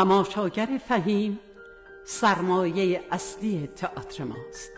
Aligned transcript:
تماشاگر 0.00 0.68
فهیم 0.88 1.38
سرمایه 2.04 3.00
اصلی 3.10 3.68
تئاتر 3.76 4.24
ماست. 4.24 4.72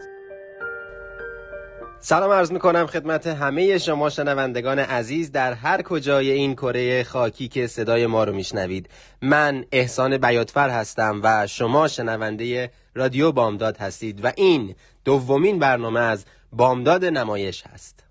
سلام 2.01 2.31
عرض 2.31 2.53
می‌کنم 2.53 2.87
خدمت 2.87 3.27
همه 3.27 3.79
شما 3.79 4.11
شنوندگان 4.11 4.79
عزیز 4.79 5.33
در 5.33 5.53
هر 5.53 5.83
کجای 5.83 6.31
این 6.31 6.55
کره 6.55 7.05
خاکی 7.05 7.49
که 7.49 7.67
صدای 7.67 8.07
ما 8.07 8.25
رو 8.25 8.33
میشنوید. 8.33 8.89
من 9.23 9.65
احسان 9.73 10.19
بیاتفر 10.19 10.71
هستم 10.71 11.21
و 11.23 11.47
شما 11.47 11.89
شنونده 11.89 12.71
رادیو 12.95 13.33
بامداد 13.33 13.77
هستید 13.77 14.25
و 14.25 14.33
این 14.37 14.75
دومین 15.05 15.59
برنامه 15.59 16.01
از 16.01 16.25
بامداد 16.53 17.05
نمایش 17.05 17.63
هست. 17.67 18.02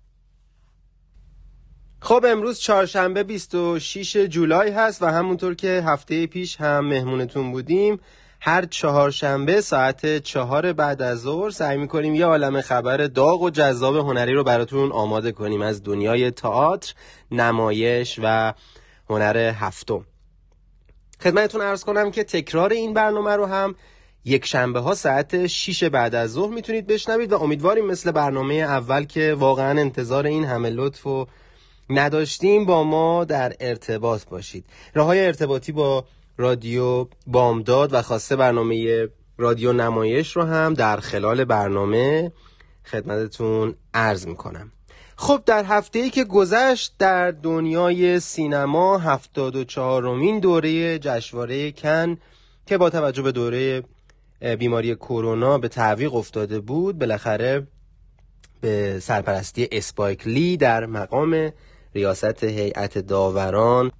خب 2.04 2.24
امروز 2.28 2.58
چهارشنبه 2.58 3.22
26 3.22 4.16
جولای 4.16 4.70
هست 4.70 5.02
و 5.02 5.06
همونطور 5.06 5.54
که 5.54 5.82
هفته 5.86 6.26
پیش 6.26 6.56
هم 6.56 6.86
مهمونتون 6.86 7.52
بودیم 7.52 8.00
هر 8.40 8.64
چهارشنبه 8.64 9.60
ساعت 9.60 10.18
چهار 10.18 10.72
بعد 10.72 11.02
از 11.02 11.20
ظهر 11.20 11.50
سعی 11.50 11.76
می‌کنیم 11.76 12.14
یه 12.14 12.26
عالم 12.26 12.60
خبر 12.60 12.96
داغ 12.96 13.42
و 13.42 13.50
جذاب 13.50 13.96
هنری 13.96 14.34
رو 14.34 14.44
براتون 14.44 14.92
آماده 14.92 15.32
کنیم 15.32 15.62
از 15.62 15.82
دنیای 15.82 16.30
تئاتر، 16.30 16.94
نمایش 17.30 18.20
و 18.22 18.52
هنر 19.10 19.36
هفتم. 19.36 20.04
خدمتتون 21.22 21.60
ارز 21.60 21.84
کنم 21.84 22.10
که 22.10 22.24
تکرار 22.24 22.72
این 22.72 22.94
برنامه 22.94 23.36
رو 23.36 23.46
هم 23.46 23.74
یک 24.24 24.46
شنبه 24.46 24.80
ها 24.80 24.94
ساعت 24.94 25.46
6 25.46 25.84
بعد 25.84 26.14
از 26.14 26.32
ظهر 26.32 26.54
می‌تونید 26.54 26.86
بشنوید 26.86 27.32
و 27.32 27.42
امیدواریم 27.42 27.86
مثل 27.86 28.10
برنامه 28.10 28.54
اول 28.54 29.04
که 29.04 29.34
واقعا 29.38 29.80
انتظار 29.80 30.26
این 30.26 30.44
همه 30.44 30.70
لطف 30.70 31.06
و 31.06 31.26
نداشتیم 31.98 32.64
با 32.64 32.84
ما 32.84 33.24
در 33.24 33.52
ارتباط 33.60 34.24
باشید. 34.24 34.64
راه 34.94 35.06
های 35.06 35.26
ارتباطی 35.26 35.72
با 35.72 36.04
رادیو 36.36 37.06
بامداد 37.26 37.94
و 37.94 38.02
خواسته 38.02 38.36
برنامه 38.36 39.08
رادیو 39.38 39.72
نمایش 39.72 40.36
رو 40.36 40.42
هم 40.42 40.74
در 40.74 40.96
خلال 40.96 41.44
برنامه 41.44 42.32
خدمتتون 42.84 43.74
عرض 43.94 44.26
می‌کنم. 44.26 44.72
خب 45.16 45.42
در 45.46 45.64
هفته 45.64 45.98
ای 45.98 46.10
که 46.10 46.24
گذشت 46.24 46.94
در 46.98 47.30
دنیای 47.30 48.20
سینما 48.20 48.98
هفتاد 48.98 49.56
و 49.56 49.64
چهارمین 49.64 50.40
دوره 50.40 50.98
جشنواره 50.98 51.72
کن 51.72 52.16
که 52.66 52.78
با 52.78 52.90
توجه 52.90 53.22
به 53.22 53.32
دوره 53.32 53.82
بیماری 54.58 54.94
کرونا 54.94 55.58
به 55.58 55.68
تعویق 55.68 56.14
افتاده 56.14 56.60
بود 56.60 56.98
بالاخره 56.98 57.66
به 58.60 59.00
سرپرستی 59.00 59.68
اسپایک 59.72 60.26
لی 60.26 60.56
در 60.56 60.86
مقام 60.86 61.52
ریاست 61.94 62.44
هیئت 62.44 62.98
داوران 62.98 63.90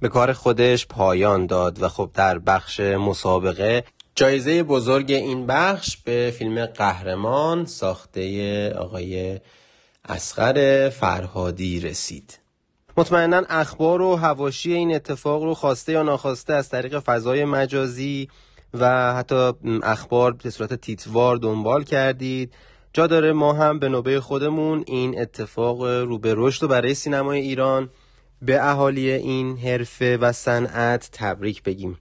به 0.00 0.08
کار 0.08 0.32
خودش 0.32 0.86
پایان 0.86 1.46
داد 1.46 1.82
و 1.82 1.88
خب 1.88 2.10
در 2.14 2.38
بخش 2.38 2.80
مسابقه 2.80 3.84
جایزه 4.14 4.62
بزرگ 4.62 5.12
این 5.12 5.46
بخش 5.46 5.96
به 5.96 6.34
فیلم 6.38 6.66
قهرمان 6.66 7.66
ساخته 7.66 8.70
آقای 8.70 9.40
اسقر 10.08 10.88
فرهادی 10.88 11.80
رسید. 11.80 12.38
مطمئنا 12.96 13.42
اخبار 13.48 14.02
و 14.02 14.16
هواشی 14.16 14.72
این 14.72 14.94
اتفاق 14.94 15.42
رو 15.42 15.54
خواسته 15.54 15.92
یا 15.92 16.02
ناخواسته 16.02 16.52
از 16.52 16.68
طریق 16.68 16.98
فضای 16.98 17.44
مجازی 17.44 18.28
و 18.74 19.14
حتی 19.14 19.52
اخبار 19.82 20.32
به 20.32 20.50
صورت 20.50 20.74
تیتوار 20.74 21.36
دنبال 21.36 21.84
کردید. 21.84 22.52
جا 22.94 23.06
داره 23.06 23.32
ما 23.32 23.52
هم 23.52 23.78
به 23.78 23.88
نوبه 23.88 24.20
خودمون 24.20 24.84
این 24.86 25.20
اتفاق 25.20 25.82
رو 25.82 26.18
به 26.18 26.34
رشد 26.36 26.64
و 26.64 26.68
برای 26.68 26.94
سینمای 26.94 27.40
ایران 27.40 27.90
به 28.42 28.68
اهالی 28.68 29.10
این 29.10 29.58
حرفه 29.58 30.16
و 30.16 30.32
صنعت 30.32 31.08
تبریک 31.12 31.62
بگیم. 31.62 31.98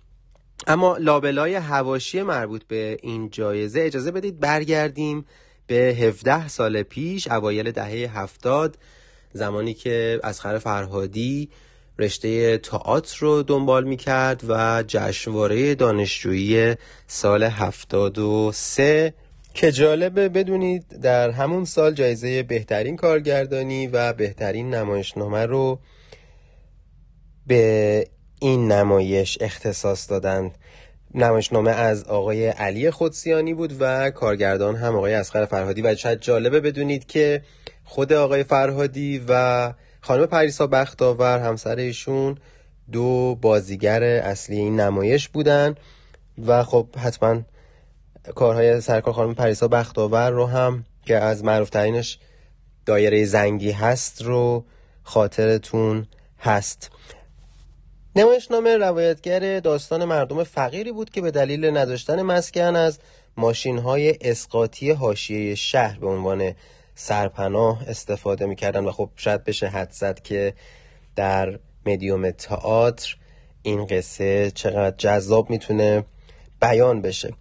اما 0.68 0.98
لابلای 0.98 1.56
هواشی 1.56 2.22
مربوط 2.22 2.64
به 2.68 2.98
این 3.02 3.30
جایزه 3.30 3.82
اجازه 3.82 4.12
بدید 4.12 4.40
برگردیم 4.40 5.26
به 5.68 5.76
17 5.76 6.48
سال 6.48 6.84
پیش 6.84 7.28
اوایل 7.28 7.72
دهه 7.72 8.20
هفتاد 8.20 8.78
زمانی 9.34 9.74
که 9.74 10.20
اسخر 10.24 10.58
فرهادی 10.58 11.50
رشته 12.00 12.58
تئاتر 12.58 13.18
رو 13.20 13.44
دنبال 13.44 13.84
می‌کرد 13.84 14.44
و 14.48 14.84
جشنواره 14.88 15.76
دانشجویی 15.76 16.76
سال 17.08 17.44
73 17.44 19.14
که 19.54 19.72
جالبه 19.72 20.30
بدونید 20.30 21.00
در 21.02 21.30
همون 21.30 21.66
سال 21.66 21.94
جایزه 21.94 22.44
بهترین 22.44 22.96
کارگردانی 22.96 23.88
و 23.88 24.14
بهترین 24.14 24.74
نمایشنامه 24.74 25.46
رو 25.46 25.80
به 27.48 28.08
این 28.40 28.72
نمایش 28.72 29.38
اختصاص 29.42 30.10
دادند. 30.10 30.58
نمایشنامه 31.16 31.72
از 31.72 32.04
آقای 32.04 32.48
علی 32.48 32.92
خودسیانی 32.92 33.54
بود 33.54 33.76
و 33.80 34.10
کارگردان 34.12 34.76
هم 34.76 34.96
آقای 34.96 35.14
اسقر 35.14 35.46
فرهادی. 35.46 35.82
و 35.82 35.96
شاید 35.96 36.22
جالبه 36.22 36.60
بدونید 36.60 37.06
که 37.06 37.42
خود 37.84 38.14
آقای 38.14 38.44
فرهادی 38.44 39.26
و 39.28 39.74
خانم 40.02 40.26
پریسا 40.26 40.68
بختاور 40.68 41.40
همسر 41.40 41.76
ایشون 41.76 42.38
دو 42.92 43.38
بازیگر 43.42 44.04
اصلی 44.04 44.58
این 44.58 44.80
نمایش 44.80 45.30
بودن. 45.30 45.76
و 46.46 46.64
خب 46.64 46.88
حتما 46.98 47.42
کارهای 48.36 48.82
سرکار 48.82 49.14
خانم 49.14 49.36
پریسا 49.36 49.68
بختاور 49.68 50.30
رو 50.30 50.46
هم 50.46 50.86
که 51.06 51.18
از 51.18 51.44
معروفترینش 51.44 52.20
دایره 52.86 53.26
زنگی 53.26 53.72
هست 53.72 54.22
رو 54.22 54.66
خاطرتون 55.04 56.08
هست. 56.40 56.92
نمایشنامه 58.16 58.78
روایتگر 58.78 59.60
داستان 59.60 60.06
مردم 60.06 60.44
فقیری 60.44 60.92
بود 60.92 61.10
که 61.10 61.22
به 61.22 61.32
دلیل 61.32 61.78
نداشتن 61.78 62.22
مسکن 62.22 62.76
از 62.76 63.00
ماشین 63.38 63.78
های 63.78 64.18
اسقاطی 64.22 64.92
حاشیه 64.92 65.56
شهر 65.56 66.00
به 66.00 66.08
عنوان 66.08 66.54
سرپناه 66.96 67.90
استفاده 67.90 68.46
می‌کردن 68.46 68.84
و 68.84 68.92
خب 68.92 69.10
شاید 69.16 69.44
بشه 69.44 69.68
حد 69.68 69.92
زد 69.92 70.20
که 70.20 70.54
در 71.16 71.60
مدیوم 71.86 72.32
تئاتر 72.32 73.16
این 73.62 73.86
قصه 73.86 74.52
چقدر 74.52 74.96
جذاب 74.98 75.50
می‌تونه 75.50 76.04
بیان 76.62 77.02
بشه. 77.02 77.34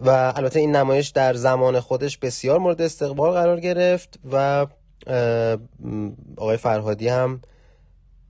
و 0.00 0.32
البته 0.36 0.60
این 0.60 0.76
نمایش 0.76 1.08
در 1.08 1.34
زمان 1.34 1.80
خودش 1.80 2.18
بسیار 2.18 2.58
مورد 2.58 2.82
استقبال 2.82 3.32
قرار 3.32 3.60
گرفت 3.60 4.18
و 4.32 4.66
آقای 6.36 6.56
فرهادی 6.56 7.08
هم 7.08 7.40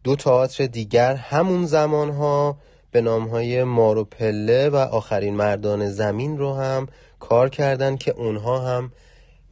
دو 0.04 0.16
تئاتر 0.16 0.66
دیگر 0.66 1.14
همون 1.14 1.66
زمانها 1.66 2.58
به 2.90 3.00
نامهای 3.00 3.64
مارو 3.64 4.04
پله 4.04 4.68
و 4.68 4.76
آخرین 4.76 5.34
مردان 5.34 5.90
زمین 5.90 6.38
رو 6.38 6.54
هم 6.54 6.88
کار 7.20 7.48
کردن 7.48 7.96
که 7.96 8.10
اونها 8.10 8.58
هم 8.58 8.92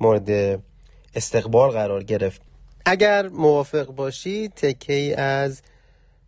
مورد 0.00 0.60
استقبال 1.14 1.70
قرار 1.70 2.02
گرفت. 2.02 2.42
اگر 2.84 3.28
موافق 3.28 3.86
باشید 3.86 4.54
تکه 4.54 5.20
از 5.20 5.62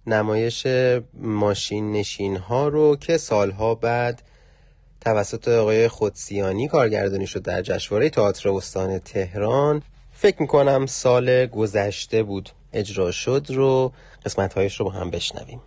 نمایش 0.07 0.67
ماشین 1.15 1.93
نشین 1.93 2.37
ها 2.37 2.69
رو 2.69 2.97
که 2.97 3.17
سالها 3.17 3.75
بعد 3.75 4.23
توسط 5.01 5.49
آقای 5.49 5.89
خودسیانی 5.89 6.69
کارگردانی 6.69 7.27
شد 7.27 7.43
در 7.43 7.63
جشنواره 7.63 8.11
تئاتر 8.11 8.49
استان 8.49 8.99
تهران. 8.99 9.83
فکر 10.13 10.37
می‌کنم 10.43 10.87
سال 10.87 11.47
گذشته 11.47 12.23
بود 12.23 12.51
اجرا 12.73 13.11
شد 13.11 13.47
رو 13.49 13.93
قسمت 14.25 14.55
هایش 14.55 14.77
رو 14.81 14.85
با 14.85 14.91
هم 14.91 15.11
بشنویم. 15.11 15.63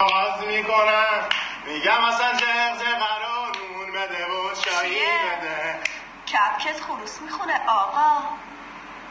آغاز 0.00 0.40
می‌کنم. 0.46 1.22
میگم 1.66 2.04
اصلا 2.04 2.32
جغز 2.32 2.82
قرارون 2.82 3.92
بده 3.94 4.24
و 4.24 4.54
چایی 4.64 4.94
بده. 4.94 5.78
کپکت 6.26 6.80
خروس 6.80 7.22
می‌خونه 7.22 7.52
آقا. 7.68 8.10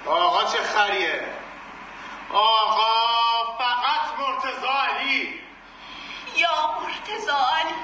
آقا 0.05 0.43
چه 0.51 0.57
خریه؟ 0.57 1.21
آقا 2.33 2.91
فقط 3.57 4.19
مرتضا 4.19 4.69
علی. 4.69 5.27
یا 6.37 6.49
مرتزا 6.81 7.37
علی. 7.59 7.75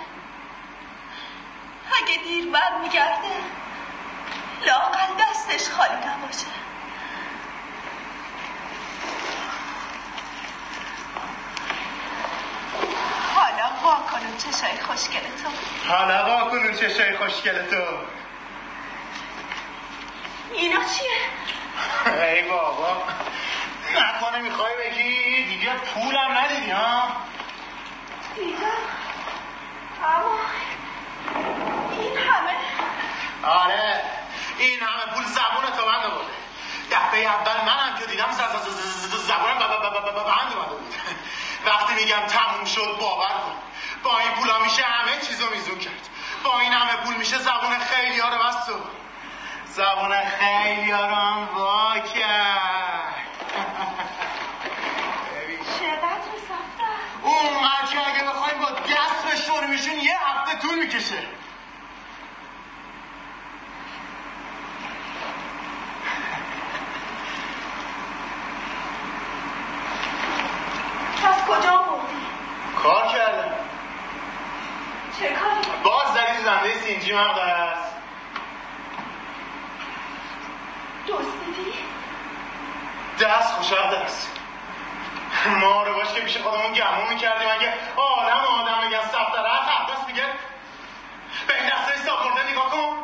اگه 2.03 2.23
دیر 2.23 2.51
بر 2.51 2.77
میگرده 2.83 3.35
لاقل 4.65 5.13
دستش 5.19 5.69
خالی 5.69 5.95
نباشه. 5.95 6.47
حالا 13.35 13.69
وا 13.83 13.95
کنون 14.11 14.37
چشای 14.37 14.79
خوشگل 14.81 15.19
تو 15.19 15.49
حالا 15.93 16.25
وا 16.25 16.49
کنون 16.49 16.73
چشای 16.73 17.17
خوشگل 17.17 17.65
تو 17.65 17.83
اینا 20.53 20.79
چیه؟ 20.83 22.13
ای 22.23 22.41
بابا 22.49 23.03
نکنه 23.95 24.39
می‌خوای 24.41 24.73
بگی؟ 24.77 25.43
دیگه 25.45 25.73
پولم 25.73 26.37
ندیدی 26.37 26.71
ها؟ 26.71 27.07
دیدم 28.35 28.67
اما 30.03 30.37
این 31.91 32.17
همه؟ 32.17 32.55
آره. 33.43 34.01
این 34.57 34.79
همه 34.79 35.13
پول 35.13 35.23
زبون 35.23 35.65
تو 35.77 35.85
بند 35.85 36.11
بوده 36.11 36.37
دفعه 36.91 37.19
اول 37.19 37.65
منم 37.65 37.97
که 37.99 38.05
دیدم 38.05 38.31
زبونم 39.27 39.59
بند 40.23 40.53
اومده 40.53 40.75
بود. 40.75 40.95
وقتی 41.65 41.93
میگم 41.93 42.25
تموم 42.27 42.65
شد 42.65 42.97
باور 42.99 43.27
کن. 43.27 43.55
با 44.03 44.19
این 44.19 44.31
پولا 44.31 44.59
میشه 44.59 44.83
همه 44.83 45.21
چیزو 45.27 45.49
میزون 45.49 45.79
کرد. 45.79 46.09
با 46.43 46.59
این 46.59 46.73
همه 46.73 46.95
پول 46.95 47.15
میشه 47.15 47.37
زبون 47.37 47.79
خیلی 47.79 48.19
ها 48.19 48.29
رو 48.29 48.43
بستو 48.43 48.73
زبون 49.65 50.15
خیلی 50.39 50.91
ها 50.91 51.05
رو 51.05 51.15
هم 51.15 51.47
وا 51.57 51.99
کرد. 51.99 53.15
چقدر 55.79 56.27
سفته 56.47 56.87
اون 57.23 57.53
که 57.91 58.07
اگه 58.07 58.23
بخوایم 58.23 58.59
با 58.59 58.69
دست 58.69 59.16
به 59.85 60.03
یه 60.03 60.17
هفته 60.25 60.57
طول 60.59 60.79
می‌کشه 60.79 61.17
از 71.27 71.45
کجا 71.45 71.77
بودی؟ 71.77 72.25
کار 72.83 73.07
کردم 73.07 73.55
چه 75.19 75.27
کاری؟ 75.29 75.83
باز 75.83 76.13
زدی 76.13 76.43
زنده 76.43 76.77
سینجی 76.77 77.13
مقدار 77.13 77.49
است 77.49 77.93
دزدیدی؟ 81.07 81.73
دست 83.19 83.53
خوشحال 83.53 83.95
است 83.95 84.31
ما 85.61 85.83
رو 85.83 85.93
باش 85.93 86.13
که 86.13 86.21
پیش 86.21 86.37
خودمون 86.37 86.73
گمون 86.73 87.09
می‌کردیم 87.09 87.47
اگه 87.51 87.73
آدم 87.95 88.45
آدم 88.61 88.87
بگن 88.87 89.01
سفتره 89.01 89.47
دست 89.97 90.07
میگه 90.07 90.23
به 91.47 91.61
این 91.61 91.69
دسته 91.69 91.91
حساب 91.93 92.19
نگاه 92.51 92.71
کن 92.71 92.97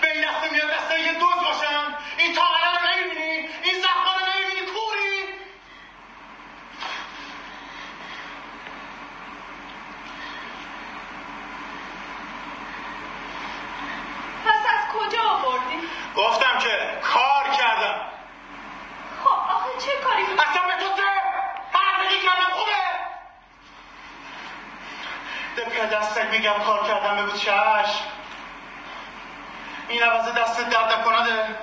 به 0.00 0.12
این 0.12 0.24
دسته 0.24 0.52
میاد 0.52 0.70
دسته 0.70 1.00
یه 1.00 1.12
دوز 1.12 1.34
باشن 1.34 1.94
این 2.18 2.34
تاقره 2.34 2.70
رو 2.72 2.88
نمی‌بینی 2.88 3.48
این 3.62 3.82
زخمه 3.82 4.12
رو 4.18 4.26
نمی‌بینی 4.32 4.66
کوری 4.66 5.24
پس 14.46 14.62
از 14.74 14.82
کجا 14.94 15.22
آوردی؟ 15.22 15.88
گفتم 16.16 16.58
که 16.58 17.00
کار 17.02 17.56
کردم 17.58 18.00
خب 19.24 19.28
آخه 19.28 19.70
چه 19.86 19.92
کاری 20.04 20.24
بود؟ 20.24 20.40
اصلا 20.40 20.62
به 20.66 20.74
تو 20.84 20.96
چه؟ 20.96 21.08
هر 21.72 22.04
بگی 22.04 22.18
کردم 22.26 22.50
خوبه 22.52 22.72
ده 25.92 25.98
پدستک 25.98 26.30
میگم 26.30 26.58
کار 26.66 26.88
کردم 26.88 27.26
بگو 27.26 27.36
چشم. 27.36 28.04
این 29.88 30.02
عوض 30.02 30.34
دست 30.34 30.60
درد 30.60 30.92
نکنده 30.92 31.56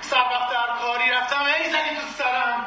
سر 0.00 0.16
وقت 0.16 0.52
هر 0.52 0.78
کاری 0.82 1.10
رفتم 1.10 1.44
ای 1.44 1.70
زنی 1.70 1.96
تو 1.96 2.06
سرم. 2.18 2.66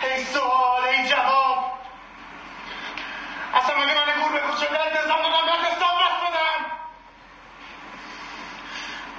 هی 0.00 0.24
سوال 0.24 0.84
ای 0.84 1.08
جواب. 1.08 1.78
اصلا 3.54 3.76
مگه 3.76 3.94
من 3.94 4.22
گور 4.22 4.32
به 4.32 4.38
کوچه 4.38 4.66
در 4.66 4.90
دستم 4.90 5.22
دادم 5.22 5.46
بعد 5.46 5.60
دستم 5.60 5.94
بس 6.00 6.28
بدم؟ 6.28 6.64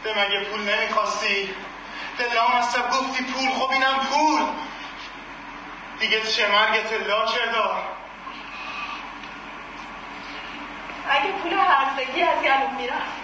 به 0.04 0.14
مگه 0.14 0.44
پول 0.44 0.62
نمی‌خواستی؟ 0.62 1.56
دلام 2.18 2.52
اصلا 2.52 2.81
گفتی 2.81 3.24
پول 3.24 3.50
خب 3.50 3.72
اینم 3.72 4.00
پول. 4.00 4.42
دیگه 6.00 6.22
چه 6.22 6.48
مرگت 6.48 6.94
لا 6.94 7.26
دار 7.26 7.99
اگه 11.09 11.31
پول 11.31 11.53
هرزگی 11.53 12.23
از 12.23 12.44
گلوم 12.44 12.75
می‌رفت 12.77 13.19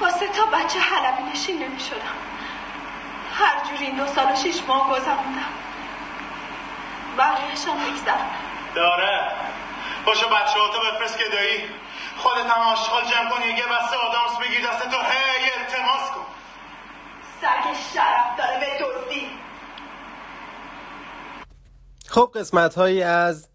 واسه 0.00 0.28
تا 0.28 0.46
بچه 0.46 0.80
حلبی 0.80 1.22
نشین 1.22 1.62
نمی 1.62 1.80
شدم 1.80 2.16
هر 3.34 3.68
جوری 3.68 3.86
این 3.86 3.96
دو 3.96 4.06
سال 4.06 4.32
و 4.32 4.36
شیش 4.36 4.62
ماه 4.68 4.90
گذروندم. 4.90 5.52
بقیهشم 7.18 7.76
بگذرم 7.76 8.30
داره. 8.74 9.30
باشو 10.06 10.28
بچه 10.28 10.60
ها 10.60 10.68
تو 10.68 10.80
بفرست 10.80 11.18
که 11.18 11.24
دایی 11.32 11.68
خودت 12.16 12.46
هم 12.50 12.60
آشغال 12.62 13.04
جمع 13.04 13.30
کنی 13.30 13.46
یه 13.46 13.66
بسته 13.66 13.96
آدامس 13.96 14.38
بگیر 14.40 14.66
دست 14.66 14.82
تو 14.82 14.96
هی 14.96 15.50
التماس 15.58 16.10
کن. 16.10 16.26
سگ 17.40 17.94
شرف 17.94 18.38
داره 18.38 18.60
به 18.60 18.84
دزدی. 18.84 19.30
خب 22.08 22.30
قسمت 22.34 22.74
هایی 22.74 23.02
از 23.02 23.48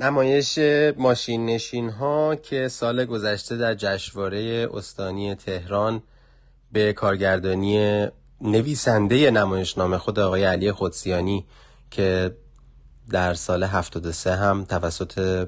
نمایش 0.00 0.58
ماشین 0.96 1.46
نشین 1.46 1.90
ها 1.90 2.34
که 2.34 2.68
سال 2.68 3.04
گذشته 3.04 3.56
در 3.56 3.74
جشنواره 3.74 4.68
استانی 4.74 5.34
تهران 5.34 6.02
به 6.72 6.92
کارگردانی 6.92 8.06
نویسنده 8.40 9.30
نمایشنامه 9.30 9.98
خود 9.98 10.18
آقای 10.18 10.44
علی 10.44 10.72
خودسیانی 10.72 11.46
که 11.90 12.36
در 13.10 13.34
سال 13.34 13.62
73 13.62 14.36
هم 14.36 14.64
توسط 14.64 15.46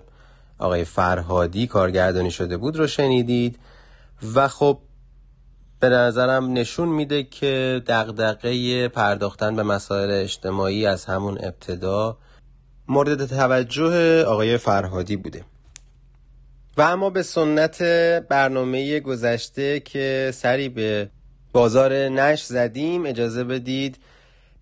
آقای 0.59 0.85
فرهادی 0.85 1.67
کارگردانی 1.67 2.31
شده 2.31 2.57
بود 2.57 2.77
رو 2.77 2.87
شنیدید 2.87 3.59
و 4.35 4.49
خب 4.49 4.79
به 5.81 5.89
نظرم 5.89 6.53
نشون 6.53 6.89
میده 6.89 7.23
که 7.23 7.83
دغدغه 7.87 8.89
پرداختن 8.89 9.57
به 9.57 9.63
مسائل 9.63 10.11
اجتماعی 10.11 10.87
از 10.87 11.05
همون 11.05 11.39
ابتدا 11.43 12.19
مورد 12.89 13.27
توجه 13.27 14.25
آقای 14.25 14.57
فرهادی 14.57 15.17
بوده. 15.17 15.45
و 16.77 16.83
اما 16.83 17.11
به 17.11 17.23
سنت 17.23 17.83
برنامه 18.29 19.01
گذشته 19.01 19.81
که 19.81 20.31
سری 20.35 20.69
به 20.69 21.11
بازار 21.53 21.93
نش 21.95 22.43
زدیم 22.45 23.07
اجازه 23.07 23.45
بدید 23.45 23.99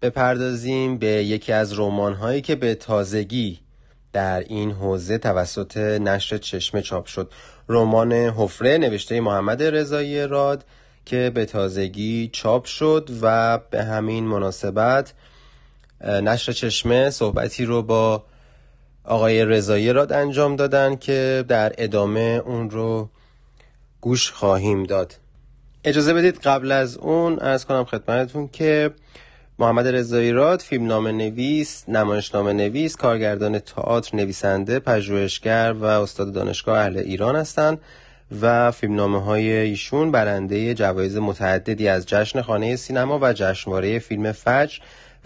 بپردازیم 0.02 0.99
به 0.99 1.06
یکی 1.06 1.52
از 1.52 1.78
رمان 1.78 2.14
هایی 2.14 2.40
که 2.40 2.55
به 2.55 2.75
تازگی 2.75 3.61
در 4.12 4.40
این 4.40 4.70
حوزه 4.70 5.19
توسط 5.19 5.76
نشر 5.76 6.38
چشمه 6.38 6.82
چاپ 6.82 7.06
شد. 7.06 7.32
رمان 7.69 8.12
حفره 8.12 8.78
نوشته 8.78 9.20
محمد 9.20 9.62
رضایی 9.62 10.26
راد 10.26 10.64
که 11.05 11.31
به 11.34 11.44
تازگی 11.44 12.31
چاپ 12.32 12.64
شد 12.64 13.11
و 13.23 13.58
به 13.70 13.84
همین 13.84 14.25
مناسبت 14.25 15.12
نشر 16.05 16.52
چشمه 16.52 17.11
صحبتی 17.11 17.64
رو 17.64 17.82
با 17.82 18.23
آقای 19.05 19.44
رضایی 19.44 19.93
راد 19.93 20.12
انجام 20.12 20.56
دادن 20.56 20.97
که 20.97 21.44
در 21.49 21.73
ادامه 21.79 22.43
اون 22.47 22.70
رو 22.70 23.08
گوش 24.00 24.31
خواهیم 24.31 24.85
داد. 24.85 25.14
اجازه 25.85 26.14
بدید 26.14 26.38
قبل 26.38 26.73
از 26.73 26.97
اون 26.97 27.38
ارز 27.40 27.64
کنم 27.64 27.85
خدمتتون 27.85 28.49
که 28.49 28.90
محمد 29.59 29.87
رضایی 29.87 30.33
راد 30.33 30.61
فیلم 30.61 31.07
نویس، 31.09 31.85
نمایشنامه 31.88 32.52
نویس، 32.52 32.97
کارگردان 32.97 33.59
تئاتر، 33.59 34.16
نویسنده، 34.16 34.78
پژوهشگر 34.78 35.75
و 35.80 35.85
استاد 35.85 36.33
دانشگاه 36.33 36.78
اهل 36.78 36.99
ایران 36.99 37.37
هستند 37.37 37.78
و 38.40 38.71
فیلمنامه 38.71 39.23
های 39.23 39.50
ایشون 39.50 40.11
برنده 40.11 40.75
جوایز 40.75 41.16
متعددی 41.16 41.88
از 41.88 42.07
جشن 42.07 42.42
خانه 42.42 42.76
سینما 42.76 43.19
و 43.23 43.33
جشنواره 43.33 43.99
فیلم 43.99 44.33
فجر 44.33 44.78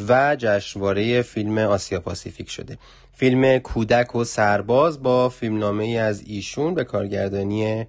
و 0.08 0.36
جشنواره 0.36 1.22
فیلم 1.22 1.58
آسیا 1.58 2.00
پاسیفیک 2.00 2.50
شده. 2.50 2.78
فیلم 3.12 3.58
کودک 3.58 4.14
و 4.14 4.24
سرباز 4.24 5.02
با 5.02 5.28
فیلمنامه 5.28 5.86
از 5.86 6.22
ایشون 6.26 6.74
به 6.74 6.84
کارگردانی 6.84 7.86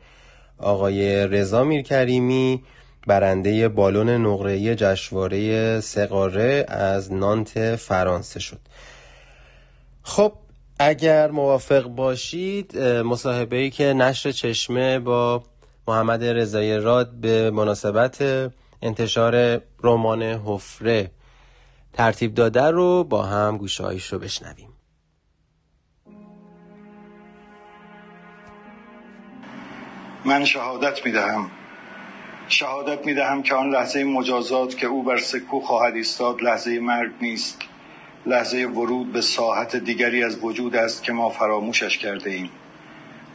آقای 0.57 1.27
رضا 1.27 1.63
میرکریمی 1.63 2.63
برنده 3.07 3.67
بالون 3.67 4.09
نقره‌ای 4.09 4.75
جشنواره 4.75 5.79
سقاره 5.79 6.65
از 6.67 7.13
نانت 7.13 7.75
فرانسه 7.75 8.39
شد. 8.39 8.59
خب 10.03 10.33
اگر 10.79 11.31
موافق 11.31 11.83
باشید 11.83 12.77
مصاحبه 12.79 13.55
ای 13.55 13.69
که 13.69 13.93
نشر 13.93 14.31
چشمه 14.31 14.99
با 14.99 15.43
محمد 15.87 16.23
رضای 16.23 16.77
راد 16.77 17.11
به 17.11 17.51
مناسبت 17.51 18.23
انتشار 18.81 19.61
رمان 19.83 20.23
حفره 20.23 21.11
ترتیب 21.95 22.33
داده 22.33 22.71
رو 22.71 23.03
با 23.03 23.23
هم 23.23 23.57
گوشهایش 23.57 24.13
رو 24.13 24.19
بشنویم. 24.19 24.69
من 30.25 30.45
شهادت 30.45 31.05
می 31.05 31.11
دهم 31.11 31.51
شهادت 32.47 33.05
می 33.05 33.13
دهم 33.13 33.43
که 33.43 33.55
آن 33.55 33.69
لحظه 33.69 34.03
مجازات 34.03 34.77
که 34.77 34.87
او 34.87 35.03
بر 35.03 35.17
سکو 35.17 35.59
خواهد 35.59 35.95
ایستاد 35.95 36.41
لحظه 36.41 36.79
مرگ 36.79 37.11
نیست. 37.21 37.61
لحظه 38.25 38.57
ورود 38.57 39.13
به 39.13 39.21
ساحت 39.21 39.75
دیگری 39.75 40.23
از 40.23 40.43
وجود 40.43 40.75
است 40.75 41.03
که 41.03 41.13
ما 41.13 41.29
فراموشش 41.29 41.97
کرده 41.97 42.29
ایم 42.29 42.49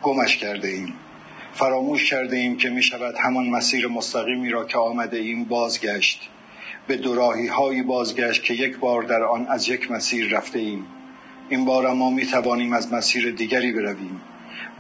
گمش 0.03 0.37
کرده 0.37 0.69
ایم 0.69 0.95
فراموش 1.53 2.11
کرده 2.11 2.37
ایم 2.37 2.57
که 2.57 2.71
می 2.71 2.83
شود 2.83 3.15
همان 3.19 3.49
مسیر 3.51 3.87
مستقیمی 3.87 4.51
را 4.51 4.65
که 4.65 4.79
آمده 4.79 5.17
ایم 5.17 5.45
بازگشت. 5.45 6.31
به 6.91 6.97
دوراهی 6.97 7.47
هایی 7.47 7.83
بازگشت 7.83 8.45
که 8.45 8.55
یک 8.55 8.79
بار 8.79 9.03
در 9.03 9.23
آن 9.23 9.47
از 9.47 9.69
یک 9.69 9.91
مسیر 9.91 10.37
رفته 10.37 10.59
ایم 10.59 10.87
این 11.49 11.65
بار 11.65 11.93
ما 11.93 12.11
می 12.11 12.27
توانیم 12.27 12.73
از 12.73 12.93
مسیر 12.93 13.31
دیگری 13.31 13.73
برویم. 13.73 14.21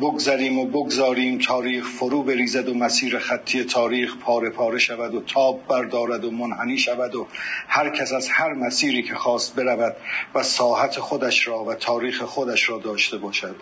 بگذریم 0.00 0.58
و 0.58 0.66
بگذاریم 0.66 1.38
تاریخ 1.38 1.88
فرو 1.88 2.22
بریزد 2.22 2.68
و 2.68 2.74
مسیر 2.74 3.18
خطی 3.18 3.64
تاریخ 3.64 4.16
پاره 4.16 4.50
پاره 4.50 4.78
شود 4.78 5.14
و 5.14 5.20
تاب 5.20 5.66
بردارد 5.68 6.24
و 6.24 6.30
منحنی 6.30 6.78
شود 6.78 7.14
و 7.14 7.26
هر 7.68 7.90
کس 7.90 8.12
از 8.12 8.28
هر 8.28 8.52
مسیری 8.52 9.02
که 9.02 9.14
خواست 9.14 9.56
برود 9.56 9.96
و 10.34 10.42
ساحت 10.42 10.98
خودش 10.98 11.48
را 11.48 11.64
و 11.64 11.74
تاریخ 11.74 12.22
خودش 12.22 12.70
را 12.70 12.78
داشته 12.78 13.18
باشد. 13.18 13.56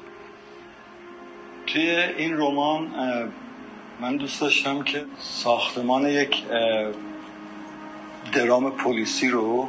توی 1.66 1.90
این 1.90 2.36
رمان 2.36 2.90
من 4.00 4.16
دوست 4.16 4.40
داشتم 4.40 4.82
که 4.82 5.04
ساختمان 5.18 6.08
یک 6.08 6.42
درام 8.32 8.70
پلیسی 8.70 9.28
رو 9.28 9.68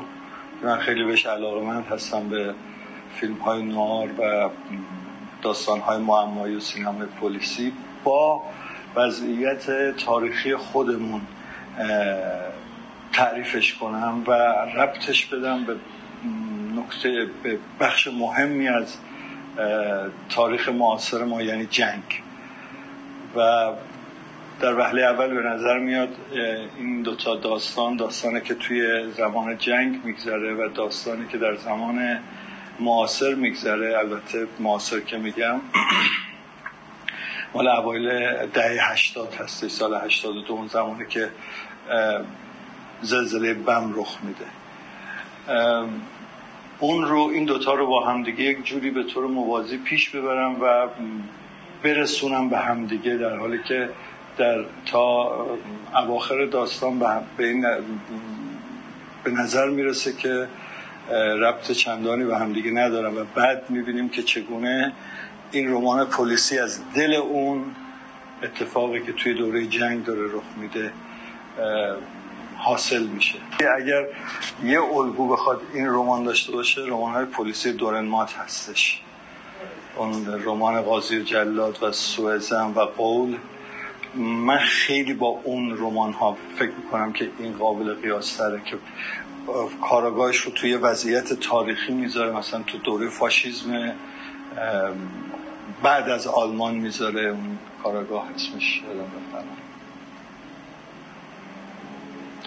من 0.63 0.77
خیلی 0.77 1.03
بهش 1.03 1.25
علاقه 1.25 1.65
من 1.65 1.81
هستم 1.81 2.29
به 2.29 2.53
فیلم 3.15 3.35
های 3.35 3.61
نوار 3.61 4.09
و 4.19 4.49
داستان 5.41 5.79
های 5.79 5.97
معمایی 5.97 6.55
و 6.55 6.59
سینما 6.59 7.05
پلیسی. 7.21 7.73
با 8.03 8.43
وضعیت 8.95 9.95
تاریخی 9.97 10.55
خودمون 10.55 11.21
تعریفش 13.13 13.73
کنم 13.73 14.23
و 14.27 14.31
ربطش 14.75 15.25
بدم 15.25 15.63
به 15.63 15.75
نکته 16.75 17.27
به 17.43 17.57
بخش 17.79 18.07
مهمی 18.07 18.67
از 18.67 18.97
تاریخ 20.29 20.69
معاصر 20.69 21.23
ما 21.23 21.41
یعنی 21.41 21.65
جنگ. 21.65 22.21
و 23.35 23.71
در 24.61 24.75
وهله 24.75 25.01
اول 25.01 25.33
به 25.33 25.49
نظر 25.49 25.79
میاد 25.79 26.09
این 26.77 27.01
دوتا 27.01 27.35
داستان 27.35 27.95
داستانی 27.95 28.41
که 28.41 28.53
توی 28.53 29.11
زمان 29.11 29.57
جنگ 29.57 30.05
میگذره 30.05 30.53
و 30.53 30.69
داستانی 30.69 31.27
که 31.27 31.37
در 31.37 31.55
زمان 31.55 32.19
معاصر 32.79 33.35
میگذره. 33.35 33.97
البته 33.97 34.47
معاصر 34.59 34.99
که 34.99 35.17
میگم 35.17 35.61
مال 37.53 37.67
اوایل 37.67 38.09
دهه 38.47 38.91
هشتاد 38.91 39.33
هسته 39.33 39.67
سال 39.67 40.01
هشتاد 40.05 40.35
و 40.49 40.53
اون 40.53 40.67
زمانی 40.67 41.05
که 41.09 41.29
زلزله 43.01 43.53
بم 43.53 43.93
رخ 43.95 44.17
میده. 44.23 44.45
اون 46.79 47.05
رو 47.05 47.19
این 47.33 47.45
دوتا 47.45 47.73
رو 47.73 47.87
با 47.87 48.05
همدیگه 48.05 48.43
یک 48.43 48.63
جوری 48.63 48.89
به 48.89 49.03
طور 49.03 49.27
موازی 49.27 49.77
پیش 49.77 50.09
ببرم 50.09 50.61
و 50.61 50.87
برسونم 51.83 52.49
به 52.49 52.57
همدیگه 52.57 53.17
در 53.17 53.35
حالی 53.35 53.59
که 53.67 53.89
در 54.39 54.65
تا 54.85 55.31
اواخر 55.95 56.45
داستان 56.45 56.99
به 57.37 57.47
این 57.47 57.65
به 59.23 59.31
نظر 59.31 59.69
می‌رسه 59.69 60.13
که 60.13 60.47
ربط 61.11 61.71
چندانی 61.71 62.25
به 62.25 62.37
همدیگه 62.37 62.71
ندارم 62.71 63.17
و 63.17 63.23
بعد 63.35 63.69
می‌بینیم 63.69 64.09
که 64.09 64.23
چگونه 64.23 64.93
این 65.51 65.71
رمان 65.71 66.05
پلیسی 66.05 66.59
از 66.59 66.79
دل 66.93 67.13
اون 67.13 67.65
اتفاقی 68.43 69.01
که 69.01 69.13
توی 69.13 69.33
دوره 69.33 69.67
جنگ 69.67 70.03
داره 70.05 70.25
رخ 70.25 70.43
میده 70.57 70.91
حاصل 72.57 73.03
میشه. 73.03 73.35
اگر 73.77 74.05
یه 74.63 74.81
الگو 74.81 75.27
بخواد 75.27 75.61
این 75.73 75.87
رمان 75.87 76.23
داشته 76.23 76.51
باشه 76.51 76.81
رمان 76.81 77.13
های 77.13 77.25
پلیسی 77.25 77.73
دورن 77.73 78.05
مات 78.05 78.33
هستش. 78.33 79.01
اون 79.97 80.41
رمان 80.45 80.81
قاضی 80.81 81.23
جلاد 81.23 81.83
و 81.83 81.91
سوزن 81.91 82.73
و 82.75 82.79
قول 82.79 83.37
من 84.15 84.57
خیلی 84.57 85.13
با 85.13 85.27
اون 85.27 85.77
رمان 85.77 86.13
ها 86.13 86.37
فکر 86.55 86.71
می‌کنم 86.83 87.13
که 87.13 87.29
این 87.39 87.53
قابل 87.53 87.93
قیاس 87.93 88.35
تره 88.35 88.61
که 88.65 88.77
کاراگاهش 89.81 90.37
رو 90.37 90.51
توی 90.51 90.75
وضعیت 90.75 91.33
تاریخی 91.33 91.93
می‌ذاره. 91.93 92.31
مثلا 92.31 92.63
تو 92.63 92.77
دوره 92.77 93.09
فاشیزم 93.09 93.93
بعد 95.83 96.09
از 96.09 96.27
آلمان 96.27 96.75
می‌ذاره 96.75 97.21
اون 97.21 97.57
کاراگاه 97.83 98.29
اسمش 98.35 98.81
یادم 98.87 99.11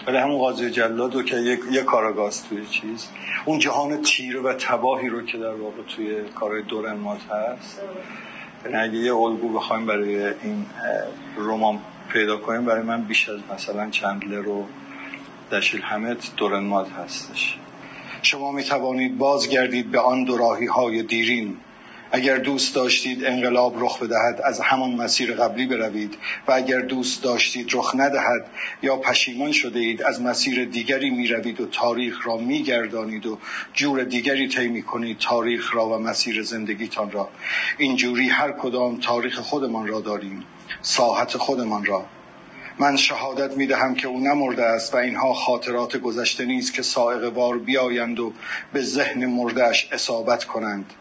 ولی 0.07 0.17
همون 0.17 0.37
قاضی 0.37 0.71
جلاد 0.71 1.25
که 1.25 1.35
یک, 1.35 1.59
یک 1.71 1.83
کاراگاست 1.83 2.49
توی 2.49 2.65
چیز. 2.65 3.07
اون 3.45 3.59
جهان 3.59 4.01
تیره 4.01 4.39
و 4.39 4.53
تباهی 4.53 5.09
رو 5.09 5.21
که 5.25 5.37
در 5.37 5.53
واقع 5.53 5.81
توی 5.95 6.21
کارهای 6.35 6.61
دورن 6.61 6.93
مات 6.93 7.21
هست. 7.31 7.81
اگه 8.65 8.95
یه 8.95 9.15
الگو 9.15 9.49
بخوایم 9.49 9.85
برای 9.85 10.25
این 10.25 10.65
رمان 11.37 11.79
پیدا 12.09 12.37
کنیم 12.37 12.65
برای 12.65 12.83
من 12.83 13.01
بیش 13.01 13.29
از 13.29 13.39
مثلا 13.53 13.89
چندلر 13.89 14.47
و 14.47 14.65
دشیل 15.51 15.81
همت 15.81 16.35
دورن 16.35 16.63
مات 16.63 16.91
هستش. 16.91 17.57
شما 18.21 18.51
می 18.51 18.63
توانید 18.63 19.17
بازگردید 19.17 19.91
به 19.91 19.99
آن 19.99 20.23
دو 20.23 20.37
های 20.75 21.03
دیرین. 21.03 21.57
اگر 22.15 22.37
دوست 22.37 22.75
داشتید 22.75 23.25
انقلاب 23.25 23.83
رخ 23.83 24.03
بدهد 24.03 24.41
از 24.43 24.59
همان 24.59 24.91
مسیر 24.91 25.33
قبلی 25.33 25.65
بروید 25.65 26.17
و 26.47 26.51
اگر 26.51 26.79
دوست 26.79 27.23
داشتید 27.23 27.69
رخ 27.73 27.91
ندهد 27.95 28.45
یا 28.81 28.97
پشیمان 28.97 29.51
شده 29.51 29.79
اید 29.79 30.03
از 30.03 30.21
مسیر 30.21 30.65
دیگری 30.65 31.09
می 31.09 31.27
روید 31.27 31.61
و 31.61 31.65
تاریخ 31.65 32.27
را 32.27 32.37
می 32.37 32.63
گردانید 32.63 33.25
و 33.25 33.37
جور 33.73 34.03
دیگری 34.03 34.47
طی 34.47 34.67
می 34.67 34.83
کنید 34.83 35.17
تاریخ 35.17 35.75
را 35.75 35.89
و 35.89 35.97
مسیر 35.97 36.43
زندگیتان 36.43 37.11
را. 37.11 37.29
اینجوری 37.77 38.29
هر 38.29 38.51
کدام 38.51 38.99
تاریخ 38.99 39.39
خودمان 39.39 39.87
را 39.87 40.01
داریم 40.01 40.43
ساحت 40.81 41.37
خودمان 41.37 41.85
را. 41.85 42.05
من 42.79 42.95
شهادت 42.95 43.57
می 43.57 43.67
دهم 43.67 43.95
که 43.95 44.07
او 44.07 44.19
نمرده 44.19 44.65
است 44.65 44.93
و 44.93 44.97
اینها 44.97 45.33
خاطرات 45.33 45.97
گذشته 45.97 46.45
نیست 46.45 46.73
که 46.73 46.81
سائق 46.81 47.33
وار 47.33 47.57
بیایند 47.57 48.19
و 48.19 48.33
به 48.73 48.81
ذهن 48.81 49.25
مردهش 49.25 49.89
اصابت 49.91 50.43
کنند. 50.43 50.93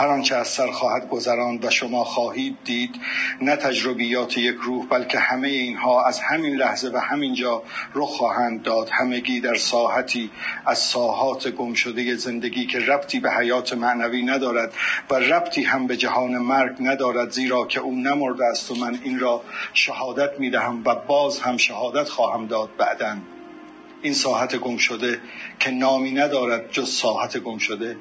هر 0.00 0.08
آنچه 0.08 0.36
از 0.36 0.48
سر 0.48 0.70
خواهد 0.70 1.08
گذراند 1.08 1.64
و 1.64 1.70
شما 1.70 2.04
خواهید 2.04 2.56
دید 2.64 3.00
نه 3.40 3.56
تجربیات 3.56 4.38
یک 4.38 4.56
روح 4.62 4.86
بلکه 4.86 5.18
همه 5.18 5.48
اینها 5.48 6.04
از 6.04 6.20
همین 6.20 6.54
لحظه 6.54 6.90
و 6.94 6.98
همین 6.98 7.34
جا 7.34 7.62
رخ 7.94 8.08
خواهند 8.08 8.62
داد. 8.62 8.88
همگی 8.92 9.40
در 9.40 9.54
ساحتی 9.54 10.30
از 10.66 10.78
ساحات 10.78 11.48
گم 11.48 11.74
شده 11.74 12.14
زندگی 12.14 12.66
که 12.66 12.78
ربطی 12.78 13.20
به 13.20 13.30
حیات 13.30 13.72
معنوی 13.72 14.22
ندارد 14.22 14.72
و 15.10 15.14
ربطی 15.14 15.62
هم 15.62 15.86
به 15.86 15.96
جهان 15.96 16.38
مرگ 16.38 16.76
ندارد 16.80 17.30
زیرا 17.30 17.66
که 17.66 17.80
او 17.80 17.94
نمرده 17.94 18.44
است 18.44 18.70
و 18.70 18.74
من 18.74 18.98
این 19.02 19.18
را 19.18 19.42
شهادت 19.74 20.40
می 20.40 20.50
دهم 20.50 20.82
و 20.84 20.94
باز 20.94 21.40
هم 21.40 21.56
شهادت 21.56 22.08
خواهم 22.08 22.46
داد 22.46 22.70
بعدا. 22.78 23.16
این 24.02 24.14
ساحت 24.14 24.56
گم 24.56 24.76
شده 24.76 25.20
که 25.58 25.70
نامی 25.70 26.10
ندارد 26.10 26.70
جز 26.70 26.90
ساحت 26.90 27.38
گم 27.38 27.58
شده 27.58 27.96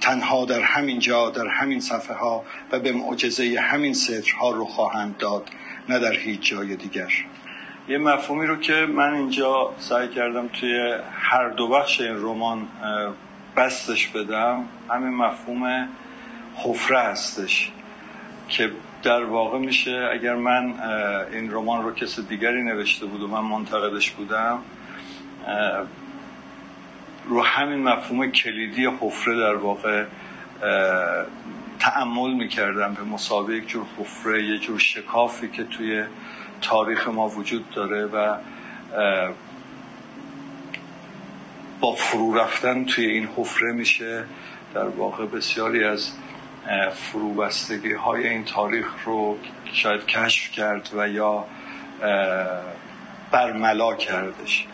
تنها 0.00 0.44
در 0.44 0.60
همین 0.60 0.98
جا 0.98 1.30
در 1.30 1.46
همین 1.46 1.80
صفحه 1.80 2.16
ها 2.16 2.44
و 2.72 2.80
به 2.80 2.92
معجزه 2.92 3.60
همین 3.60 3.94
ها 4.40 4.50
رو 4.50 4.64
خواهند 4.64 5.16
داد 5.16 5.48
نه 5.88 5.98
در 5.98 6.12
هیچ 6.12 6.40
جای 6.40 6.76
دیگر. 6.76 7.12
یه 7.88 7.98
مفهومی 7.98 8.46
رو 8.46 8.56
که 8.56 8.86
من 8.86 9.14
اینجا 9.14 9.74
سعی 9.78 10.08
کردم 10.08 10.48
توی 10.48 10.94
هر 11.12 11.48
دو 11.48 11.68
بخش 11.68 12.00
این 12.00 12.16
رمان 12.16 12.68
بستش 13.56 14.08
بدم 14.08 14.64
همین 14.90 15.14
مفهوم 15.14 15.88
حفره 16.56 17.00
هستش 17.00 17.70
که 18.48 18.70
در 19.02 19.24
واقع 19.24 19.58
میشه 19.58 20.08
اگر 20.12 20.34
من 20.34 20.74
این 21.32 21.52
رمان 21.52 21.84
رو 21.84 21.92
کس 21.92 22.20
دیگری 22.20 22.62
نوشته 22.62 23.06
بود 23.06 23.22
و 23.22 23.28
من 23.28 23.40
منتقدش 23.40 24.10
بودم 24.10 24.58
رو 27.26 27.42
همین 27.42 27.82
مفهوم 27.82 28.30
کلیدی 28.30 28.86
حفره 29.00 29.36
در 29.36 29.54
واقع 29.54 30.04
تعمل 31.78 32.32
می‌کردم 32.32 32.94
به 32.94 33.02
مسابقه 33.02 33.56
یک 33.56 33.68
جور 33.68 33.86
حفره 33.98 34.44
یه 34.44 34.58
جور 34.58 34.78
شکافی 34.78 35.48
که 35.48 35.64
توی 35.64 36.04
تاریخ 36.62 37.08
ما 37.08 37.28
وجود 37.28 37.70
داره 37.70 38.04
و 38.06 38.36
با 41.80 41.92
فرو 41.92 42.34
رفتن 42.34 42.84
توی 42.84 43.06
این 43.06 43.28
حفره 43.36 43.72
میشه 43.72 44.24
در 44.74 44.88
واقع 44.88 45.26
بسیاری 45.26 45.84
از 45.84 46.12
فروبستگی 46.94 47.92
های 47.92 48.28
این 48.28 48.44
تاریخ 48.44 48.86
رو 49.04 49.38
شاید 49.72 50.06
کشف 50.06 50.52
کرد 50.52 50.90
و 50.96 51.08
یا 51.08 51.44
برملا 53.30 53.94
کردش 53.94 54.66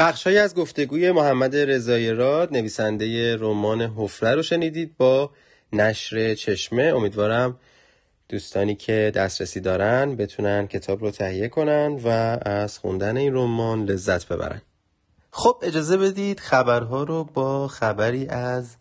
بخشهایی 0.00 0.38
از 0.38 0.54
گفتگوی 0.54 1.10
محمد 1.12 1.56
رضایی 1.56 2.12
راد 2.12 2.52
نویسنده 2.52 3.36
رمان 3.36 3.80
حفره 3.82 4.34
رو 4.34 4.42
شنیدید 4.42 4.96
با 4.96 5.30
نشر 5.72 6.34
چشمه. 6.34 6.82
امیدوارم 6.82 7.58
دوستانی 8.28 8.74
که 8.74 9.12
دسترسی 9.14 9.60
دارن 9.60 10.16
بتونن 10.16 10.66
کتاب 10.66 11.00
رو 11.00 11.10
تهیه 11.10 11.48
کنن 11.48 12.00
و 12.04 12.38
از 12.42 12.78
خوندن 12.78 13.16
این 13.16 13.34
رمان 13.34 13.84
لذت 13.84 14.28
ببرن. 14.28 14.62
خب 15.30 15.56
اجازه 15.62 15.96
بدید 15.96 16.40
خبرها 16.40 17.02
رو 17.02 17.24
با 17.24 17.68
خبری 17.68 18.28
از 18.28 18.76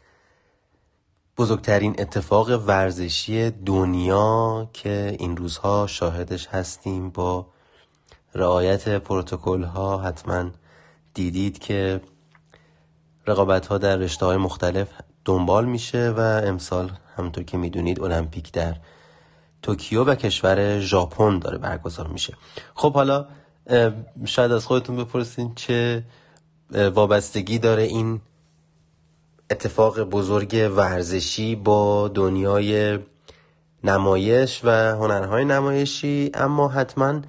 بزرگترین 1.37 1.95
اتفاق 1.99 2.49
ورزشی 2.67 3.49
دنیا 3.49 4.69
که 4.73 5.15
این 5.19 5.37
روزها 5.37 5.87
شاهدش 5.87 6.47
هستیم 6.47 7.09
با 7.09 7.47
رعایت 8.35 8.89
پروتکل 8.89 9.63
ها 9.63 9.97
حتما 9.97 10.51
دیدید 11.13 11.59
که 11.59 12.01
رقابت 13.27 13.67
ها 13.67 13.77
در 13.77 13.95
رشته 13.95 14.25
های 14.25 14.37
مختلف 14.37 14.87
دنبال 15.25 15.65
میشه 15.65 16.09
و 16.09 16.19
امسال 16.19 16.91
همونطور 17.17 17.43
که 17.43 17.57
می‌دونید 17.57 18.01
المپیک 18.01 18.51
در 18.51 18.75
توکیو 19.61 20.03
و 20.03 20.15
کشور 20.15 20.79
ژاپن 20.79 21.39
داره 21.39 21.57
برگزار 21.57 22.07
میشه. 22.07 22.33
خب 22.75 22.93
حالا 22.93 23.27
شاید 24.25 24.51
از 24.51 24.65
خودتون 24.65 24.97
بپرسین 24.97 25.55
چه 25.55 26.03
وابستگی 26.71 27.59
داره 27.59 27.83
این 27.83 28.21
اتفاق 29.49 29.99
بزرگ 29.99 30.71
ورزشی 30.75 31.55
با 31.55 32.07
دنیای 32.07 32.99
نمایش 33.83 34.61
و 34.63 34.69
هنرهای 34.95 35.45
نمایشی 35.45 36.31
اما 36.33 36.67
حتما 36.67 37.21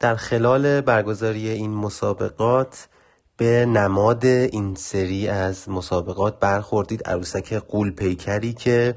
در 0.00 0.16
خلال 0.16 0.80
برگزاری 0.80 1.48
این 1.48 1.74
مسابقات 1.74 2.88
به 3.36 3.66
نماد 3.66 4.26
این 4.26 4.74
سری 4.74 5.28
از 5.28 5.68
مسابقات 5.68 6.38
برخوردید 6.40 7.02
عروسک 7.08 7.52
قول 7.52 7.90
پیکری 7.90 8.52
که 8.52 8.94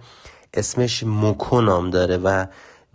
اسمش 0.53 1.03
موکو 1.03 1.61
نام 1.61 1.89
داره 1.89 2.17
و 2.17 2.45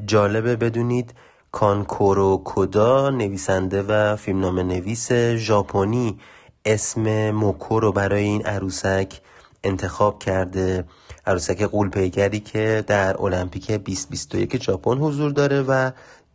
جالبه 0.04 0.56
بدونید 0.56 1.14
کانکورو 1.52 2.36
کودا 2.36 3.10
نویسنده 3.10 3.82
و 3.82 4.16
فیلمنامه 4.16 4.62
نویس 4.62 5.12
ژاپنی 5.12 6.18
اسم 6.64 7.30
موکو 7.30 7.80
رو 7.80 7.92
برای 7.92 8.24
این 8.24 8.46
عروسک 8.46 9.20
انتخاب 9.64 10.18
کرده. 10.18 10.84
عروسک 11.26 11.62
غول 11.62 11.90
پیکری 11.90 12.40
که 12.40 12.84
در 12.86 13.22
المپیک 13.22 13.70
2021 13.70 14.62
ژاپن 14.62 14.98
حضور 14.98 15.32
داره 15.32 15.62
و 15.62 15.90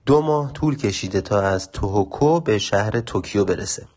دو 0.06 0.22
ماه 0.22 0.54
طول 0.54 0.78
کشیده 0.78 1.22
تا 1.22 1.42
از 1.42 1.72
توهوکو 1.72 2.40
به 2.40 2.58
شهر 2.58 3.00
توکیو 3.00 3.46
برسه. 3.46 3.88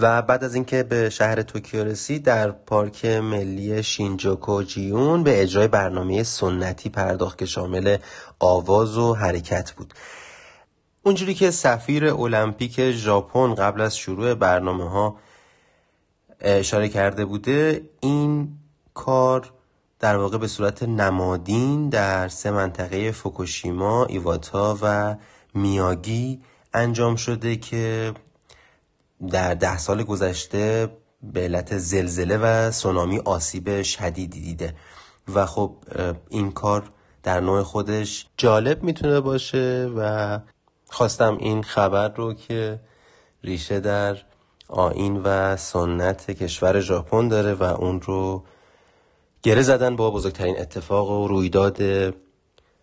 و 0.00 0.22
بعد 0.22 0.44
از 0.44 0.54
اینکه 0.54 0.82
به 0.82 1.10
شهر 1.10 1.42
توکیو 1.42 1.84
رسید 1.84 2.22
در 2.22 2.50
پارک 2.50 3.04
ملی 3.04 3.82
شینجوکو 3.82 4.62
گیوئن 4.62 5.22
به 5.22 5.42
اجرای 5.42 5.68
برنامه 5.68 6.22
سنتی 6.22 6.88
پرداخت 6.88 7.38
که 7.38 7.46
شامل 7.46 7.96
آواز 8.38 8.98
و 8.98 9.14
حرکت 9.14 9.72
بود. 9.72 9.94
اونجوری 11.02 11.34
که 11.34 11.50
سفیر 11.50 12.06
المپیک 12.06 12.90
ژاپن 12.90 13.54
قبل 13.54 13.80
از 13.80 13.96
شروع 13.96 14.34
برنامه 14.34 14.90
ها 14.90 15.16
اشاره 16.40 16.88
کرده 16.88 17.24
بوده 17.24 17.82
این 18.00 18.58
کار 18.94 19.52
در 20.00 20.16
واقع 20.16 20.38
به 20.38 20.46
صورت 20.46 20.82
نمادین 20.82 21.88
در 21.88 22.28
سه 22.28 22.50
منطقه 22.50 23.12
فوکوشیما، 23.12 24.04
ایواتا 24.04 24.78
و 24.82 25.16
میاگی 25.54 26.40
انجام 26.74 27.16
شده 27.16 27.56
که 27.56 28.12
در 29.28 29.54
ده 29.54 29.78
سال 29.78 30.02
گذشته 30.02 30.88
به 31.22 31.40
علت 31.40 31.78
زلزله 31.78 32.36
و 32.36 32.70
سونامی 32.70 33.18
آسیب 33.18 33.82
شدیدی 33.82 34.40
دیده. 34.40 34.74
و 35.34 35.46
خب 35.46 35.76
این 36.28 36.52
کار 36.52 36.90
در 37.22 37.40
نوع 37.40 37.62
خودش 37.62 38.26
جالب 38.36 38.82
می‌تونه 38.82 39.20
باشه 39.20 39.90
و 39.96 40.38
خواستم 40.90 41.36
این 41.40 41.62
خبر 41.62 42.08
رو 42.08 42.34
که 42.34 42.80
ریشه 43.44 43.80
در 43.80 44.16
آین 44.68 45.20
و 45.24 45.56
سنت 45.56 46.30
کشور 46.30 46.80
ژاپن 46.80 47.28
داره 47.28 47.54
و 47.54 47.62
اون 47.62 48.00
رو 48.00 48.44
گره 49.42 49.62
زدن 49.62 49.96
با 49.96 50.10
بزرگترین 50.10 50.60
اتفاق 50.60 51.10
و 51.10 51.28
رویداد 51.28 51.80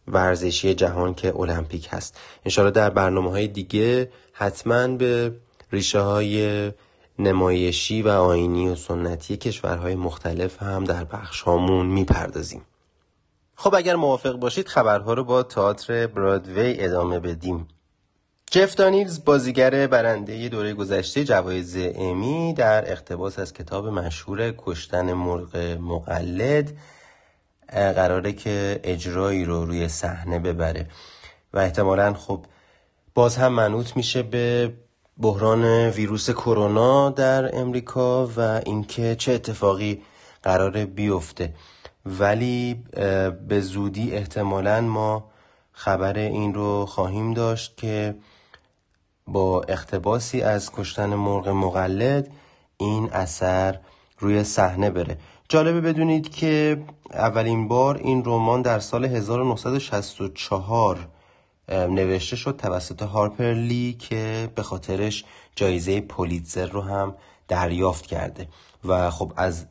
ورزشی 0.07 0.73
جهان 0.73 1.13
که 1.13 1.35
المپیک 1.35 1.87
هست. 1.91 2.19
انشاءالله 2.45 2.75
در 2.75 2.89
برنامه 2.89 3.29
های 3.29 3.47
دیگه 3.47 4.11
حتما 4.33 4.87
به 4.87 5.33
ریشه 5.71 5.99
های 5.99 6.71
نمایشی 7.19 8.01
و 8.01 8.07
آینی 8.07 8.69
و 8.69 8.75
سنتی 8.75 9.37
کشورهای 9.37 9.95
مختلف 9.95 10.63
هم 10.63 10.83
در 10.83 11.03
بخش 11.03 11.41
هامون 11.41 11.85
می‌پردازیم. 11.85 12.61
خب 13.55 13.75
اگر 13.75 13.95
موافق 13.95 14.33
باشید 14.33 14.67
خبرها 14.67 15.13
رو 15.13 15.23
با 15.23 15.43
تئاتر 15.43 16.07
برادوی 16.07 16.75
ادامه 16.79 17.19
بدیم. 17.19 17.67
جف 18.51 18.75
دانیلز 18.75 19.25
بازیگر 19.25 19.87
برنده 19.87 20.49
دوره 20.49 20.73
گذشته 20.73 21.23
جوایز 21.23 21.77
امی 21.95 22.53
در 22.53 22.91
اقتباس 22.91 23.39
از 23.39 23.53
کتاب 23.53 23.87
مشهور 23.87 24.53
کشتن 24.57 25.13
مرغ 25.13 25.57
مقلد 25.81 26.77
قراره 27.69 28.33
که 28.33 28.79
اجرایی 28.83 29.45
رو 29.45 29.65
روی 29.65 29.87
صحنه 29.87 30.39
ببره. 30.39 30.87
و 31.53 31.59
احتمالا 31.59 32.13
خب 32.13 32.45
باز 33.13 33.37
هم 33.37 33.53
منوط 33.53 33.97
میشه 33.97 34.23
به 34.23 34.73
بحران 35.21 35.89
ویروس 35.89 36.29
کرونا 36.29 37.09
در 37.09 37.59
امریکا 37.59 38.27
و 38.27 38.61
اینکه 38.65 39.15
چه 39.15 39.31
اتفاقی 39.31 40.01
قراره 40.43 40.85
بیفته. 40.85 41.53
ولی 42.05 42.83
به 43.47 43.61
زودی 43.61 44.11
احتمالا 44.11 44.81
ما 44.81 45.23
خبر 45.71 46.17
این 46.17 46.53
رو 46.53 46.85
خواهیم 46.85 47.33
داشت 47.33 47.77
که 47.77 48.15
با 49.27 49.61
اقتباسی 49.61 50.41
از 50.41 50.71
کشتن 50.71 51.15
مرغ 51.15 51.49
مقلد 51.49 52.27
این 52.77 53.09
اثر 53.11 53.79
روی 54.19 54.43
صحنه 54.43 54.89
بره. 54.89 55.17
جالبه 55.49 55.81
بدونید 55.81 56.29
که 56.29 56.83
اولین 57.13 57.67
بار 57.67 57.97
این 57.97 58.23
رمان 58.25 58.61
در 58.61 58.79
سال 58.79 59.05
1964 59.05 61.07
نوشته 61.69 62.35
شد 62.35 62.57
توسط 62.57 63.01
هارپر 63.01 63.53
لی 63.53 63.93
که 63.93 64.49
به 64.55 64.63
خاطرش 64.63 65.25
جایزه 65.55 66.01
پولیتزر 66.01 66.65
رو 66.65 66.81
هم 66.81 67.15
دریافت 67.47 68.05
کرده. 68.05 68.47
و 68.85 69.09
خب 69.09 69.33
از 69.35 69.65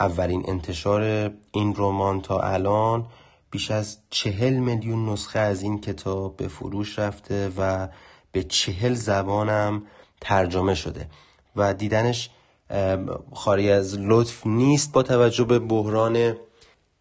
اولین 0.00 0.44
انتشار 0.48 1.30
این 1.52 1.74
رمان 1.76 2.20
تا 2.20 2.40
الان 2.40 3.06
بیش 3.50 3.70
از 3.70 3.98
چهل 4.10 4.52
میلیون 4.52 5.08
نسخه 5.08 5.38
از 5.38 5.62
این 5.62 5.80
کتاب 5.80 6.36
به 6.36 6.48
فروش 6.48 6.98
رفته 6.98 7.52
و 7.58 7.88
به 8.32 8.42
چهل 8.42 8.94
زبانم 8.94 9.82
ترجمه 10.20 10.74
شده. 10.74 11.08
و 11.56 11.74
دیدنش 11.74 12.30
خاری 13.32 13.70
از 13.70 13.98
لطف 13.98 14.46
نیست 14.46 14.92
با 14.92 15.02
توجه 15.02 15.44
به 15.44 15.58
بحران 15.58 16.36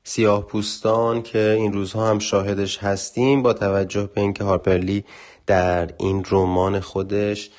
سیاه 0.03 0.47
پوستان 0.47 1.21
که 1.21 1.49
این 1.57 1.73
روزها 1.73 2.09
هم 2.09 2.19
شاهدش 2.19 2.77
هستیم 2.77 3.41
با 3.41 3.53
توجه 3.53 4.09
به 4.15 4.21
اینکه 4.21 4.43
هارپرلی 4.43 5.05
در 5.47 5.89
این 5.97 6.25
رمان 6.31 6.79
خودش 6.79 7.49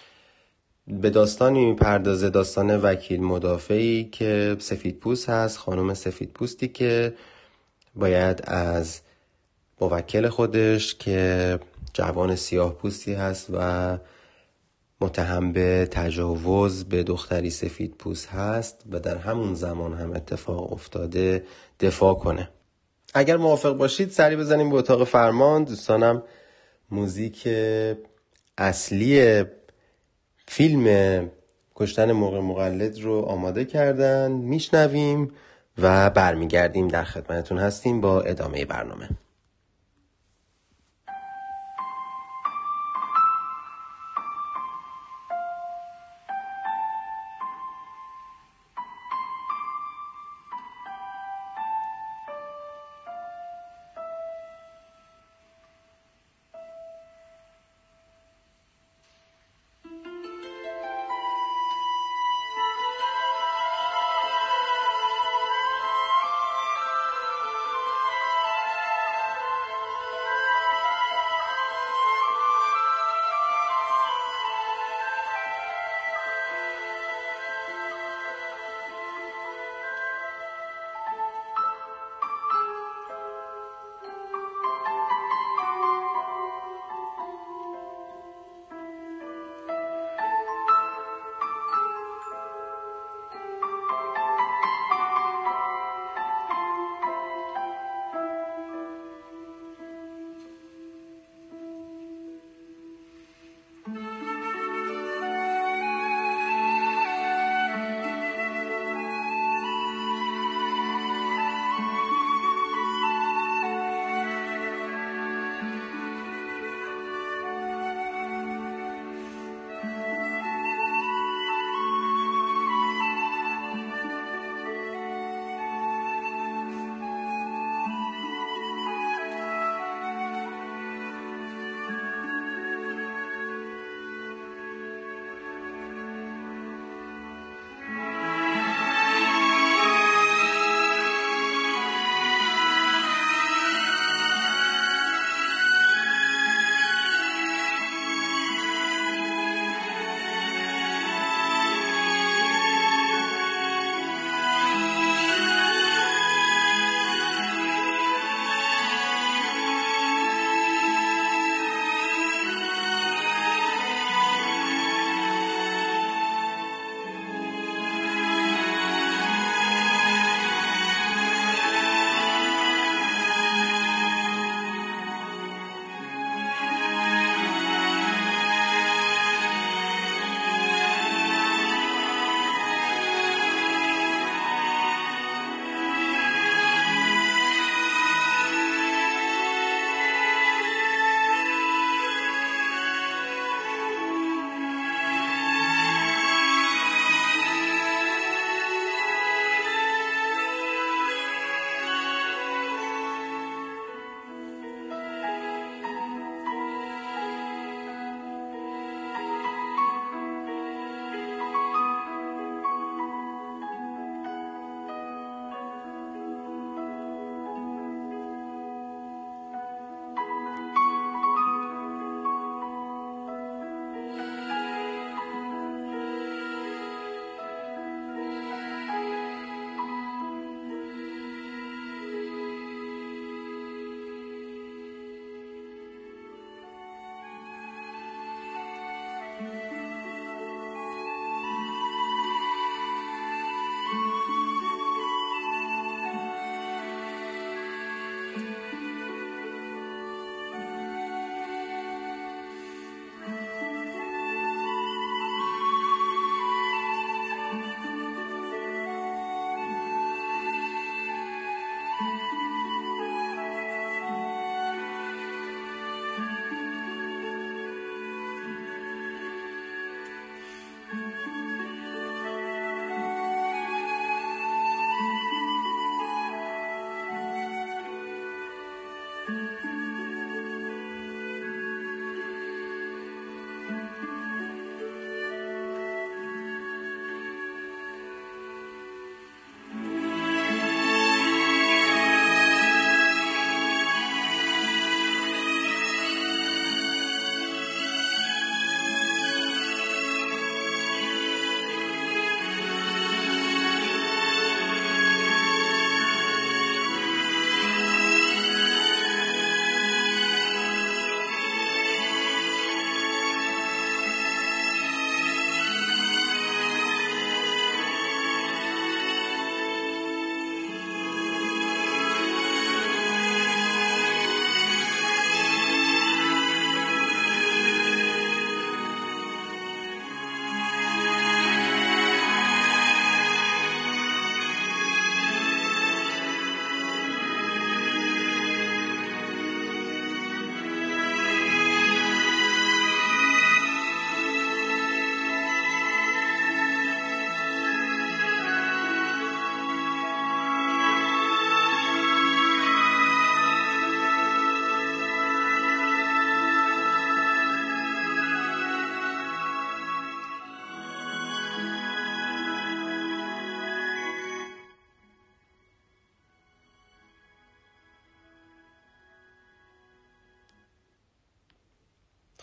به 0.87 1.11
داستانی 1.11 1.65
می‌پردازه 1.65 2.31
داستان 2.31 2.77
وکیل 2.77 3.23
مدافعی 3.23 4.05
که 4.05 4.57
سفید 4.59 4.99
پوست 4.99 5.29
هست 5.29 5.59
خانم 5.59 5.95
سفید 5.95 6.33
پوستی 6.33 6.69
که 6.69 7.15
باید 7.95 8.43
از 8.45 9.01
موکل 9.81 10.29
خودش 10.29 10.95
که 10.95 11.59
جوان 11.95 12.37
سیاه 12.37 12.75
پوستی 12.75 13.13
هست 13.15 13.47
و 13.53 13.99
متهم 15.03 15.53
به 15.53 15.89
تجاوز 15.91 16.85
به 16.85 17.03
دختری 17.03 17.51
سفید 17.51 17.95
پوست 17.95 18.29
هست 18.29 18.83
و 18.91 19.01
در 19.01 19.17
همون 19.17 19.55
زمان 19.55 19.95
هم 19.95 20.13
اتفاق 20.13 20.73
افتاده 20.73 21.45
دفاع 21.81 22.15
کنه. 22.15 22.49
اگر 23.15 23.37
موافق 23.37 23.77
باشید 23.77 24.11
سری 24.11 24.37
بزنیم 24.37 24.71
به 24.71 24.77
اتاق 24.77 25.05
فرمان. 25.05 25.65
دوستانم 25.65 26.23
موزیک 26.91 27.49
اصلی 28.59 29.45
فیلم 30.47 31.31
کشتن 31.75 32.13
موقع 32.13 32.41
مقلد 32.41 33.01
رو 33.01 33.21
آماده 33.21 33.65
کردن. 33.65 34.33
میشنویم 34.33 35.31
و 35.79 36.11
برمیگردیم. 36.11 36.89
در 36.89 37.05
خدمتتون 37.05 37.59
هستیم 37.59 38.01
با 38.01 38.21
ادامه 38.21 38.65
برنامه. 38.65 39.09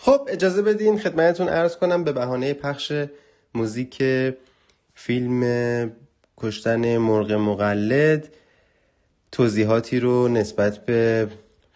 خب 0.10 0.22
اجازه 0.28 0.62
بدین 0.62 1.00
خدمتتون 1.00 1.50
ارز 1.50 1.76
کنم 1.76 2.04
به 2.04 2.12
بهانه 2.12 2.54
پخش 2.54 2.94
موزیک 3.56 4.04
فیلم 4.96 5.92
کشتن 6.38 6.98
مرغ 6.98 7.32
مقلد. 7.32 8.28
توضیحاتی 9.32 10.00
رو 10.00 10.28
نسبت 10.28 10.78
به 10.78 11.28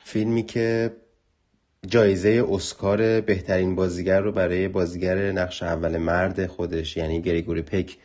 فیلمی 0.04 0.44
که 0.44 0.92
جایزه 1.88 2.46
اسکار 2.52 3.22
بهترین 3.22 3.76
بازیگر 3.76 4.20
رو 4.20 4.32
برای 4.32 4.68
بازیگر 4.68 5.32
نقش 5.32 5.64
اول 5.64 5.98
مرد 5.98 6.48
خودش 6.48 6.98
یعنی 6.98 7.22
گریگوری 7.22 7.62
پک 7.62 7.98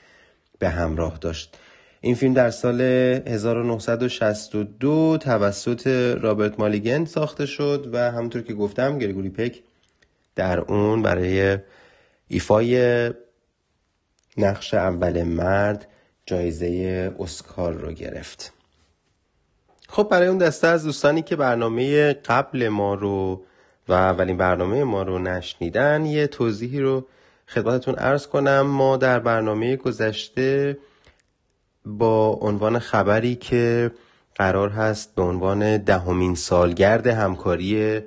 به 0.58 0.68
همراه 0.68 1.18
داشت. 1.18 1.56
این 2.00 2.14
فیلم 2.14 2.34
در 2.34 2.50
سال 2.50 2.80
1962 2.80 5.18
توسط 5.20 5.86
رابرت 6.20 6.60
مالیگن 6.60 7.04
ساخته 7.04 7.46
شد 7.46 7.90
و 7.92 8.10
همونطور 8.10 8.42
که 8.42 8.54
گفتم 8.54 8.98
گریگوری 8.98 9.28
پک 9.28 9.62
در 10.38 10.60
اون 10.60 11.02
برای 11.02 11.58
ایفای 12.28 13.10
نقش 14.36 14.74
اول 14.74 15.22
مرد 15.22 15.86
جایزه 16.26 17.14
اسکار 17.18 17.72
رو 17.72 17.92
گرفت. 17.92 18.52
خب 19.88 20.08
برای 20.10 20.28
اون 20.28 20.38
دسته 20.38 20.66
از 20.66 20.84
دوستانی 20.84 21.22
که 21.22 21.36
برنامه 21.36 22.12
قبل 22.12 22.68
ما 22.68 22.94
رو 22.94 23.44
و 23.88 23.92
اولین 23.92 24.36
برنامه 24.36 24.84
ما 24.84 25.02
رو 25.02 25.18
نشنیدن 25.18 26.06
یه 26.06 26.26
توضیحی 26.26 26.80
رو 26.80 27.06
خدمتتون 27.48 27.94
ارز 27.98 28.26
کنم. 28.26 28.60
ما 28.60 28.96
در 28.96 29.18
برنامه 29.18 29.76
گذشته 29.76 30.78
با 31.84 32.28
عنوان 32.28 32.78
خبری 32.78 33.34
که 33.34 33.90
قرار 34.34 34.68
هست 34.68 35.14
به 35.14 35.22
عنوان 35.22 35.76
دهمین 35.76 36.34
سالگرد 36.34 37.06
همکاری 37.06 38.02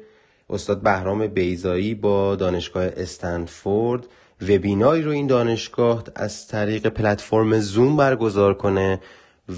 استاد 0.51 0.81
بهرام 0.81 1.27
بیزایی 1.27 1.95
با 1.95 2.35
دانشگاه 2.35 2.83
استنفورد 2.83 4.07
وبیناری 4.41 5.01
رو 5.01 5.11
این 5.11 5.27
دانشگاه 5.27 6.03
از 6.15 6.47
طریق 6.47 6.87
پلتفرم 6.87 7.59
زوم 7.59 7.97
برگزار 7.97 8.53
کنه 8.53 8.99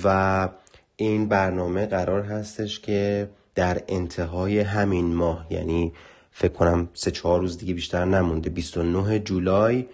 و 0.04 0.50
این 0.96 1.28
برنامه 1.28 1.86
قرار 1.86 2.22
هستش 2.22 2.80
که 2.80 3.30
در 3.56 3.82
انتهای 3.88 4.60
همین 4.60 5.16
ماه 5.16 5.48
یعنی 5.50 5.94
فکر 6.32 6.54
کنم 6.54 6.90
سه 6.94 7.12
چهار 7.12 7.40
روز 7.40 7.58
دیگه 7.58 7.74
بیشتر 7.74 8.06
نمونده 8.06 8.50
29 8.50 9.20
جولای 9.20 9.86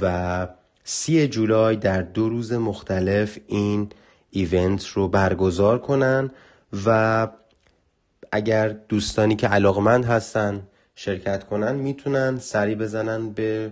و 0.00 0.46
30 0.84 1.28
جولای 1.28 1.76
در 1.76 2.02
دو 2.02 2.28
روز 2.28 2.52
مختلف 2.52 3.38
این 3.46 3.88
ایونت 4.30 4.86
رو 4.86 5.08
برگزار 5.08 5.78
کنن 5.78 6.30
و 6.86 7.28
اگر 8.32 8.68
دوستانی 8.68 9.36
که 9.36 9.48
علاقمند 9.48 10.04
هستن 10.04 10.62
شرکت 10.94 11.44
کنن 11.44 11.74
می‌تونن 11.74 12.38
سری 12.38 12.74
بزنن 12.74 13.30
به 13.30 13.70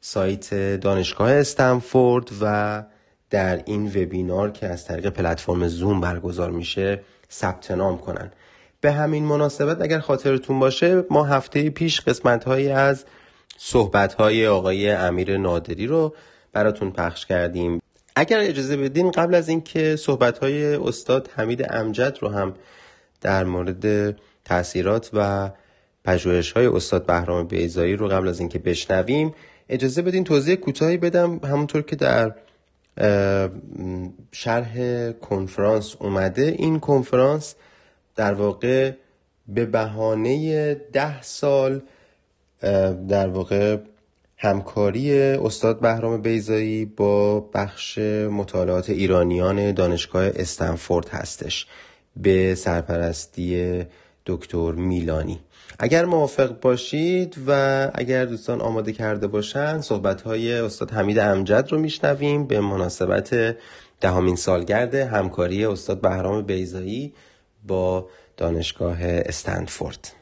سایت 0.00 0.54
دانشگاه 0.80 1.30
استنفورد 1.30 2.30
و 2.40 2.82
در 3.30 3.62
این 3.64 3.86
وبینار 3.86 4.50
که 4.50 4.66
از 4.66 4.84
طریق 4.84 5.06
پلتفرم 5.06 5.68
زوم 5.68 6.00
برگزار 6.00 6.50
میشه 6.50 7.00
ثبت 7.30 7.70
نام 7.70 7.98
کنن. 7.98 8.30
به 8.80 8.92
همین 8.92 9.24
مناسبت 9.24 9.82
اگر 9.82 9.98
خاطرتون 9.98 10.58
باشه 10.58 11.04
ما 11.10 11.24
هفته 11.24 11.70
پیش 11.70 12.00
قسمت 12.00 12.44
هایی 12.44 12.68
از 12.68 13.04
صحبت 13.58 14.14
های 14.14 14.46
آقای 14.46 14.90
امیر 14.90 15.36
نادری 15.36 15.86
رو 15.86 16.14
براتون 16.52 16.90
پخش 16.90 17.26
کردیم. 17.26 17.82
اگر 18.16 18.38
اجازه 18.40 18.76
بدین 18.76 19.10
قبل 19.10 19.34
از 19.34 19.48
اینکه 19.48 19.96
صحبت 19.96 20.38
های 20.38 20.74
استاد 20.74 21.30
حمید 21.36 21.66
امجد 21.70 22.18
رو 22.20 22.28
هم 22.28 22.54
در 23.22 23.44
مورد 23.44 24.16
تاثیرات 24.44 25.10
و 25.12 25.50
پژوهش 26.04 26.52
های 26.52 26.66
استاد 26.66 27.06
بهرام 27.06 27.46
بیزایی 27.46 27.96
رو 27.96 28.08
قبل 28.08 28.28
از 28.28 28.40
اینکه 28.40 28.58
بشنویم 28.58 29.34
اجازه 29.68 30.02
بدین 30.02 30.24
توضیح 30.24 30.54
کوتاهی 30.54 30.96
بدم 30.96 31.38
همونطور 31.38 31.82
که 31.82 31.96
در 31.96 32.34
شرح 34.32 35.12
کنفرانس 35.12 35.96
اومده. 35.98 36.54
این 36.58 36.80
کنفرانس 36.80 37.54
در 38.16 38.34
واقع 38.34 38.92
به 39.48 39.64
بهانه 39.64 40.74
ده 40.74 41.22
سال 41.22 41.82
در 43.08 43.28
واقع 43.28 43.76
همکاری 44.36 45.22
استاد 45.22 45.80
بهرام 45.80 46.22
بیزایی 46.22 46.84
با 46.84 47.40
بخش 47.40 47.98
مطالعات 48.30 48.90
ایرانیان 48.90 49.72
دانشگاه 49.72 50.24
استنفورد 50.24 51.08
هستش. 51.08 51.66
به 52.16 52.54
سرپرستی 52.54 53.82
دکتر 54.26 54.72
میلانی. 54.72 55.40
اگر 55.78 56.04
موافق 56.04 56.60
باشید 56.60 57.36
و 57.46 57.90
اگر 57.94 58.24
دوستان 58.24 58.60
آماده 58.60 58.92
کرده 58.92 59.26
باشند 59.26 59.80
صحبت 59.80 60.22
های 60.22 60.52
استاد 60.52 60.90
حمید 60.90 61.18
امجد 61.18 61.68
رو 61.70 61.78
میشنویم. 61.78 62.46
به 62.46 62.60
مناسبت 62.60 63.56
دهمین 64.00 64.36
سالگرد 64.36 64.94
همکاری 64.94 65.64
استاد 65.64 66.00
بهرام 66.00 66.42
بیزایی 66.42 67.14
با 67.64 68.08
دانشگاه 68.36 68.98
استنفورد. 69.02 70.12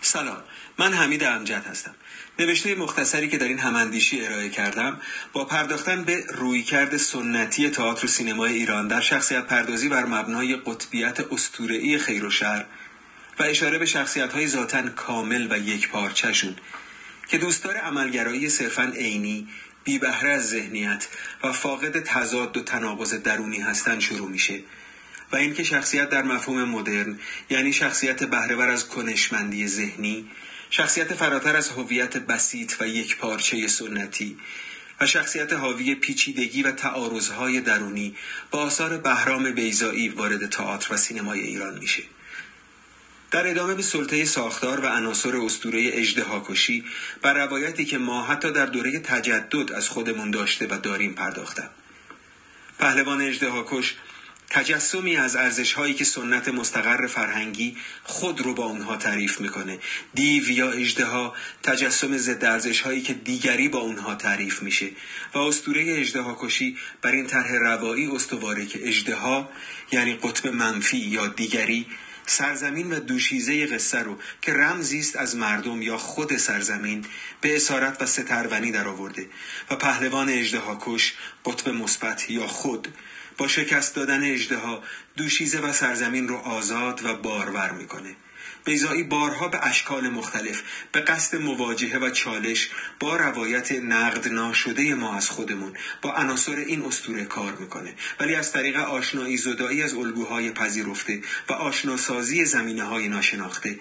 سلام. 0.00 0.36
من 0.78 0.92
حمید 0.92 1.24
امجد 1.24 1.62
هستم. 1.64 1.94
نوشته 2.38 2.74
مختصری 2.74 3.28
که 3.28 3.38
در 3.38 3.48
این 3.48 3.58
هماندیشی 3.58 4.26
ارائه 4.26 4.48
کردم 4.48 5.00
با 5.32 5.44
پرداختن 5.44 6.04
به 6.04 6.24
رویکرد 6.28 6.96
سنتی 6.96 7.70
تئاتر 7.70 8.04
و 8.04 8.08
سینمای 8.08 8.52
ایران 8.52 8.88
در 8.88 9.00
شخصیت 9.00 9.46
پردازی 9.46 9.88
بر 9.88 10.04
مبنای 10.04 10.56
قطبیت 10.56 11.32
استورعی 11.32 11.98
خیر 11.98 12.24
و 12.24 12.30
شر 12.30 12.64
و 13.38 13.42
اشاره 13.42 13.78
به 13.78 13.86
شخصیت 13.86 14.32
های 14.32 14.46
ذاتن 14.46 14.88
کامل 14.88 15.46
و 15.50 15.58
یک 15.58 15.88
پارچشون 15.88 16.56
که 17.28 17.38
دوستدار 17.38 17.76
عملگرایی 17.76 18.48
صرفا 18.48 18.92
عینی 18.96 19.48
بی 19.84 19.98
بهره 19.98 20.30
از 20.30 20.48
ذهنیت 20.48 21.08
و 21.42 21.52
فاقد 21.52 22.00
تضاد 22.00 22.56
و 22.56 22.62
تناقض 22.62 23.14
درونی 23.14 23.60
هستند 23.60 24.00
شروع 24.00 24.28
میشه 24.28 24.60
و 25.32 25.36
اینکه 25.36 25.64
شخصیت 25.64 26.10
در 26.10 26.22
مفهوم 26.22 26.64
مدرن 26.64 27.18
یعنی 27.50 27.72
شخصیت 27.72 28.24
بهرهور 28.24 28.68
از 28.68 28.88
کنشمندی 28.88 29.68
ذهنی 29.68 30.28
شخصیت 30.70 31.14
فراتر 31.14 31.56
از 31.56 31.68
هویت 31.68 32.16
بسیط 32.16 32.72
و 32.80 32.88
یک 32.88 33.16
پارچه 33.16 33.68
سنتی 33.68 34.38
و 35.00 35.06
شخصیت 35.06 35.52
حاوی 35.52 35.94
پیچیدگی 35.94 36.62
و 36.62 36.72
تعارضهای 36.72 37.60
درونی 37.60 38.16
با 38.50 38.58
آثار 38.58 38.98
بهرام 38.98 39.50
بیزایی 39.50 40.08
وارد 40.08 40.50
تئاتر 40.50 40.94
و 40.94 40.96
سینمای 40.96 41.40
ایران 41.40 41.78
میشه. 41.78 42.02
در 43.30 43.46
ادامه 43.46 43.74
به 43.74 43.82
سلطه 43.82 44.24
ساختار 44.24 44.80
و 44.80 44.86
عناصر 44.86 45.36
اسطوره 45.36 45.90
اژدهاکشی 45.92 46.84
و 47.22 47.32
روایتی 47.32 47.84
که 47.84 47.98
ما 47.98 48.26
حتی 48.26 48.52
در 48.52 48.66
دوره 48.66 48.98
تجدد 48.98 49.72
از 49.72 49.88
خودمون 49.88 50.30
داشته 50.30 50.66
و 50.66 50.78
داریم 50.78 51.14
پرداختم. 51.14 51.70
پهلوان 52.78 53.20
اژدهاکش 53.20 53.94
تجسمی 54.50 55.16
از 55.16 55.36
ارزش 55.36 55.72
هایی 55.72 55.94
که 55.94 56.04
سنت 56.04 56.48
مستقر 56.48 57.06
فرهنگی 57.06 57.76
خود 58.04 58.40
رو 58.40 58.54
با 58.54 58.64
اونها 58.64 58.96
تعریف 58.96 59.40
می‌کنه. 59.40 59.78
دیو 60.14 60.50
یا 60.50 60.70
اجدها 60.70 61.34
تجسم 61.62 62.16
ضد 62.16 62.44
ارزش 62.44 62.80
هایی 62.80 63.02
که 63.02 63.14
دیگری 63.14 63.68
با 63.68 63.78
اونها 63.78 64.14
تعریف 64.14 64.62
میشه. 64.62 64.90
و 65.34 65.38
اسطوره 65.38 65.84
اجدها 66.00 66.38
کشی 66.40 66.76
بر 67.02 67.12
این 67.12 67.26
طرح 67.26 67.52
روایی 67.52 68.06
استواره 68.06 68.66
که 68.66 68.88
اجدها 68.88 69.48
یعنی 69.92 70.14
قطب 70.14 70.46
منفی 70.46 70.98
یا 70.98 71.26
دیگری 71.26 71.86
سرزمین 72.26 72.92
و 72.92 73.00
دوشیزه 73.00 73.66
قصه 73.66 73.98
رو 73.98 74.18
که 74.42 74.52
رمزی 74.52 74.98
است 74.98 75.16
از 75.16 75.36
مردم 75.36 75.82
یا 75.82 75.98
خود 75.98 76.36
سرزمین 76.36 77.04
به 77.40 77.56
اسارت 77.56 78.02
و 78.02 78.06
سترونی 78.06 78.70
در 78.70 78.88
آورده 78.88 79.28
و 79.70 79.76
پهلوان 79.76 80.28
اجدهاکش 80.28 81.14
قطب 81.44 81.68
مثبت 81.68 82.30
یا 82.30 82.46
خود 82.46 82.88
با 83.38 83.48
شکست 83.48 83.96
دادن 83.96 84.22
اجدها 84.22 84.82
دوشیزه 85.16 85.60
و 85.60 85.72
سرزمین 85.72 86.28
رو 86.28 86.36
آزاد 86.36 87.04
و 87.04 87.16
بارور 87.16 87.70
می‌کنه. 87.70 88.16
بیزایی 88.66 89.02
بارها 89.02 89.48
به 89.48 89.66
اشکال 89.66 90.08
مختلف 90.08 90.62
به 90.92 91.00
قصد 91.00 91.36
مواجهه 91.36 91.98
و 91.98 92.10
چالش 92.10 92.70
با 93.00 93.16
روایت 93.16 93.72
نقد 93.72 94.28
ناشده 94.28 94.94
ما 94.94 95.14
از 95.16 95.30
خودمون 95.30 95.72
با 96.02 96.12
عناصر 96.12 96.56
این 96.56 96.82
استوره 96.82 97.24
کار 97.24 97.52
می‌کنه. 97.52 97.94
ولی 98.20 98.34
از 98.34 98.52
طریق 98.52 98.76
آشنایی 98.76 99.36
زدایی 99.36 99.82
از 99.82 99.94
الگوهای 99.94 100.50
پذیرفته 100.50 101.22
و 101.48 101.52
آشناسازی 101.52 102.44
زمینه 102.44 102.84
های 102.84 103.08
ناشناخته 103.08 103.78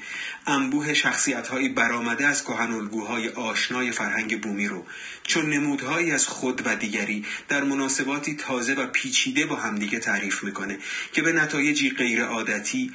انبوه 0.48 0.94
شخصیت 0.94 1.48
های 1.48 1.70
برآمده 1.70 2.28
از 2.28 2.44
کهن 2.44 2.72
الگوهای 2.72 3.30
آشنای 3.30 3.92
فرهنگ 3.92 4.42
بومی 4.42 4.68
رو 4.68 4.86
چون 5.24 5.50
نمودهایی 5.50 6.12
از 6.12 6.28
خود 6.28 6.62
و 6.66 6.76
دیگری 6.76 7.26
در 7.48 7.64
مناسباتی 7.64 8.36
تازه 8.36 8.74
و 8.74 8.88
پیچیده 8.88 9.46
با 9.46 9.56
همدیگه 9.56 10.00
تعریف 10.00 10.44
می‌کنه 10.44 10.78
که 11.14 11.22
به 11.22 11.32
نتایجی 11.32 11.90
غیر 11.90 12.24
عادتی 12.24 12.94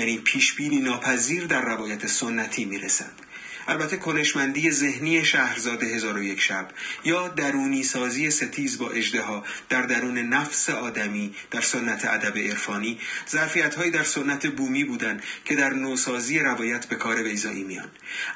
یعنی 0.00 0.18
پیشبینی 0.18 0.80
ناپذیر 0.80 1.46
در 1.46 1.64
روایت 1.64 2.06
سنتی 2.06 2.64
می‌رسند. 2.64 3.22
البته 3.68 3.96
کنشمندی 3.96 4.70
ذهنی 4.70 5.24
شهرزاد 5.24 5.82
هزار 5.82 6.18
و 6.18 6.22
یک 6.22 6.40
شب 6.40 6.68
یا 7.04 7.28
درونی 7.28 7.82
سازی 7.82 8.30
ستیز 8.30 8.78
با 8.78 8.90
اجدها 8.90 9.44
در 9.68 9.82
درون 9.82 10.18
نفس 10.18 10.70
آدمی 10.70 11.34
در 11.50 11.60
سنت 11.60 12.04
ادب 12.04 12.38
عرفانی 12.38 12.98
ظرفیت 13.30 13.90
در 13.90 14.02
سنت 14.02 14.46
بومی 14.46 14.84
بودند 14.84 15.22
که 15.44 15.54
در 15.54 15.70
نوسازی 15.70 16.38
روایت 16.38 16.86
به 16.86 16.96
کار 16.96 17.22
بیزایی 17.22 17.64
میان. 17.64 17.90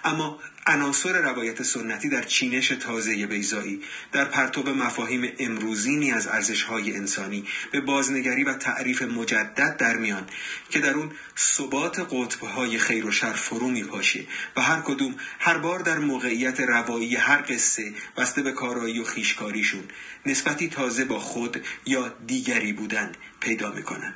اما 0.04 0.38
عناصر 0.66 1.22
روایت 1.22 1.62
سنتی 1.62 2.08
در 2.08 2.22
چینش 2.22 2.68
تازه 2.68 3.26
بیزایی 3.26 3.82
در 4.12 4.24
پرتوب 4.24 4.68
مفاهیم 4.68 5.32
امروزینی 5.38 6.12
از 6.12 6.26
ارزشهای 6.26 6.96
انسانی 6.96 7.44
به 7.72 7.80
بازنگری 7.80 8.44
و 8.44 8.54
تعریف 8.54 9.02
مجدد 9.02 9.76
در 9.76 9.96
میان 9.96 10.26
که 10.70 10.78
در 10.78 10.94
اون 10.94 11.12
ثبات 11.38 12.06
قطبهای 12.10 12.78
خیر 12.78 13.06
و 13.06 13.10
شر 13.10 13.32
فرو 13.32 13.68
می 13.68 13.84
پاشه 13.84 14.26
و 14.56 14.60
هر 14.60 14.80
کدوم 14.80 15.14
هر 15.38 15.58
بار 15.58 15.78
در 15.78 15.98
موقعیت 15.98 16.60
روایی 16.60 17.16
هر 17.16 17.44
قصه 17.48 17.92
بسته 18.16 18.42
به 18.42 18.52
کارایی 18.52 19.00
و 19.00 19.04
خیشکاریشون 19.04 19.84
نسبتی 20.26 20.68
تازه 20.68 21.04
با 21.04 21.18
خود 21.18 21.64
یا 21.86 22.08
دیگری 22.26 22.72
بودن 22.72 23.12
پیدا 23.40 23.72
می‌کنن. 23.72 24.14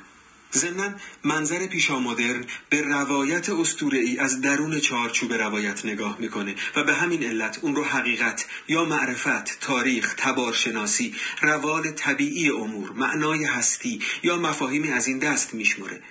ضمنا 0.53 0.93
منظر 1.23 1.67
پیشا 1.67 1.99
مدرن 1.99 2.45
به 2.69 2.81
روایت 2.81 3.49
ای 3.91 4.17
از 4.17 4.41
درون 4.41 4.79
چارچوب 4.79 5.33
روایت 5.33 5.85
نگاه 5.85 6.17
می‌کنه 6.19 6.55
و 6.75 6.83
به 6.83 6.93
همین 6.93 7.23
علت 7.23 7.59
اون 7.61 7.75
رو 7.75 7.83
حقیقت 7.83 8.45
یا 8.67 8.85
معرفت، 8.85 9.59
تاریخ، 9.59 10.13
تبارشناسی، 10.17 11.15
روال 11.41 11.91
طبیعی 11.91 12.49
امور، 12.49 12.91
معنای 12.91 13.43
هستی 13.43 14.01
یا 14.23 14.37
مفاهیمی 14.37 14.91
از 14.91 15.07
این 15.07 15.19
دست 15.19 15.53
میشمره 15.53 16.01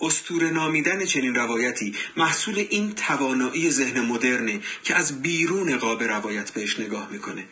استور 0.00 0.50
نامیدن 0.50 1.04
چنین 1.04 1.34
روایتی 1.34 1.94
محصول 2.16 2.58
این 2.70 2.92
توانایی 2.94 3.70
ذهن 3.70 4.00
مدرنه 4.00 4.60
که 4.84 4.94
از 4.94 5.22
بیرون 5.22 5.76
قاب 5.76 6.02
روایت 6.02 6.50
بهش 6.50 6.80
نگاه 6.80 7.08
می‌کنه 7.12 7.44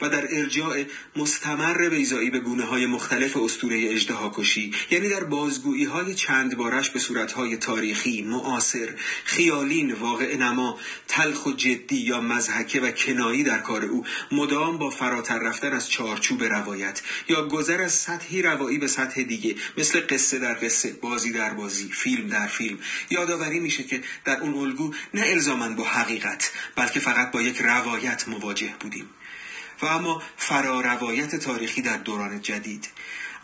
و 0.00 0.08
در 0.08 0.28
ارجاع 0.30 0.84
مستمر 1.16 1.88
بیزایی 1.88 2.30
به 2.30 2.38
گونه 2.38 2.64
های 2.64 2.86
مختلف 2.86 3.36
استوره 3.36 3.94
اجدها 3.94 4.32
کشی 4.34 4.74
یعنی 4.90 5.08
در 5.08 5.24
بازگویی 5.24 5.84
های 5.84 6.14
چند 6.14 6.56
بارش 6.56 6.90
به 6.90 6.98
صورت 6.98 7.32
های 7.32 7.56
تاریخی، 7.56 8.22
معاصر، 8.22 8.94
خیالین، 9.24 9.92
واقع 9.92 10.36
نما، 10.36 10.78
تلخ 11.08 11.46
و 11.46 11.52
جدی 11.52 11.96
یا 11.96 12.20
مزحکه 12.20 12.80
و 12.80 12.90
کنایی 12.90 13.42
در 13.42 13.58
کار 13.58 13.84
او 13.84 14.04
مدام 14.32 14.78
با 14.78 14.90
فراتر 14.90 15.38
رفتن 15.38 15.72
از 15.72 15.90
چارچوب 15.90 16.44
روایت 16.44 17.02
یا 17.28 17.48
گذر 17.48 17.82
از 17.82 17.92
سطحی 17.92 18.42
روایی 18.42 18.78
به 18.78 18.86
سطح 18.86 19.22
دیگه 19.22 19.54
مثل 19.78 20.00
قصه 20.00 20.38
در 20.38 20.54
قصه، 20.54 20.92
بازی 20.92 21.32
در 21.32 21.54
بازی. 21.54 21.89
فیلم 21.92 22.28
در 22.28 22.46
فیلم. 22.46 22.78
یادآوری 23.10 23.60
میشه 23.60 23.84
که 23.84 24.02
در 24.24 24.40
اون 24.40 24.54
الگو 24.54 24.94
نه 25.14 25.22
الزامن 25.26 25.76
با 25.76 25.84
حقیقت 25.84 26.50
بلکه 26.76 27.00
فقط 27.00 27.30
با 27.30 27.42
یک 27.42 27.60
روایت 27.60 28.28
مواجه 28.28 28.74
بودیم. 28.80 29.10
و 29.82 29.86
اما 29.86 30.22
فراروایت 30.36 31.36
تاریخی 31.36 31.82
در 31.82 31.96
دوران 31.96 32.42
جدید. 32.42 32.88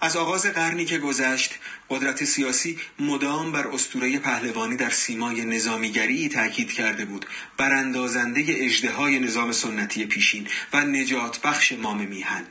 از 0.00 0.16
آغاز 0.16 0.46
قرنی 0.46 0.84
که 0.84 0.98
گذشت 0.98 1.54
قدرت 1.90 2.24
سیاسی 2.24 2.78
مدام 2.98 3.52
بر 3.52 3.66
استوره 3.66 4.18
پهلوانی 4.18 4.76
در 4.76 4.90
سیمای 4.90 5.44
نظامیگری 5.44 6.28
تاکید 6.28 6.72
کرده 6.72 7.04
بود. 7.04 7.26
براندازنده 7.56 8.44
اجده 8.48 9.18
نظام 9.18 9.52
سنتی 9.52 10.06
پیشین 10.06 10.48
و 10.72 10.80
نجات 10.80 11.40
بخش 11.40 11.72
مام 11.72 12.06
میهن. 12.06 12.44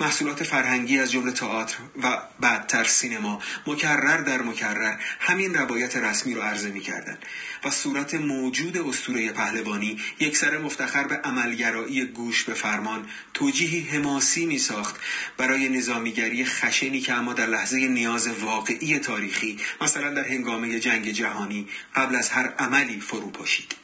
محصولات 0.00 0.44
فرهنگی 0.44 0.98
از 0.98 1.12
جمله 1.12 1.32
تئاتر 1.32 1.76
و 2.02 2.18
بعدتر 2.40 2.84
سینما 2.84 3.42
مکرر 3.66 4.20
در 4.20 4.42
مکرر 4.42 4.96
همین 5.20 5.54
روایت 5.54 5.96
رسمی 5.96 6.34
رو 6.34 6.42
عرضه 6.42 6.70
می‌کردند 6.70 7.18
و 7.64 7.70
صورت 7.70 8.14
موجود 8.14 8.76
استوره 8.76 9.32
پهلوانی 9.32 10.00
یک 10.20 10.36
سر 10.36 10.58
مفتخر 10.58 11.04
به 11.04 11.16
عملگرایی 11.16 12.04
گوش 12.04 12.44
به 12.44 12.54
فرمان 12.54 13.06
توجیهی 13.34 13.80
حماسی 13.80 14.46
می 14.46 14.58
ساخت 14.58 14.96
برای 15.36 15.68
نظامیگری 15.68 16.44
خشنی 16.44 17.00
که 17.00 17.12
اما 17.12 17.32
در 17.32 17.46
لحظه 17.46 17.88
نیاز 17.88 18.28
واقعی 18.28 18.98
تاریخی 18.98 19.58
مثلا 19.80 20.10
در 20.10 20.28
هنگامه 20.28 20.80
جنگ 20.80 21.10
جهانی 21.10 21.68
قبل 21.96 22.16
از 22.16 22.30
هر 22.30 22.48
عملی 22.58 23.00
فرو 23.00 23.30
پاشید 23.30 23.83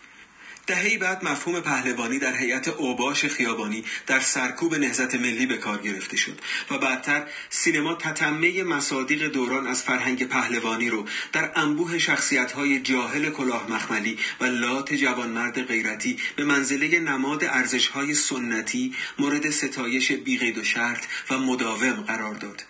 دههی 0.70 0.98
بعد 0.98 1.24
مفهوم 1.24 1.60
پهلوانی 1.60 2.18
در 2.18 2.36
هیئت 2.36 2.68
اوباش 2.68 3.24
خیابانی 3.24 3.84
در 4.06 4.20
سرکوب 4.20 4.74
نهزت 4.74 5.14
ملی 5.14 5.46
به 5.46 5.56
کار 5.56 5.78
گرفته 5.78 6.16
شد 6.16 6.40
و 6.70 6.78
بعدتر 6.78 7.26
سینما 7.48 7.94
تتمه 7.94 8.62
مصادیق 8.62 9.26
دوران 9.26 9.66
از 9.66 9.82
فرهنگ 9.82 10.28
پهلوانی 10.28 10.90
رو 10.90 11.08
در 11.32 11.52
انبوه 11.56 11.98
شخصیت 11.98 12.52
های 12.52 12.80
جاهل 12.80 13.30
کلاه 13.30 13.70
مخملی 13.70 14.18
و 14.40 14.44
لات 14.44 14.94
جوانمرد 14.94 15.62
غیرتی 15.62 16.18
به 16.36 16.44
منزله 16.44 16.98
نماد 16.98 17.44
ارزش 17.44 17.88
های 17.88 18.14
سنتی 18.14 18.94
مورد 19.18 19.50
ستایش 19.50 20.12
بیقید 20.12 20.58
و 20.58 20.64
شرط 20.64 21.04
و 21.30 21.38
مداوم 21.38 21.92
قرار 21.92 22.34
داد. 22.34 22.64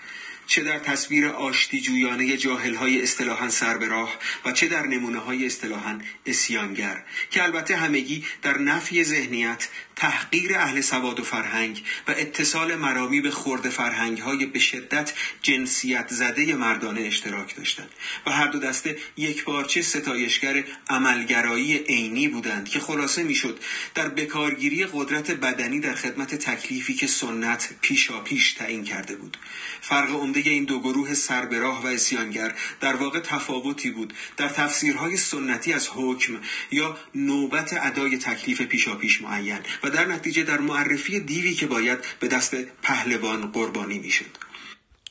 چه 0.51 0.63
در 0.63 0.79
تصویر 0.79 1.27
آشتی 1.27 1.81
جویانه 1.81 2.37
جاهل 2.37 2.75
های 2.75 3.03
اصطلاحا 3.03 3.49
سر 3.49 3.79
به 3.79 3.89
راه 3.89 4.19
و 4.45 4.53
چه 4.53 4.69
در 4.69 4.87
نمونه 4.87 5.19
های 5.19 5.47
اصطلاحا 5.47 5.99
اسیانگر 6.27 7.05
که 7.31 7.43
البته 7.43 7.77
همگی 7.77 8.25
در 8.43 8.59
نفی 8.59 9.05
ذهنیت 9.05 9.69
تحقیر 10.01 10.59
اهل 10.59 10.81
سواد 10.81 11.21
و 11.21 11.25
فرهنگ 11.25 11.85
و 12.09 12.11
اتصال 12.11 12.77
مرامی 12.77 13.21
به 13.21 13.31
خورد 13.31 13.69
فرهنگ 13.69 14.19
های 14.19 14.47
به 14.47 14.59
شدت 14.59 15.13
جنسیت 15.43 16.09
زده 16.09 16.55
مردانه 16.55 17.01
اشتراک 17.01 17.57
داشتند 17.57 17.91
و 18.27 18.31
هر 18.31 18.47
دو 18.47 18.59
دسته 18.59 18.97
یک 19.17 19.45
پارچه 19.45 19.83
ستایشگر 19.83 20.65
عملگرایی 20.89 21.77
عینی 21.77 22.29
بودند 22.29 22.69
که 22.69 22.81
خلاصه 22.81 23.23
می‌شد 23.23 23.59
در 23.95 24.09
بکارگیری 24.09 24.87
قدرت 24.93 25.31
بدنی 25.31 25.81
در 25.81 25.95
خدمت 25.95 26.35
تکلیفی 26.35 26.95
که 26.95 27.07
سنت 27.07 27.69
پیشا 27.81 28.21
پیش 28.21 28.53
تعیین 28.53 28.85
کرده 28.85 29.17
بود. 29.17 29.37
فرق 29.81 30.11
عمده 30.11 30.41
این 30.41 30.65
دو 30.65 30.81
گروه 30.81 31.15
سربراه 31.15 31.83
و 31.83 31.87
اسیانگر 31.87 32.55
در 32.81 32.97
واقع 32.97 33.21
تفاوتی 33.21 33.91
بود 33.91 34.15
در 34.37 34.49
تفسیرهای 34.49 35.17
سنتی 35.17 35.73
از 35.73 35.89
حکم 35.89 36.41
یا 36.71 36.99
نوبت 37.15 37.73
ادای 37.73 38.19
تکلیف 38.19 38.63
پیشا 38.63 38.95
پیش 38.95 39.23
معین 39.23 39.59
و 39.83 39.90
در 39.91 40.07
نتیجه 40.07 40.43
در 40.43 40.59
معرفی 40.59 41.21
دیوی 41.21 41.55
که 41.55 41.67
باید 41.67 41.99
به 42.21 42.29
دست 42.29 42.55
پهلوان 42.83 43.53
قربانی 43.53 43.99
می‌شد. 43.99 44.51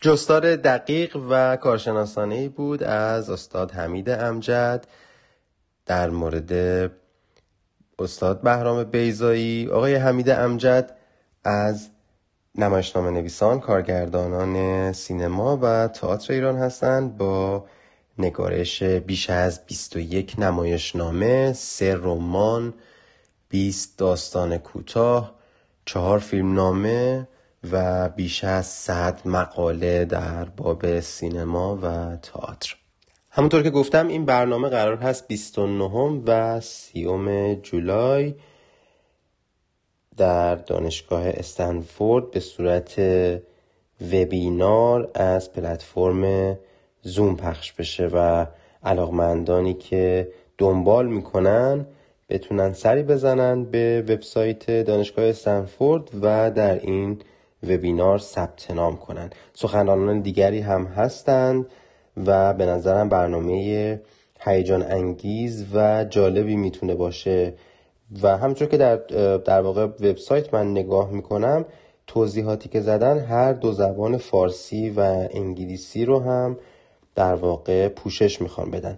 جستار 0.02 0.56
دقیق 0.56 1.16
و 1.30 1.56
کارشناسانه 1.56 2.50
بود 2.50 2.84
از 2.84 3.30
استاد 3.30 3.72
حمید 3.72 4.10
امجد 4.10 4.88
در 5.86 6.10
مورد 6.10 6.54
استاد 8.00 8.42
بهرام 8.42 8.84
بیزایی 8.84 9.68
آقای 9.68 9.96
حمید 9.96 10.30
امجد 10.30 10.96
از 11.44 11.90
نمایشنامه 12.56 13.10
نویسان 13.10 13.60
کارگردانان 13.60 14.94
سینما 14.94 15.60
و 15.62 15.88
تئاتر 15.88 16.34
ایران 16.34 16.58
هستند 16.58 17.18
با 17.18 17.66
نگارش 18.18 18.84
بیش 18.84 19.30
از 19.30 19.66
21 19.66 20.40
نمایشنامه، 20.40 21.54
سه 21.54 21.96
رمان، 21.96 22.74
20 23.50 23.98
داستان 23.98 24.58
کوتاه، 24.58 25.36
چهار 25.86 26.20
فیلمنامه 26.20 27.28
و 27.72 28.10
بیش 28.10 28.44
از 28.44 28.66
100 28.66 29.22
مقاله 29.26 30.06
در 30.06 30.46
باب 30.46 31.00
سینما 31.00 31.80
و 31.82 32.16
تئاتر. 32.16 32.76
همونطور 33.30 33.64
که 33.64 33.70
گفتم 33.70 34.08
این 34.08 34.26
برنامه 34.26 34.70
قرار 34.70 34.98
هست 34.98 35.28
29 35.28 36.22
و 36.26 36.62
30 36.62 37.60
جولای 37.64 38.34
در 40.18 40.56
دانشگاه 40.56 41.28
استنفورد 41.28 42.32
به 42.32 42.40
صورت 42.40 43.02
وبینار 44.02 45.12
از 45.14 45.54
پلتفرم 45.54 46.58
زوم 47.02 47.36
پخش 47.36 47.74
بشه 47.74 48.08
و 48.08 48.46
علاقمندانی 48.84 49.74
که 49.74 50.32
دنبال 50.58 51.08
می‌کنن 51.08 51.86
بتونن 52.30 52.74
سری 52.74 53.04
بزنن 53.04 53.64
به 53.64 54.02
وبسایت 54.10 54.72
دانشگاه 54.72 55.26
استنفورد 55.26 56.10
و 56.22 56.52
در 56.52 56.80
این 56.80 57.22
وبینار 57.64 58.18
ثبت 58.20 58.72
نام 58.72 58.98
کنن. 58.98 59.30
سخنرانان 59.54 60.22
دیگری 60.22 60.60
هم 60.60 60.86
هستند 60.86 61.66
و 62.26 62.54
به 62.54 62.66
نظرم 62.66 63.10
برنامه 63.10 64.02
هیجان 64.40 64.84
انگیز 64.84 65.66
و 65.74 66.06
جالبی 66.10 66.56
می‌تونه 66.56 66.96
باشه. 66.96 67.54
و 68.22 68.38
همچون 68.38 68.68
که 68.68 68.78
در 68.78 68.96
در 69.38 69.62
واقع 69.62 69.86
وبسایت 69.86 70.54
من 70.54 70.72
نگاه 70.72 71.12
می‌کنم 71.12 71.66
توضیحاتی 72.08 72.70
که 72.70 72.82
زدن 72.82 73.20
هر 73.20 73.54
دو 73.54 73.72
زبان 73.72 74.18
فارسی 74.18 74.90
و 74.90 75.28
انگلیسی 75.32 76.06
رو 76.06 76.20
هم 76.20 76.58
در 77.16 77.36
واقع 77.36 77.88
پوشش 77.88 78.42
می‌خوان 78.42 78.72
بدن. 78.72 78.98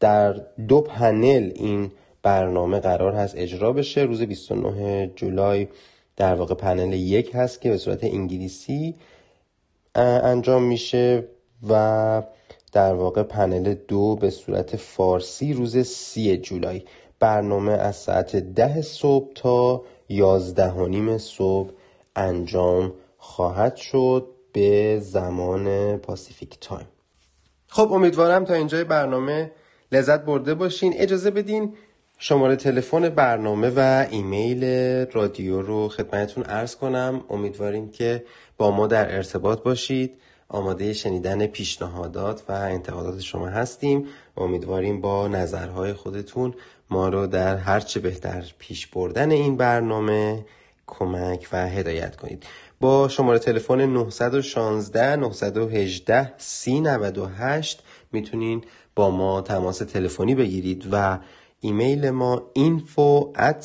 در 0.00 0.32
دو 0.68 0.80
پنل 0.80 1.50
این 1.54 1.90
برنامه 2.22 2.80
قرار 2.80 3.12
هست 3.12 3.34
اجرا 3.36 3.72
بشه. 3.72 4.00
روز 4.00 4.22
29 4.22 5.10
جولای 5.16 5.68
در 6.16 6.34
واقع 6.34 6.54
پنل 6.54 6.92
یک 6.92 7.30
هست 7.34 7.60
که 7.60 7.70
به 7.70 7.76
صورت 7.76 8.04
انگلیسی 8.04 8.94
انجام 9.94 10.62
میشه 10.62 11.24
و 11.68 12.22
در 12.72 12.94
واقع 12.94 13.22
پنل 13.22 13.74
دو 13.74 14.16
به 14.16 14.30
صورت 14.30 14.76
فارسی 14.76 15.52
روز 15.52 15.78
سی 15.78 16.36
جولای. 16.36 16.82
برنامه 17.20 17.72
از 17.72 17.96
ساعت 17.96 18.36
ده 18.36 18.82
صبح 18.82 19.32
تا 19.34 19.82
یازده 20.08 20.70
و 20.70 20.86
نیم 20.86 21.18
صبح 21.18 21.70
انجام 22.16 22.92
خواهد 23.18 23.76
شد 23.76 24.26
به 24.52 25.00
زمان 25.00 25.96
Pacific 25.96 26.58
time. 26.60 26.88
خب 27.66 27.92
امیدوارم 27.92 28.44
تا 28.44 28.54
اینجای 28.54 28.84
برنامه 28.84 29.50
لذت 29.92 30.24
برده 30.24 30.54
باشین. 30.54 30.94
اجازه 30.96 31.30
بدین 31.30 31.74
شماره 32.22 32.56
تلفن 32.56 33.08
برنامه 33.08 33.72
و 33.76 34.06
ایمیل 34.10 34.64
رادیو 35.12 35.62
رو 35.62 35.88
خدمتتون 35.88 36.44
عرض 36.48 36.76
کنم. 36.76 37.24
امیدواریم 37.30 37.90
که 37.90 38.24
با 38.58 38.70
ما 38.70 38.86
در 38.86 39.16
ارتباط 39.16 39.62
باشید. 39.62 40.12
آماده 40.48 40.92
شنیدن 40.92 41.46
پیشنهادات 41.46 42.42
و 42.48 42.52
انتقادات 42.52 43.20
شما 43.20 43.46
هستیم. 43.46 44.06
امیدواریم 44.36 45.00
با 45.00 45.28
نظرهای 45.28 45.92
خودتون 45.92 46.54
ما 46.90 47.08
رو 47.08 47.26
در 47.26 47.56
هرچه 47.56 48.00
بهتر 48.00 48.44
پیش 48.58 48.86
بردن 48.86 49.30
این 49.30 49.56
برنامه 49.56 50.44
کمک 50.86 51.48
و 51.52 51.68
هدایت 51.68 52.16
کنید. 52.16 52.46
با 52.80 53.08
شماره 53.08 53.38
تلفن 53.38 53.80
916 53.80 55.16
918 55.16 56.32
3098 56.38 57.82
می‌تونین 58.12 58.64
با 58.94 59.10
ما 59.10 59.40
تماس 59.40 59.78
تلفنی 59.78 60.34
بگیرید 60.34 60.88
و 60.92 61.18
ایمیل 61.60 62.10
ما 62.10 62.42
info 62.58 63.38
at 63.38 63.64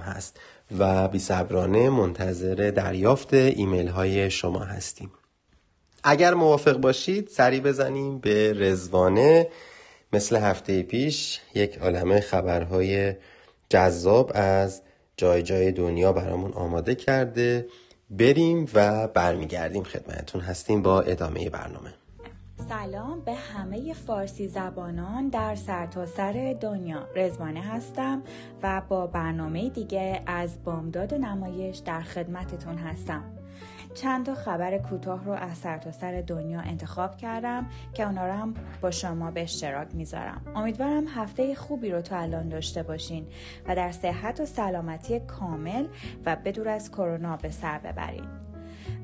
هست 0.00 0.40
و 0.78 1.08
بی 1.08 1.18
صبرانه 1.18 1.90
منتظر 1.90 2.72
دریافت 2.76 3.34
ایمیل 3.34 3.88
های 3.88 4.30
شما 4.30 4.60
هستیم. 4.60 5.10
اگر 6.04 6.34
موافق 6.34 6.76
باشید 6.76 7.28
سری 7.28 7.60
بزنیم 7.60 8.18
به 8.18 8.52
رزوانه 8.52 9.48
مثل 10.12 10.36
هفته 10.36 10.82
پیش 10.82 11.40
یک 11.54 11.78
عالمه 11.78 12.20
خبرهای 12.20 13.14
جذاب 13.68 14.32
از 14.34 14.82
جای 15.16 15.42
جای 15.42 15.72
دنیا 15.72 16.12
برامون 16.12 16.52
آماده 16.52 16.94
کرده. 16.94 17.66
بریم 18.10 18.68
و 18.74 19.08
برمیگردیم 19.08 19.82
خدمتون 19.82 20.40
هستیم 20.40 20.82
با 20.82 21.00
ادامه 21.00 21.50
برنامه. 21.50 21.94
سلام 22.58 23.20
به 23.20 23.34
همه 23.34 23.92
فارسی 23.92 24.48
زبانان 24.48 25.28
در 25.28 25.54
سرتاسر 25.54 26.32
سر 26.32 26.56
دنیا. 26.60 27.08
رزوانه 27.16 27.60
هستم 27.60 28.22
و 28.62 28.82
با 28.88 29.06
برنامه 29.06 29.70
دیگه 29.70 30.22
از 30.26 30.64
بامداد 30.64 31.14
نمایش 31.14 31.78
در 31.78 32.00
خدمتتون 32.00 32.78
هستم. 32.78 33.24
چند 33.94 34.26
تا 34.26 34.34
خبر 34.34 34.78
کوتاه 34.78 35.24
رو 35.24 35.32
از 35.32 35.58
سرتاسر 35.58 36.00
سر 36.00 36.24
دنیا 36.26 36.60
انتخاب 36.60 37.16
کردم 37.16 37.66
که 37.94 38.06
اونا 38.06 38.26
رو 38.26 38.32
هم 38.32 38.54
با 38.80 38.90
شما 38.90 39.30
به 39.30 39.42
اشتراک 39.42 39.94
می‌ذارم. 39.94 40.42
امیدوارم 40.54 41.06
هفته 41.06 41.54
خوبی 41.54 41.90
رو 41.90 42.00
تا 42.00 42.18
الان 42.18 42.48
داشته 42.48 42.82
باشین 42.82 43.26
و 43.68 43.76
در 43.76 43.92
صحت 43.92 44.40
و 44.40 44.46
سلامتی 44.46 45.20
کامل 45.20 45.86
و 46.26 46.36
بدور 46.36 46.68
از 46.68 46.90
کرونا 46.90 47.36
به 47.36 47.50
سر 47.50 47.78
ببرین. 47.78 48.45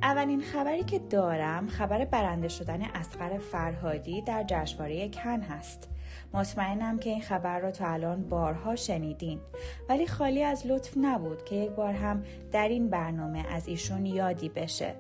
اولین 0.03 0.41
خبری 0.41 0.85
که 0.85 0.99
دارم 0.99 1.69
خبر 1.69 2.05
برنده 2.05 2.49
شدن 2.49 2.83
اسقر 2.83 3.39
فرهادی 3.39 4.23
در 4.23 4.45
جشنواره 4.49 5.09
کن 5.09 5.41
هست. 5.41 5.92
مطمئنم 6.35 6.99
که 6.99 7.11
این 7.11 7.23
خبر 7.23 7.59
رو 7.59 7.71
تا 7.71 7.87
الان 7.87 8.29
بارها 8.29 8.77
شنیدین. 8.77 9.41
ولی 9.89 10.07
خالی 10.07 10.43
از 10.43 10.67
لطف 10.67 10.93
نبود 10.97 11.45
که 11.45 11.55
یک 11.55 11.71
بار 11.71 11.93
هم 11.93 12.25
در 12.53 12.69
این 12.69 12.89
برنامه 12.89 13.45
از 13.51 13.69
ایشون 13.69 14.07
یادی 14.07 14.49
بشه. 14.49 14.95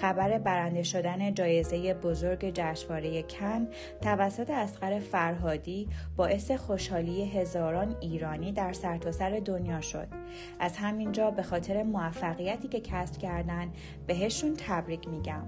خبر 0.00 0.38
برنده 0.38 0.82
شدن 0.82 1.34
جایزه 1.34 1.94
بزرگ 1.94 2.50
جشنواره 2.54 3.22
کن 3.22 3.68
توسط 4.00 4.50
اسقر 4.50 4.98
فرهادی 4.98 5.88
باعث 6.16 6.50
خوشحالی 6.50 7.24
هزاران 7.24 7.96
ایرانی 8.00 8.52
در 8.52 8.72
سرتاسر 8.72 9.30
سر 9.30 9.40
دنیا 9.44 9.80
شد. 9.80 10.08
از 10.60 10.76
همینجا 10.76 11.30
به 11.30 11.42
خاطر 11.42 11.82
موفقیتی 11.82 12.68
که 12.68 12.80
کسب 12.80 13.18
کردن 13.18 13.72
بهشون 14.06 14.54
تبریک 14.56 15.08
میگم. 15.08 15.42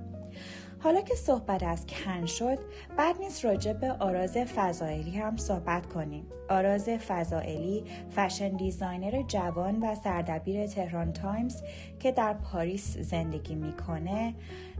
حالا 0.84 1.00
که 1.00 1.14
صحبت 1.14 1.62
از 1.62 1.86
کن 1.86 2.26
شد 2.26 2.58
بعد 2.96 3.18
نیست 3.20 3.44
راجع 3.44 3.72
به 3.72 3.92
آراز 3.92 4.36
فضائلی 4.36 5.10
هم 5.10 5.36
صحبت 5.36 5.86
کنیم. 5.86 6.26
آراز 6.48 6.88
فضائلی 6.88 7.84
fashion 8.16 8.48
designer 8.48 9.22
جوان 9.22 9.80
و 9.80 9.94
سردبیر 9.94 10.66
تهران 10.66 11.12
تایمز 11.12 11.62
که 12.00 12.12
در 12.12 12.34
پاریس 12.34 12.98
زندگی 12.98 13.54
می‌کنه 13.54 14.34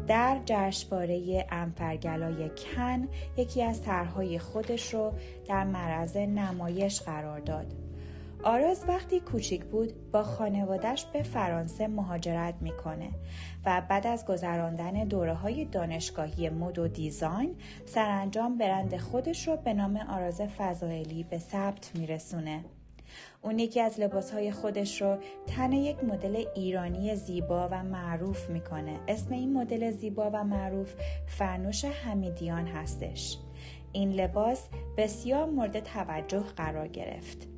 در 0.07 0.41
جشنواره 0.45 1.47
انفرگلای 1.51 2.49
کن 2.49 3.09
یکی 3.37 3.63
از 3.63 3.83
طرحهای 3.83 4.39
خودش 4.39 4.95
رو 4.95 5.13
در 5.49 5.65
معرض 5.65 6.17
نمایش 6.17 7.01
قرار 7.01 7.41
داد. 7.41 7.84
آراز 8.45 8.85
وقتی 8.89 9.21
کوچیک 9.21 9.65
بود 9.65 10.11
با 10.11 10.23
خانوادش 10.23 11.05
به 11.05 11.23
فرانسه 11.23 11.87
مهاجرت 11.87 12.55
می‌کنه 12.61 13.11
و 13.67 13.83
بعد 13.89 14.07
از 14.07 14.27
گذراندن 14.27 15.05
دوره 15.05 15.35
های 15.35 15.65
دانشگاهی 15.65 16.49
مد 16.49 16.79
و 16.79 16.89
design 16.89 17.57
سرانجام 17.87 18.59
برند 18.59 18.97
خودش 18.97 19.49
رو 19.49 19.57
به 19.57 19.75
نام 19.75 19.97
آراز 19.97 20.41
فضائلی 20.41 21.23
به 21.23 21.39
ثبت 21.39 21.91
میرسونه. 21.95 22.65
اون 23.43 23.59
یکی 23.59 23.81
از 23.81 24.01
لباس 24.01 24.33
های 24.33 24.53
خودش 24.53 25.03
رو 25.03 25.17
تن 25.47 25.73
یک 25.73 26.05
مدل 26.05 26.45
ایرانی 26.55 27.17
زیبا 27.17 27.69
و 27.71 27.83
معروف 27.83 28.51
می‌کنه. 28.51 29.01
اسم 29.09 29.35
این 29.35 29.53
مدل 29.53 29.91
زیبا 29.91 30.31
و 30.33 30.45
معروف 30.45 30.95
فرنوش 31.27 31.85
حمیدیان 31.85 32.67
هستش. 32.67 33.39
این 33.93 34.13
لباس 34.13 34.69
بسیار 34.97 35.51
مورد 35.51 35.81
توجه 35.81 36.43
قرار 36.57 36.89
گرفت. 36.89 37.54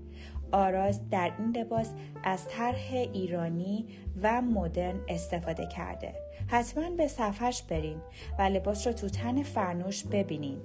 آراز 0.53 1.11
در 1.11 1.33
این 1.39 1.57
لباس 1.57 1.93
از 2.25 2.49
طرح 2.49 2.93
ایرانی 2.93 3.87
و 4.23 4.43
مدرن 4.43 5.01
استفاده 5.09 5.67
کرده. 5.67 6.15
حتما 6.49 6.91
به 6.91 7.09
صفحش 7.09 7.63
برین 7.63 7.99
و 8.39 8.43
لباس 8.43 8.87
رو 8.87 8.93
تو 8.93 9.09
تن 9.09 9.43
فرنوش 9.43 10.05
ببینین. 10.05 10.59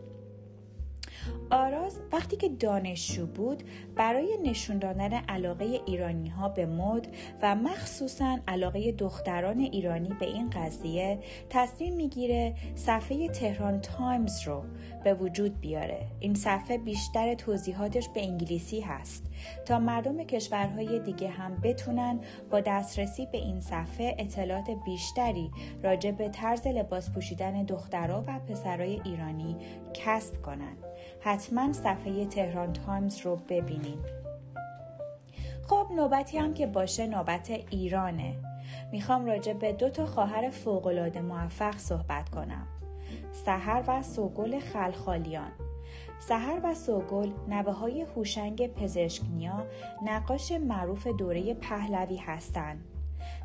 آراز 1.50 2.00
وقتی 2.12 2.36
که 2.36 2.50
دانشجو 2.50 3.26
بود 3.26 3.64
برای 3.96 4.38
نشون 4.44 4.78
دادن 4.78 5.14
علاقه 5.14 5.80
ایرانی 5.86 6.30
ها 6.30 6.50
به 6.50 6.66
مد 6.66 7.08
و 7.42 7.56
مخصوصا 7.56 8.40
علاقه 8.48 8.92
دختران 8.92 9.60
ایرانی 9.60 10.10
به 10.20 10.26
این 10.26 10.50
قضیه 10.50 11.20
تصمیم 11.50 11.96
می‌گیره 11.96 12.56
صفحه 12.76 13.28
تهران 13.30 13.82
تایمز 13.82 14.48
رو 14.48 14.64
به 15.04 15.14
وجود 15.14 15.60
بیاره 15.60 16.08
این 16.20 16.34
صفحه 16.34 16.78
بیشتر 16.78 17.34
توضیحاتش 17.34 18.10
به 18.10 18.22
انگلیسی 18.22 18.82
هست 18.82 19.24
تا 19.66 19.80
مردم 19.80 20.24
کشورهای 20.24 21.00
دیگه 21.00 21.30
هم 21.30 21.56
بتونن 21.64 22.20
با 22.52 22.60
دسترسی 22.60 23.26
به 23.32 23.38
این 23.38 23.60
صفحه 23.60 24.16
اطلاعات 24.20 24.70
بیشتری 24.86 25.52
راجع 25.84 26.12
به 26.12 26.30
طرز 26.30 26.68
لباس 26.68 27.12
پوشیدن 27.12 27.64
دخترها 27.64 28.24
و 28.28 28.40
پسرای 28.40 29.02
ایرانی 29.06 29.56
کسب 29.94 30.42
کنن. 30.42 30.78
حتما 31.22 31.74
صفحه 31.74 32.26
تهران 32.26 32.74
تایمز 32.74 33.22
رو 33.22 33.36
ببینین. 33.36 34.00
خب 35.68 35.88
نوبتی 35.96 36.38
هم 36.38 36.54
که 36.54 36.68
باشه 36.68 37.08
نوبت 37.08 37.50
ایرانه. 37.70 38.36
می‌خوام 38.92 39.26
راجع 39.26 39.54
به 39.54 39.74
دو 39.74 39.90
تا 39.90 40.06
خواهر 40.06 40.50
فوقالعاده 40.50 41.22
موفق 41.22 41.78
صحبت 41.78 42.30
کنم. 42.30 42.68
سحر 43.32 43.84
و 43.88 44.04
سوگل 44.04 44.60
خلخالیان 44.60 45.52
سحر 46.20 46.60
و 46.64 46.74
سوگل 46.74 47.32
نوه 47.48 47.72
های 47.72 48.02
هوشنگ 48.02 48.68
پزشک‌نیا 48.68 49.66
نقاش 50.06 50.52
معروف 50.52 51.08
دوره 51.08 51.54
پهلوی 51.54 52.18
هستند. 52.18 52.86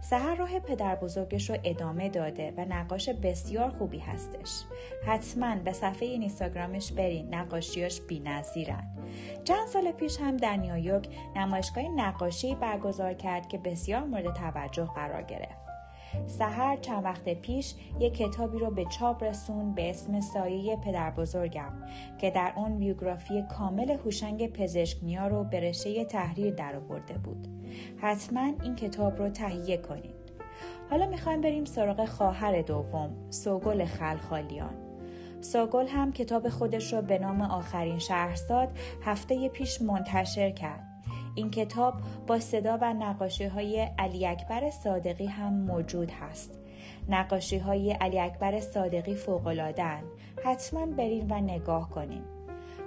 سحر 0.00 0.34
راه 0.34 0.58
پدر 0.58 0.94
بزرگش 0.94 1.50
رو 1.50 1.56
ادامه 1.64 2.08
داده 2.08 2.54
و 2.56 2.64
نقاش 2.64 3.08
بسیار 3.08 3.70
خوبی 3.70 3.98
هستش 3.98 4.62
حتما 5.06 5.56
به 5.56 5.72
صفحه 5.72 6.08
اینستاگرامش 6.08 6.92
برین 6.92 7.34
نقاشیاش 7.34 8.00
بی. 8.00 8.22
چند 9.44 9.66
سال 9.68 9.92
پیش 9.92 10.20
هم 10.20 10.36
در 10.36 10.56
نیویورک 10.56 11.08
نمایشگاه 11.36 11.84
نقاشی 11.84 12.54
برگزار 12.54 13.14
کرد 13.14 13.48
که 13.48 13.58
بسیار 13.58 14.04
مورد 14.04 14.34
توجه 14.34 14.90
قرار 14.94 15.22
گرفت 15.22 15.65
سهر 16.26 16.76
چند 16.76 17.04
وقت 17.04 17.28
پیش 17.28 17.74
یک 18.00 18.14
کتابی 18.14 18.58
رو 18.58 18.70
به 18.70 18.84
چاپ 18.84 19.22
رسون 19.22 19.74
به 19.74 19.90
اسم 19.90 20.20
سایه 20.20 20.76
پدر 20.76 21.10
بزرگم 21.10 21.72
که 22.18 22.30
در 22.30 22.52
اون 22.56 22.78
بیوگرافی 22.78 23.42
کامل 23.42 23.90
هوشنگ 23.90 24.52
پزشکنیا 24.52 25.26
رو 25.26 25.44
به 25.44 25.60
رشته 25.60 26.04
تحریر 26.04 26.54
درآورده 26.54 27.14
بود. 27.14 27.48
حتما 27.96 28.52
این 28.62 28.76
کتاب 28.76 29.18
رو 29.18 29.28
تهیه 29.28 29.76
کنید. 29.76 30.16
حالا 30.90 31.06
می‌خوایم 31.06 31.40
بریم 31.40 31.64
سراغ 31.64 32.04
خواهر 32.04 32.62
دوم 32.62 33.10
سوگل 33.30 33.84
خلخالیان. 33.84 34.74
سوگل 35.40 35.86
هم 35.86 36.12
کتاب 36.12 36.48
خودش 36.48 36.92
رو 36.92 37.02
به 37.02 37.18
نام 37.18 37.40
آخرین 37.42 37.98
شهرزاد 37.98 38.68
هفته 39.02 39.48
پیش 39.48 39.82
منتشر 39.82 40.50
کرد. 40.50 40.85
این 41.36 41.50
کتاب 41.50 41.94
با 42.26 42.38
صدا 42.38 42.78
و 42.80 42.94
نقاشی 42.94 43.44
های 43.44 43.88
علی 43.98 44.26
اکبر 44.26 44.70
صادقی 44.70 45.26
هم 45.26 45.52
موجود 45.52 46.10
هست. 46.10 46.58
نقاشی 47.08 47.58
های 47.58 47.92
علی 47.92 48.20
اکبر 48.20 48.60
صادقی 48.60 49.14
فوقلادن. 49.14 50.02
حتما 50.44 50.86
برین 50.86 51.26
و 51.30 51.40
نگاه 51.40 51.90
کنین. 51.90 52.22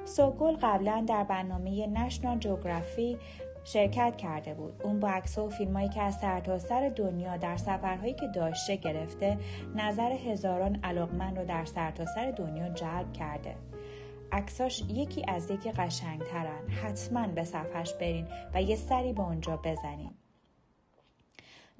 سوگل 0.06 0.56
قبلا 0.62 1.06
در 1.08 1.24
برنامه 1.24 1.88
نشنال 1.88 2.40
جوگرافی 2.40 3.18
شرکت 3.64 4.18
کرده 4.18 4.54
بود 4.54 4.82
اون 4.84 5.00
با 5.00 5.10
عکس 5.10 5.38
و 5.38 5.50
فیلمایی 5.50 5.90
که 5.90 6.02
از 6.02 6.16
سرتاسر 6.16 6.68
سر 6.68 6.90
دنیا 6.90 7.38
در 7.38 7.58
سفرهایی 7.58 8.14
که 8.14 8.28
داشته 8.36 8.76
گرفته 8.76 9.38
نظر 9.76 10.12
هزاران 10.12 10.80
علاقمند 10.84 11.40
رو 11.40 11.46
در 11.46 11.66
سرتاسر 11.66 12.12
سر 12.16 12.32
دنیا 12.32 12.70
جلب 12.70 13.14
کرده 13.14 13.56
عکساش 14.32 14.84
یکی 14.90 15.26
از 15.28 15.52
یکی 15.52 15.72
قشنگترن. 15.72 16.70
حتما 16.70 17.28
به 17.28 17.44
صفحش 17.44 17.94
برین 17.94 18.28
و 18.54 18.62
یه 18.62 18.76
سری 18.76 19.14
به 19.14 19.22
اونجا 19.22 19.58
بزنین. 19.58 20.12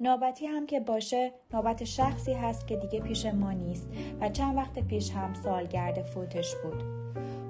نوبتی 0.00 0.46
هم 0.46 0.66
که 0.66 0.80
باشه 0.80 1.32
نوبت 1.54 1.84
شخصی 1.84 2.32
هست 2.32 2.66
که 2.66 2.76
دیگه 2.76 3.00
پیش 3.00 3.26
ما 3.26 3.52
نیست 3.52 3.88
و 4.20 4.28
چند 4.28 4.56
وقت 4.56 4.78
پیش 4.78 5.10
هم 5.12 5.34
سالگرد 5.34 6.02
فوتش 6.02 6.54
بود. 6.54 6.82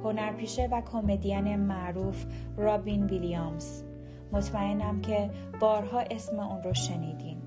هنرپیشه 0.05 0.68
و 0.72 0.80
کمدین 0.80 1.57
معروف 1.57 2.24
رابین 2.57 3.07
ویلیامز. 3.07 3.82
مطمئنم 4.32 5.01
که 5.01 5.30
بارها 5.61 6.01
اسم 6.01 6.38
اون 6.40 6.62
رو 6.62 6.74
شنیدین. 6.74 7.42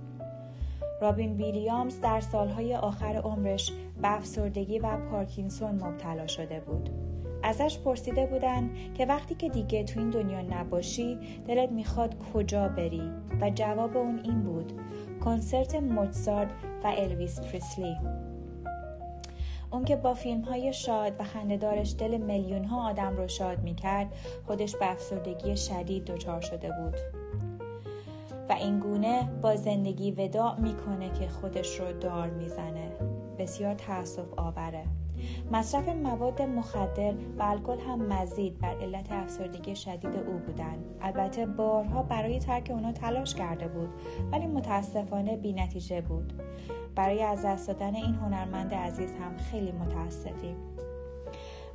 رابین 1.01 1.34
ویلیامز 1.34 2.01
در 2.01 2.22
سالهای 2.22 2.76
آخر 2.76 3.16
عمرش 3.16 3.72
به 4.01 4.12
افسردگی 4.12 4.80
و 4.80 4.97
پارکینسون 4.97 5.76
مبتلا 5.76 6.28
شده 6.28 6.60
بود. 6.60 7.12
ازش 7.44 7.80
پرسیده 7.80 8.26
بودن 8.26 8.70
که 8.94 9.06
وقتی 9.06 9.36
که 9.36 9.50
دیگه 9.50 9.84
تو 9.84 10.00
این 10.00 10.10
دنیا 10.10 10.41
نباشی 10.41 11.20
دلت 11.48 11.72
می‌خواد 11.72 12.16
کجا 12.34 12.68
بری؟ 12.68 13.12
و 13.41 13.50
جواب 13.50 13.98
اون 13.98 14.20
این 14.24 14.41
بود 14.41 14.74
کنسرت 15.24 15.76
موتسارت 15.76 16.50
و 16.84 16.94
الویس 16.98 17.41
پریسلی 17.41 17.96
اون 19.72 19.86
که 19.86 19.96
با 19.96 20.14
فیلم 20.14 20.41
های 20.41 20.74
شاد 20.74 21.14
و 21.20 21.24
خندهدارش 21.24 21.96
دل 22.00 22.18
میلیون 22.18 22.64
ها 22.64 22.89
آدم 22.89 23.18
رو 23.18 23.28
شاد 23.28 23.64
می‌کرد 23.64 24.08
خودش 24.48 24.76
به 24.76 24.91
افسردگی 24.91 25.58
شدید 25.58 26.06
دچار 26.06 26.41
شده 26.41 26.68
بود. 26.68 26.96
و 28.50 28.54
این 28.54 28.80
گونه 28.80 29.30
با 29.41 29.56
زندگی 29.56 30.12
وداع 30.12 30.60
می‌کنه 30.60 31.10
که 31.10 31.28
خودش 31.28 31.80
رو 31.80 31.91
دار 31.91 32.30
می‌زنه. 32.30 32.91
بسیار 33.38 33.74
تاسف 33.74 34.34
آوره. 34.38 34.84
مصرف 35.52 35.90
مواد 35.90 36.42
مخدر 36.42 37.14
و 37.38 37.44
الکل 37.44 37.80
هم 37.80 38.02
مزید 38.06 38.60
بر 38.60 38.82
علت 38.82 39.12
افسردگی 39.12 39.76
شدید 39.76 40.16
او 40.16 40.38
بودند. 40.38 40.86
البته 41.02 41.46
بارها 41.46 42.04
برای 42.04 42.40
ترک 42.40 42.72
اونا 42.74 42.92
تلاش 42.92 43.36
کرده 43.36 43.68
بود 43.68 43.90
ولی 44.32 44.48
متاسفانه 44.48 45.38
بینتیجه 45.38 46.02
بود. 46.02 46.34
برای 46.96 47.24
از 47.24 47.46
دست 47.46 47.68
دادن 47.68 47.96
این 47.96 48.16
هنرمند 48.16 48.74
عزیز 48.74 49.14
هم 49.14 49.38
خیلی 49.38 49.72
متاسفیم. 49.72 50.56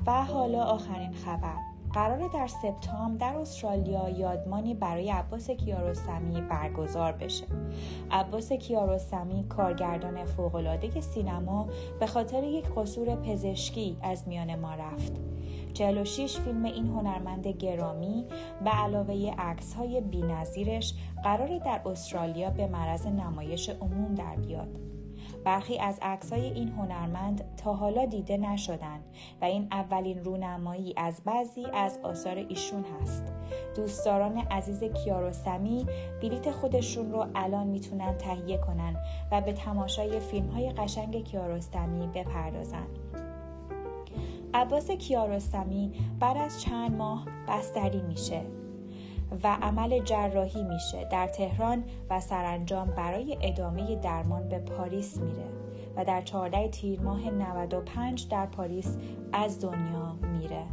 و 0.05 0.23
حالا 0.25 0.63
آخرین 0.63 1.13
خبر. 1.13 1.57
قرار 1.93 2.27
در 2.27 2.47
سپتامبر 2.47 3.29
در 3.31 3.37
استرالیا 3.37 4.09
یادمانی 4.09 4.73
برای 4.73 5.09
عباس 5.09 5.49
کیارستمی 5.49 6.41
برگزار 6.41 7.11
بشه. 7.11 7.45
عباس 8.11 8.51
کیارستمی 8.51 9.45
کارگردان 9.49 10.25
فوقالعاده 10.25 11.01
سینما 11.01 11.67
به 11.99 12.07
خاطر 12.07 12.43
یک 12.43 12.65
قصور 12.75 13.15
پزشکی 13.15 13.97
از 14.01 14.27
میان 14.27 14.55
ما 14.55 14.73
رفت. 14.75 15.13
46 15.73 16.39
فیلم 16.39 16.63
این 16.63 16.87
هنرمند 16.87 17.47
گرامی 17.47 18.25
به 18.63 18.69
علاوه 18.69 19.33
عکس 19.37 19.73
های 19.73 20.01
بینظیرش 20.01 20.93
قرار 21.23 21.57
در 21.57 21.81
استرالیا 21.85 22.49
به 22.49 22.67
معرض 22.67 23.07
نمایش 23.07 23.69
عموم 23.69 24.15
در 24.15 24.35
بیاد. 24.35 24.88
برخی 25.45 25.79
از 25.79 25.99
عکسای 26.01 26.45
این 26.45 26.69
هنرمند 26.69 27.43
تا 27.57 27.73
حالا 27.73 28.05
دیده 28.05 28.37
نشدن 28.37 28.99
و 29.41 29.45
این 29.45 29.67
اولین 29.71 30.23
رونمایی 30.23 30.93
از 30.97 31.21
بعضی 31.25 31.65
از 31.73 31.99
آثار 32.03 32.35
ایشون 32.35 32.85
هست. 33.01 33.23
دوستداران 33.75 34.37
عزیز 34.37 34.83
کیارستمی 34.83 35.85
بلیت 36.21 36.51
خودشون 36.51 37.11
رو 37.11 37.25
الان 37.35 37.67
می‌تونن 37.67 38.17
تهیه 38.17 38.57
کنن 38.57 38.95
و 39.31 39.41
به 39.41 39.53
تماشای 39.53 40.19
فیلم 40.19 40.47
های 40.47 40.69
قشنگ 40.71 41.23
کیارستمی 41.23 42.07
بپردازن. 42.07 42.87
عباس 44.53 44.91
کیارستمی 44.91 45.91
بعد 46.19 46.37
از 46.37 46.61
چند 46.61 46.97
ماه 46.97 47.25
بستری 47.47 48.01
میشه. 48.01 48.58
و 49.43 49.57
عمل 49.61 50.03
جراحی 50.03 50.63
میشه 50.63 51.07
در 51.11 51.27
تهران 51.27 51.83
و 52.09 52.19
سرانجام 52.19 52.87
برای 52.87 53.37
ادامه 53.41 53.95
درمان 53.95 54.49
به 54.49 54.59
پاریس 54.59 55.17
میره 55.17 55.45
و 55.95 56.05
در 56.05 56.21
14 56.21 56.67
تیر 56.67 57.01
ماه 57.01 57.29
95 57.29 58.27
در 58.27 58.45
پاریس 58.45 58.97
از 59.33 59.61
دنیا 59.61 60.15
میره. 60.39 60.63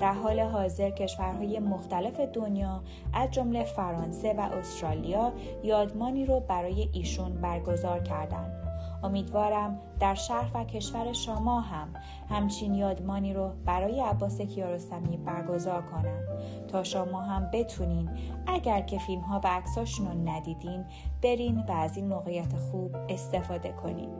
در 0.00 0.12
حال 0.12 0.40
حاضر 0.40 0.90
کشورهای 0.90 1.58
مختلف 1.58 2.20
دنیا 2.20 2.82
از 3.12 3.30
جمله 3.30 3.64
فرانسه 3.64 4.34
و 4.34 4.40
استرالیا 4.40 5.32
یادمانی 5.62 6.26
رو 6.26 6.40
برای 6.40 6.88
ایشون 6.92 7.32
برگزار 7.32 8.00
کردند 8.00 8.63
امیدوارم 9.04 9.78
در 10.00 10.14
شهر 10.14 10.50
و 10.54 10.64
کشور 10.64 11.12
شما 11.12 11.60
هم 11.60 11.88
همچین 12.28 12.74
یادمانی 12.74 13.34
رو 13.34 13.50
برای 13.64 14.00
عباس 14.00 14.40
کیارستمی 14.40 15.16
برگزار 15.16 15.82
کنن 15.82 16.20
تا 16.68 16.82
شما 16.82 17.22
هم 17.22 17.50
بتونین 17.52 18.10
اگر 18.46 18.80
که 18.80 18.98
فیلم 18.98 19.20
ها 19.20 19.40
و 19.44 19.46
عکساشون 19.46 20.06
رو 20.06 20.28
ندیدین 20.28 20.84
برین 21.22 21.64
و 21.68 21.72
از 21.72 21.96
این 21.96 22.08
موقعیت 22.08 22.56
خوب 22.56 22.96
استفاده 23.08 23.72
کنین. 23.72 24.10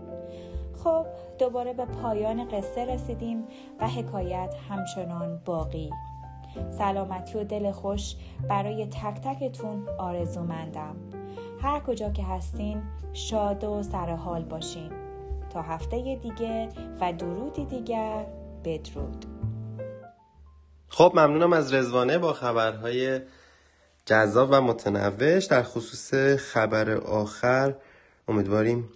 خب 0.84 1.06
دوباره 1.38 1.72
به 1.72 1.84
پایان 1.84 2.48
قصه 2.48 2.84
رسیدیم 2.84 3.44
و 3.80 3.88
حکایت 3.88 4.54
همچنان 4.70 5.40
باقی. 5.44 5.90
سلامتی 6.70 7.38
و 7.38 7.44
دل 7.44 7.70
خوش 7.70 8.16
برای 8.48 8.86
تک 8.86 9.20
تکتون 9.20 9.88
آرزومندم. 9.98 10.96
هر 11.64 11.80
کجا 11.80 12.10
که 12.10 12.22
هستین 12.24 12.82
شاد 13.12 13.64
و 13.64 13.82
سرحال 13.82 14.42
باشین. 14.42 14.90
تا 15.50 15.62
هفته 15.62 16.18
دیگه 16.22 16.68
و 17.00 17.12
درودی 17.12 17.64
دیگر 17.64 18.26
بدرود. 18.64 19.24
خب 20.88 21.12
ممنونم 21.14 21.52
از 21.52 21.74
رزوانه 21.74 22.18
با 22.18 22.32
خبرهای 22.32 23.20
جذاب 24.06 24.48
و 24.52 24.60
متنوش 24.60 25.44
در 25.44 25.62
خصوص 25.62 26.14
خبر 26.38 26.90
آخر 26.90 27.74
امیدواریم 28.28 28.88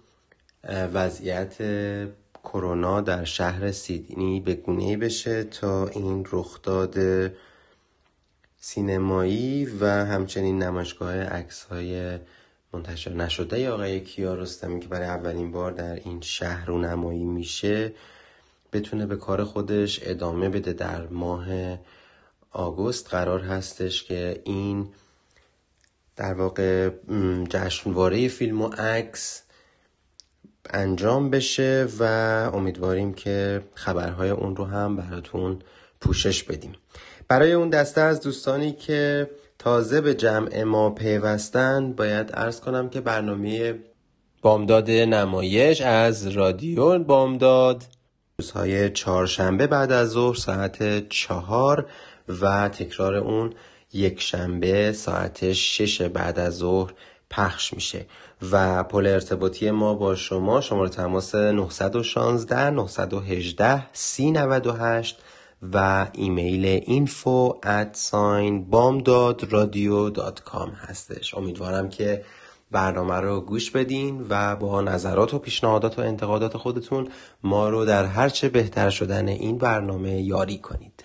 وضعیت 0.93 1.57
کرونا 2.43 3.01
در 3.01 3.23
شهر 3.23 3.71
سیدنی 3.71 4.39
به 4.39 4.53
گونه 4.53 4.97
بشه 4.97 5.43
تا 5.43 5.87
این 5.87 6.25
رخداد 6.31 6.95
سینمایی 8.59 9.65
و 9.65 9.85
همچنین 9.85 10.63
نمایشگاه 10.63 11.15
عکس 11.15 11.63
های 11.63 12.19
منتشر 12.73 13.13
نشده. 13.13 13.69
آقای 13.71 13.99
کیارستمی 13.99 14.79
که 14.79 14.87
برای 14.87 15.07
اولین 15.07 15.51
بار 15.51 15.71
در 15.71 15.95
این 15.95 16.21
شهر 16.21 16.65
رو 16.65 16.77
نمایی 16.81 17.23
میشه 17.23 17.93
بتونه 18.73 19.05
به 19.05 19.15
کار 19.15 19.43
خودش 19.43 19.99
ادامه 20.03 20.49
بده. 20.49 20.73
در 20.73 21.07
ماه 21.07 21.47
آگوست 22.51 23.09
قرار 23.09 23.39
هستش 23.39 24.03
که 24.03 24.41
این 24.45 24.87
در 26.15 26.33
واقع 26.33 26.89
جشنواره 27.49 28.27
فیلم 28.27 28.61
و 28.61 28.67
عکس 28.67 29.43
انجام 30.69 31.29
بشه 31.29 31.87
و 31.99 32.03
امیدواریم 32.53 33.13
که 33.13 33.63
خبرهای 33.73 34.29
اون 34.29 34.55
رو 34.55 34.65
هم 34.65 34.95
براتون 34.95 35.61
پوشش 36.01 36.43
بدیم. 36.43 36.73
برای 37.27 37.53
اون 37.53 37.69
دسته 37.69 38.01
از 38.01 38.21
دوستانی 38.21 38.71
که 38.71 39.29
تازه 39.59 40.01
به 40.01 40.13
جمع 40.13 40.63
ما 40.63 40.89
پیوستن 40.89 41.93
باید 41.93 42.31
ارز 42.33 42.59
کنم 42.59 42.89
که 42.89 43.01
برنامه 43.01 43.75
بامداد 44.41 44.91
نمایش 44.91 45.81
از 45.81 46.27
رادیو 46.27 46.99
بامداد 46.99 47.83
روزهای 48.39 48.89
چهارشنبه 48.89 49.67
بعد 49.67 49.91
از 49.91 50.09
ظهر 50.09 50.35
ساعت 50.35 51.09
چهار 51.09 51.85
و 52.41 52.69
تکرار 52.69 53.15
اون 53.15 53.53
یک 53.93 54.21
شنبه 54.21 54.91
ساعت 54.91 55.53
شش 55.53 56.01
بعد 56.01 56.39
از 56.39 56.57
ظهر 56.57 56.93
پخش 57.29 57.73
میشه 57.73 58.05
و 58.51 58.83
پل 58.83 59.07
ارتباطی 59.07 59.71
ما 59.71 59.93
با 59.93 60.15
شما 60.15 60.61
شماره 60.61 60.89
تماس 60.89 61.35
916 61.35 62.69
918 62.69 63.93
3098 63.93 65.19
و 65.61 66.07
ایمیل 66.13 66.81
info 66.85 67.53
at 67.63 67.97
sign 68.11 68.73
هستش. 70.75 71.35
امیدوارم 71.35 71.89
که 71.89 72.25
برنامه 72.71 73.15
رو 73.15 73.41
گوش 73.41 73.71
بدین 73.71 74.25
و 74.29 74.55
با 74.55 74.81
نظرات 74.81 75.33
و 75.33 75.39
پیشنهادات 75.39 75.99
و 75.99 76.01
انتقادات 76.01 76.57
خودتون 76.57 77.07
ما 77.43 77.69
رو 77.69 77.85
در 77.85 78.05
هرچه 78.05 78.49
بهتر 78.49 78.89
شدن 78.89 79.27
این 79.27 79.57
برنامه 79.57 80.21
یاری 80.21 80.57
کنید. 80.57 81.03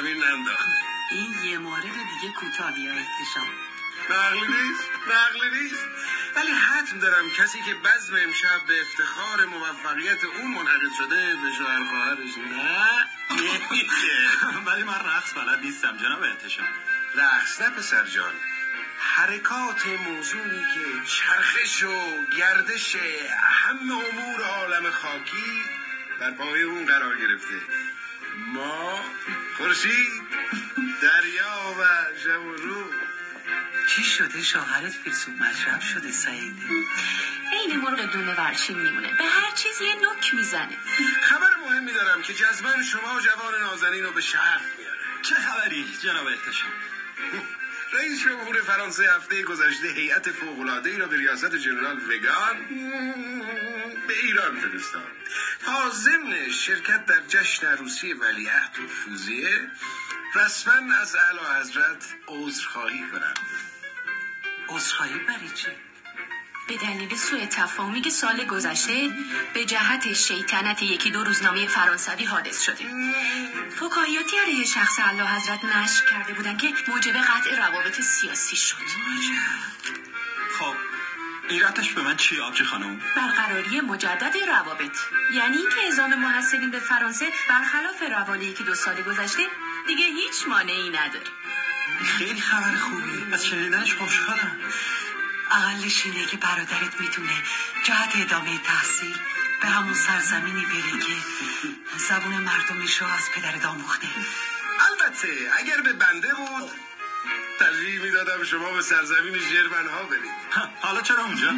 زمین 0.00 0.24
ننداخت 0.24 0.66
این 1.10 1.50
یه 1.50 1.58
مورد 1.58 1.82
دیگه 1.82 2.34
کوتاه 2.34 2.74
بیا 2.74 2.92
احتشام 2.92 3.48
نقلی 4.10 4.40
نیست 4.40 4.90
نقلی 5.10 5.62
نیست. 5.62 5.86
ولی 6.36 6.52
حتم 6.52 6.98
دارم 6.98 7.30
کسی 7.30 7.62
که 7.62 7.74
بزم 7.74 8.14
امشب 8.14 8.66
به 8.68 8.80
افتخار 8.80 9.44
موفقیت 9.44 10.24
اون 10.24 10.50
منعقد 10.50 10.92
شده 10.98 11.36
به 11.42 11.52
شوهر 11.58 11.84
خواهرش 11.84 12.38
نه 12.38 13.08
ولی 14.66 14.82
من 14.82 14.94
رقص 14.94 15.34
بلد 15.34 15.60
نیستم 15.62 15.96
جناب 15.96 16.22
احتشام 16.22 16.68
رقص 17.14 17.60
نه 17.60 17.70
پسر 17.70 18.04
جان. 18.04 18.34
حرکات 18.98 19.86
موضوعی 19.86 20.60
که 20.74 21.06
چرخش 21.06 21.82
و 21.82 22.24
گردش 22.38 22.96
همه 23.40 23.92
امور 23.92 24.42
عالم 24.42 24.90
خاکی 24.90 25.62
در 26.20 26.30
پای 26.30 26.62
اون 26.62 26.86
قرار 26.86 27.16
گرفته. 27.18 27.54
ما 28.36 29.00
خورشید 29.56 30.22
دریا 31.02 31.74
و 31.80 31.84
شب 32.24 32.42
و 32.42 32.52
روز 32.56 32.94
چی 33.88 34.02
شده؟ 34.04 34.42
شوهرت 34.42 34.92
فیلسوف 34.92 35.34
مشرب 35.40 35.80
شده 35.80 36.12
سعید. 36.12 36.56
عین 37.52 37.80
مرغ 37.80 38.12
دونه 38.12 38.34
ورشین 38.34 38.78
میمونه. 38.78 39.16
به 39.16 39.24
هر 39.24 39.50
چیز 39.50 39.80
یه 39.80 39.94
نک 39.94 40.34
می‌زنه. 40.34 40.76
خبر 41.22 41.48
مهمی 41.66 41.92
دارم 41.92 42.22
که 42.22 42.34
جزمن 42.34 42.82
شما 42.82 43.20
جوان 43.20 43.60
نازنین 43.60 44.04
رو 44.04 44.12
به 44.12 44.20
شهر 44.20 44.60
میاره. 44.78 45.00
چه 45.22 45.34
خبری 45.34 45.86
جناب 46.02 46.26
احتشام؟ 46.26 46.72
رئیس 47.92 48.24
جمهور 48.24 48.62
فرانسه 48.62 49.14
هفته 49.14 49.42
گذشته 49.42 49.88
هیئت 49.88 50.32
فوق‌العاده‌ای 50.32 50.96
را 50.96 51.06
به 51.06 51.16
ریاست 51.16 51.54
جنرال 51.54 51.96
وگان 51.96 52.56
به 54.08 54.18
ایران 54.22 54.60
فرستاد 54.60 55.08
تا 55.64 55.90
ضمن 55.90 56.50
شرکت 56.50 57.06
در 57.06 57.20
جشن 57.28 57.66
عروسی 57.66 58.12
ولیعهد 58.12 58.78
و 58.78 58.88
فوزیه 58.88 59.70
رسما 60.34 60.94
از 60.94 61.16
اعلی 61.16 61.60
حضرت 61.60 62.04
عذرخواهی 62.28 63.04
کنم 63.12 63.34
عذرخواهی 64.68 65.18
برای 65.18 65.48
چی؟ 65.54 65.89
به 66.70 66.76
دلیل 66.76 67.16
سوء 67.16 67.46
تفاهمی 67.46 68.00
که 68.00 68.10
سال 68.10 68.44
گذشته 68.44 69.10
به 69.54 69.64
جهت 69.64 70.12
شیطنت 70.12 70.82
یکی 70.82 71.10
دو 71.10 71.24
روزنامه 71.24 71.66
فرانسوی 71.66 72.24
حادث 72.24 72.62
شده. 72.62 72.84
فکاهیاتی 73.76 74.36
علیه 74.46 74.64
شخص 74.64 74.98
الله 74.98 75.26
حضرت 75.26 75.64
نشر 75.64 76.04
کرده 76.10 76.32
بودن 76.32 76.56
که 76.56 76.72
موجب 76.88 77.12
قطع 77.12 77.56
روابط 77.56 78.00
سیاسی 78.00 78.56
شد. 78.56 78.76
خب 80.58 80.74
ایرتش 81.48 81.92
به 81.92 82.02
من 82.02 82.16
چی 82.16 82.40
آبجی 82.40 82.64
خانم؟ 82.64 83.00
برقراری 83.16 83.80
مجدد 83.80 84.36
روابط. 84.48 84.98
یعنی 85.34 85.56
اینکه 85.56 85.80
اعزام 85.84 86.14
محصلین 86.14 86.70
به 86.70 86.78
فرانسه 86.78 87.26
برخلاف 87.48 88.02
روالی 88.02 88.52
که 88.52 88.64
دو 88.64 88.74
سال 88.74 89.02
گذشته 89.02 89.42
دیگه 89.86 90.04
هیچ 90.04 90.48
مانعی 90.48 90.90
نداره. 90.90 91.26
خیلی 92.04 92.40
خبر 92.40 92.76
خوبیه. 92.76 93.34
از 93.34 93.46
شنیدنش 93.46 93.94
خوشحالم. 93.94 94.58
اقلش 95.50 96.06
اینه 96.06 96.26
که 96.26 96.36
برادرت 96.36 97.00
می‌تونه 97.00 97.42
جهت 97.84 98.16
ادامه 98.16 98.58
تحصیل. 98.58 99.16
به 99.60 99.68
همون 99.68 99.94
سرزمینی 99.94 100.66
بره 100.66 101.00
که 101.06 101.14
زبون 101.96 102.34
مردمش 102.34 102.96
رو 102.96 103.06
از 103.06 103.30
پدر 103.34 103.66
آموخته 103.66 104.08
البته 104.90 105.50
اگر 105.58 105.80
به 105.80 105.92
بنده 105.92 106.34
بود 106.34 106.70
ترجیح 107.58 108.02
می‌دادم 108.02 108.44
شما 108.44 108.72
به 108.72 108.82
سرزمین 108.82 109.38
جرمن 109.52 109.88
ها 109.88 110.02
برید 110.02 110.30
حالا 110.82 111.00
چرا 111.00 111.24
اونجا؟ 111.24 111.50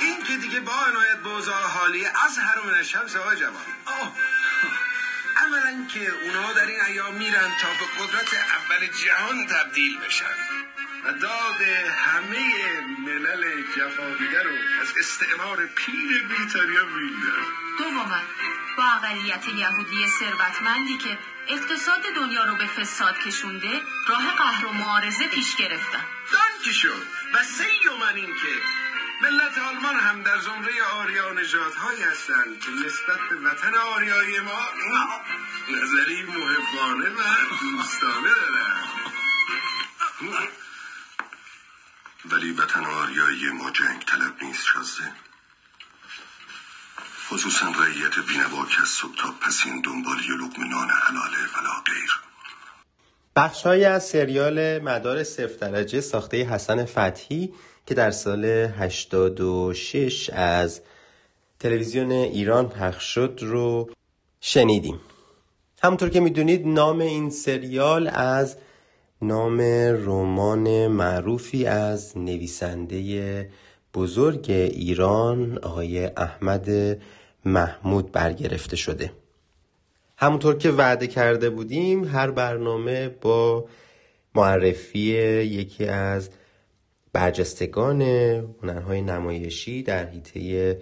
این 0.00 0.24
که 0.24 0.36
دیگه 0.36 0.60
با 0.60 0.84
عنایت 0.86 1.18
به 1.18 1.28
اوضاع 1.28 1.62
حالی 1.62 2.06
از 2.06 2.38
هر 2.38 2.60
من 2.60 2.82
شمس 2.82 3.16
آقای 3.16 3.36
جوان 3.36 3.62
اولا 5.36 5.86
که 5.92 6.10
اونا 6.10 6.52
در 6.52 6.66
این 6.66 6.80
ایام 6.80 7.14
میرن 7.14 7.52
تا 7.60 7.68
به 7.68 8.04
قدرت 8.04 8.34
اول 8.34 8.86
جهان 8.86 9.46
تبدیل 9.46 9.98
بشن. 9.98 10.63
و 11.04 11.12
داد 11.12 11.60
همه 11.96 12.80
ملل 12.98 13.62
جفادیده 13.76 14.42
رو 14.42 14.50
از 14.80 14.92
استعمار 14.98 15.66
پیر 15.66 16.22
بریتانیا 16.22 16.84
می‌گیرن 16.84 17.44
دوما 17.78 18.06
با 18.76 18.84
اقلیت 18.84 19.48
یهودی 19.48 20.06
ثروتمندی 20.08 20.98
که 20.98 21.18
اقتصاد 21.48 22.02
دنیا 22.16 22.44
رو 22.44 22.56
به 22.56 22.66
فساد 22.66 23.18
کشونده 23.18 23.80
راه 24.08 24.36
قهر 24.36 24.66
و 24.66 24.72
معارضه 24.72 25.28
پیش 25.28 25.56
گرفتن. 25.56 26.04
دانکی 26.32 26.72
شد. 26.72 27.02
و 27.34 27.38
سیومن 27.44 28.14
این 28.14 28.34
که 28.34 28.54
ملت 29.22 29.58
آلمان 29.58 29.96
هم 29.96 30.22
در 30.22 30.38
زمره 30.38 30.82
آریا 30.82 31.28
هایی 31.82 32.02
هستند 32.02 32.60
که 32.60 32.70
نسبت 32.70 33.18
به 33.30 33.36
وطن 33.36 33.74
آریایی 33.74 34.40
ما 34.40 34.60
نظری 35.68 36.22
محبانه 36.22 37.10
و 37.10 37.22
دوستانه 37.60 38.30
دارن 38.30 38.84
ولی 42.32 42.52
وطن 42.52 42.84
آریایی 42.84 43.50
ما 43.50 43.70
جنگ 43.70 44.02
طلب 44.06 44.42
نیست 44.42 44.66
شازده. 44.66 45.12
خصوصا 47.28 47.66
رعیت 47.66 48.18
بینوا 48.28 48.66
که 48.66 48.82
از 48.82 48.88
صبح 48.88 49.16
تا 49.16 49.34
پسین 49.40 49.80
دنبال 49.80 50.16
یه 50.16 50.36
لقم 50.44 50.68
نان 50.68 50.88
حلاله 50.90 51.38
ولا 51.56 51.82
غیر. 51.86 52.10
بخش 53.36 53.62
های 53.62 53.84
از 53.84 54.08
سریال 54.08 54.78
مدار 54.78 55.24
صفر 55.24 55.56
درجه 55.56 56.00
ساخته 56.00 56.44
حسن 56.44 56.84
فتحی 56.84 57.54
که 57.86 57.94
در 57.94 58.10
سال 58.10 58.44
86 58.44 60.30
از 60.30 60.80
تلویزیون 61.60 62.10
ایران 62.12 62.68
پخش 62.68 63.04
شد 63.14 63.38
رو 63.42 63.90
شنیدیم. 64.40 65.00
همونطور 65.82 66.08
که 66.08 66.20
می‌دونید 66.20 66.66
نام 66.66 67.00
این 67.00 67.30
سریال 67.30 68.08
از 68.08 68.56
نام 69.26 69.60
رمان 70.06 70.86
معروفی 70.86 71.66
از 71.66 72.18
نویسنده 72.18 73.50
بزرگ 73.94 74.50
ایران 74.50 75.58
آقای 75.58 76.06
احمد 76.06 76.98
محمود 77.44 78.12
برگرفته 78.12 78.76
شده. 78.76 79.12
همونطور 80.16 80.58
که 80.58 80.70
وعده 80.70 81.06
کرده 81.06 81.50
بودیم 81.50 82.04
هر 82.04 82.30
برنامه 82.30 83.08
با 83.08 83.64
معرفی 84.34 84.98
یکی 84.98 85.84
از 85.84 86.30
برجستگان 87.12 88.02
هنرهای 88.62 89.02
نمایشی 89.02 89.82
در 89.82 90.06
حیطه 90.06 90.78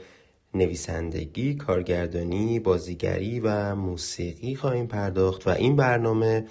نویسندگی، 0.54 1.54
کارگردانی، 1.54 2.60
بازیگری 2.60 3.40
و 3.40 3.74
موسیقی 3.74 4.54
خواهیم 4.54 4.86
پرداخت 4.86 5.46
و 5.46 5.50
این 5.50 5.76
برنامه 5.76 6.46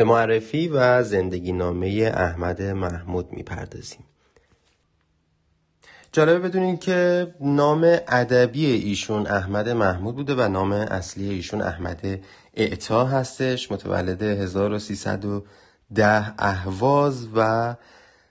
به 0.00 0.04
معرفی 0.04 0.68
و 0.68 1.02
زندگی 1.02 1.52
نامه 1.52 2.12
احمد 2.14 2.62
محمود 2.62 3.32
می‌پردازیم. 3.32 4.04
جالبه 6.12 6.48
بدونین 6.48 6.76
که 6.76 7.26
نام 7.40 7.98
ادبی 8.08 8.66
ایشون 8.66 9.26
احمد 9.26 9.68
محمود 9.68 10.16
بوده 10.16 10.34
و 10.34 10.48
نام 10.48 10.72
اصلی 10.72 11.30
ایشون 11.30 11.62
احمد 11.62 12.20
اعتا 12.54 13.04
هستش 13.04 13.72
متولد 13.72 14.22
1310 14.22 16.34
اهواز 16.38 17.28
و 17.34 17.74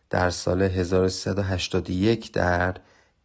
در 0.10 0.30
سال 0.30 0.62
1381 0.62 2.32
در 2.32 2.76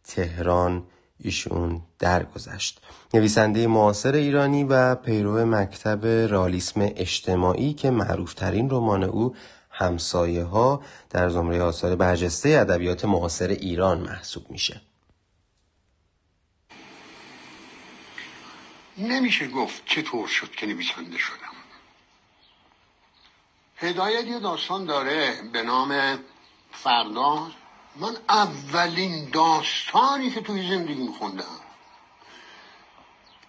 تهران 0.03 0.83
ایشون 1.19 1.81
درگذشت. 1.99 2.81
نویسنده 3.13 3.67
معاصر 3.67 4.15
ایرانی 4.15 4.63
و 4.63 4.95
پیرو 4.95 5.45
مکتب 5.45 6.05
رالیسم 6.31 6.81
اجتماعی 6.81 7.73
که 7.73 7.89
معروفترین 7.89 8.69
رمان 8.69 9.03
او 9.03 9.35
همسایه 9.69 10.43
ها 10.43 10.81
در 11.09 11.29
زمره 11.29 11.61
آثار 11.61 11.95
برجسته 11.95 12.49
ادبیات 12.49 13.05
معاصر 13.05 13.47
ایران 13.47 13.99
محسوب 13.99 14.51
میشه. 14.51 14.81
نمیشه 18.97 19.47
گفت 19.47 19.85
چطور 19.85 20.27
شد 20.27 20.51
که 20.51 20.65
نویسنده 20.65 21.17
شدم. 21.17 21.55
هدایت 23.77 24.25
یه 24.27 24.39
داستان 24.39 24.85
داره 24.85 25.33
به 25.53 25.63
نام 25.63 26.19
فردا. 26.71 27.51
من 27.95 28.17
اولین 28.29 29.29
داستانی 29.29 30.31
که 30.31 30.41
توی 30.41 30.69
زندگی 30.69 31.03
میخوندم. 31.03 31.59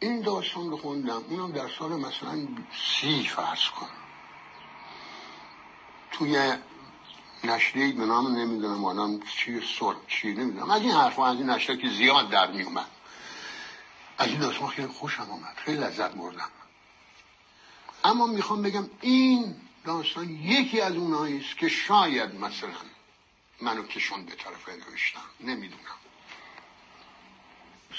این 0.01 0.21
داستان 0.21 0.71
رو 0.71 0.77
خوندم 0.77 1.25
اونم 1.29 1.53
در 1.53 1.69
سال 1.79 1.93
مثلا 1.93 2.49
سی 3.01 3.25
فرض 3.25 3.69
کن. 3.69 3.89
توی 6.11 6.53
نشریه 7.45 7.93
به 7.93 8.07
نام 8.07 8.37
نمی‌دونم 8.37 8.85
الان 8.85 9.23
چی 9.37 9.61
سر 9.79 9.95
چی 10.09 10.35
نمی‌دونم. 10.35 10.71
از 10.71 10.83
این 10.83 10.91
حرفا 10.91 11.27
از 11.27 11.37
این 11.37 11.51
نشریه 11.51 11.79
که 11.79 11.89
زیاد 11.89 12.31
در 12.31 12.51
میومد 12.51 12.87
از 14.19 14.29
این 14.29 14.39
داستان 14.39 14.69
خیلی 14.69 14.89
خوشم 14.89 15.31
آمد 15.31 15.57
خیلی 15.57 15.79
لذت 15.79 16.15
بردم. 16.15 16.51
اما 18.05 18.27
می‌خوام 18.27 18.63
بگم 18.63 18.91
این 19.01 19.57
داستان 19.85 20.31
یکی 20.31 20.81
از 20.81 20.97
اونایی 20.97 21.41
است 21.41 21.59
که 21.59 21.69
شاید 21.69 22.35
مثلا 22.35 22.71
منو 23.61 23.83
کشون 23.83 24.25
به 24.25 24.35
طرف 24.35 24.69
نوشتم 24.69 25.21
نمی‌دونم. 25.41 25.81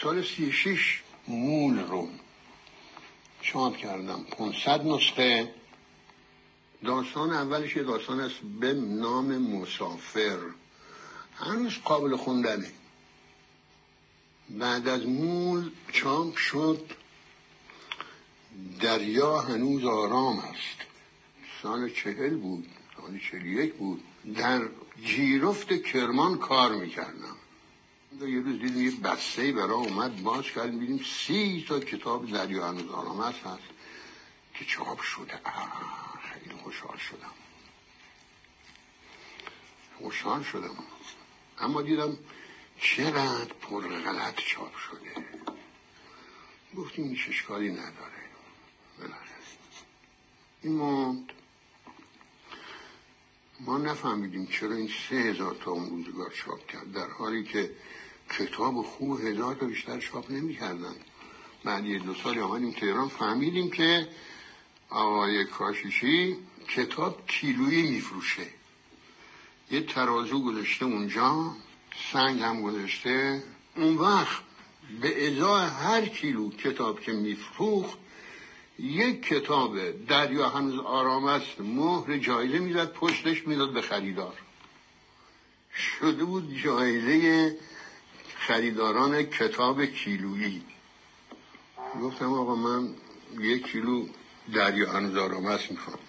سال 0.02 0.24
سی 0.24 0.52
شیش 0.52 1.04
مول 1.28 1.80
رو 1.80 2.10
چاپ 3.42 3.78
کردم. 3.78 4.24
500 4.24 4.86
نسخه. 4.86 5.54
داستان 6.84 7.32
اولش 7.32 7.76
یه 7.76 7.84
داستان 7.84 8.20
است 8.20 8.36
به 8.60 8.74
نام 8.74 9.38
مسافر. 9.38 10.40
هنوز 11.36 11.78
قابل 11.84 12.16
خوندنه. 12.16 12.72
بعد 14.50 14.88
از 14.88 15.06
مول 15.06 15.72
چاپ 15.92 16.36
شد. 16.36 16.92
دریا 18.80 19.42
هنوز 19.42 19.86
آرام 19.86 20.40
است. 20.40 20.78
سال 21.64 21.90
چهل 21.90 22.38
بود. 22.38 22.70
سال 22.98 23.20
چهل 23.32 23.46
یک 23.46 23.74
بود. 23.74 24.04
در 24.36 24.62
جیرفت 25.06 25.74
کرمان 25.84 26.38
کار 26.38 26.76
می‌کردم. 26.76 27.38
یه 28.22 28.42
روز 28.42 28.60
دیدیم 28.60 28.86
یه 28.86 28.92
بسته 28.92 29.52
برای 29.52 29.70
اومد 29.70 30.24
باز 30.24 30.44
کردیم 30.44 30.80
دیدیم 30.80 31.06
سی 31.28 31.66
تا 31.68 31.80
کتاب 31.80 32.32
دریا 32.32 32.68
هنوز 32.68 32.92
آرام 32.92 33.20
است 33.20 33.40
هست 33.40 33.64
که 34.54 34.66
چاپ 34.66 35.02
شده. 35.02 35.40
خیلی 36.22 36.56
خوشحال 36.56 36.98
شدم. 36.98 37.32
خوشحال 39.98 40.44
شدم. 40.44 40.76
اما 41.60 41.82
دیدم 41.82 42.18
چقدر 42.80 43.54
پر 43.62 43.88
غلط 43.88 44.36
چاپ 44.36 44.76
شده. 44.76 45.26
گفتیم 46.78 47.08
هیچ 47.08 47.26
اشکالی 47.30 47.72
نداره. 47.72 48.18
این 50.62 50.74
موند 50.74 51.32
ما 53.60 53.78
نفهمیدیم 53.78 54.46
چرا 54.46 54.76
این 54.76 54.90
سه 55.10 55.16
هزار 55.16 55.56
تا 55.56 55.72
اون 55.72 55.90
روزگار 55.90 56.32
چاپ 56.32 56.68
کرد 56.68 56.92
در 56.92 57.08
حالی 57.08 57.44
که 57.44 57.72
کتاب 58.30 58.82
خوب 58.82 59.22
هزار 59.22 59.56
تا 59.56 59.66
بیشتر 59.66 60.00
چاپ 60.00 60.32
نمی 60.32 60.56
کردن 60.56 60.96
بعد 61.64 61.86
یه 61.86 62.00
دو 62.00 62.14
سالی 62.14 62.40
آمدیم 62.40 62.72
تهران 62.72 63.08
فهمیدیم 63.08 63.70
که 63.70 64.08
آقای 64.90 65.46
کاشیشی 65.46 66.38
کتاب 66.68 67.28
کیلویی 67.28 67.82
میفروشه. 67.92 68.48
یه 69.72 69.82
ترازو 69.82 70.44
گذاشته 70.44 70.86
اونجا 70.86 71.56
سنگ 72.12 72.42
هم 72.42 72.62
گذاشته. 72.62 73.44
اون 73.76 73.96
وقت 73.98 74.44
به 75.02 75.28
ازای 75.28 75.66
هر 75.68 76.06
کیلو 76.06 76.50
کتاب 76.50 77.02
که 77.02 77.12
میفروخت 77.12 77.98
یک 78.80 79.22
کتاب 79.22 80.06
دریا 80.08 80.50
هنوز 80.50 80.80
آرام 80.80 81.26
است 81.26 81.62
مهر 81.62 82.18
جایزه 82.18 82.60
می‌زد 82.60 82.92
پشتش 82.92 83.48
می‌داد 83.48 83.74
به 83.74 83.82
خریدار. 83.82 84.34
شده 85.76 86.24
بود 86.24 86.56
جایزه 86.64 87.56
خریداران 88.36 89.24
کتاب 89.24 89.86
کیلویی. 89.86 90.62
گفتم 92.02 92.34
آقا 92.34 92.56
من 92.56 92.90
یک 93.40 93.68
کیلو 93.72 94.06
دریا 94.54 94.92
هنوز 94.92 95.18
آرام 95.18 95.46
است 95.46 95.72
می‌خوام. 95.72 96.00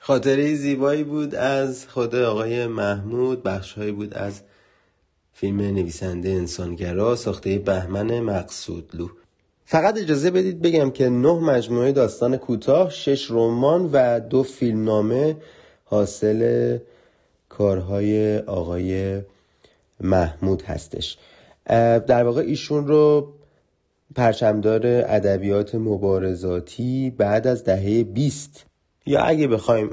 خاطره 0.00 0.54
زیبایی 0.54 1.04
بود 1.04 1.34
از 1.34 1.88
خود 1.88 2.14
آقای 2.14 2.66
محمود 2.66 3.42
بخشهایی 3.42 3.92
بود 3.92 4.14
از 4.14 4.42
فیلم 5.32 5.60
نویسنده 5.60 6.28
انسانگرا 6.28 7.16
ساخته 7.16 7.58
بهمن 7.58 8.20
مقصودلو. 8.20 9.08
فقط 9.68 9.98
اجازه 9.98 10.30
بدید 10.30 10.62
بگم 10.62 10.90
که 10.90 11.08
نه 11.08 11.32
مجموعه 11.32 11.92
داستان 11.92 12.36
کوتاه، 12.36 12.90
شش 12.90 13.30
رمان 13.30 13.90
و 13.92 14.20
دو 14.20 14.42
فیلمنامه 14.42 15.36
حاصل 15.84 16.78
کارهای 17.48 18.38
آقای 18.38 19.20
محمود 20.00 20.62
هستش. 20.62 21.18
در 22.06 22.24
واقع 22.24 22.40
ایشون 22.40 22.86
رو 22.86 23.32
پرچمدار 24.14 24.86
ادبیات 24.86 25.74
مبارزاتی 25.74 27.10
بعد 27.10 27.46
از 27.46 27.64
دهه 27.64 28.04
20 28.04 28.66
یا 29.06 29.20
اگه 29.20 29.48
بخوایم 29.48 29.90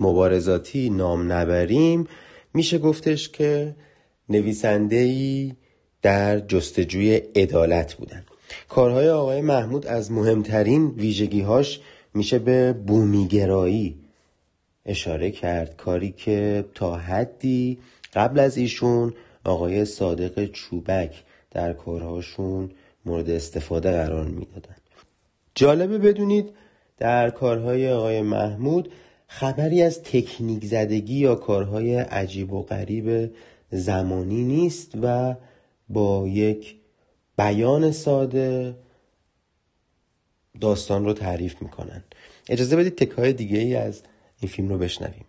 مبارزاتی 0.00 0.90
نام 0.90 1.32
نبریم 1.32 2.06
میشه 2.54 2.78
گفتش 2.78 3.28
که 3.28 3.74
نویسنده 4.28 5.56
در 6.02 6.40
جستجوی 6.40 7.14
عدالت 7.14 7.94
بودن. 7.94 8.24
کارهای 8.68 9.10
آقای 9.10 9.40
محمود 9.40 9.86
از 9.86 10.12
مهمترین 10.12 10.86
ویژگیهاش 10.86 11.80
میشه 12.14 12.38
به 12.38 12.72
بومیگرایی 12.72 13.96
اشاره 14.86 15.30
کرد. 15.30 15.76
کاری 15.76 16.14
که 16.16 16.64
تا 16.74 16.96
حدی 16.96 17.78
قبل 18.14 18.38
از 18.38 18.56
ایشون 18.56 19.14
آقای 19.44 19.84
صادق 19.84 20.46
چوبک 20.46 21.22
در 21.50 21.72
کارهاشون 21.72 22.70
مورد 23.04 23.30
استفاده 23.30 23.90
قرار 23.90 24.24
می‌دادن 24.24 24.76
جالبه 25.54 25.98
بدونید 25.98 26.50
در 26.98 27.30
کارهای 27.30 27.92
آقای 27.92 28.22
محمود 28.22 28.92
خبری 29.26 29.82
از 29.82 30.02
تکنیک 30.02 30.64
زدگی 30.64 31.14
یا 31.14 31.34
کارهای 31.34 31.94
عجیب 31.96 32.52
و 32.52 32.62
غریب 32.62 33.30
زمانی 33.70 34.44
نیست 34.44 34.92
و 35.02 35.34
با 35.88 36.28
یک 36.28 36.77
بیان 37.38 37.92
ساده 37.92 38.76
داستان 40.60 41.04
رو 41.04 41.12
تعریف 41.12 41.62
می‌کنن. 41.62 42.04
اجازه 42.48 42.76
بدید 42.76 42.96
تکای 42.96 43.32
دیگه 43.32 43.58
ای 43.58 43.76
از 43.76 44.02
این 44.40 44.50
فیلم 44.50 44.68
رو 44.68 44.78
بشنویم. 44.78 45.24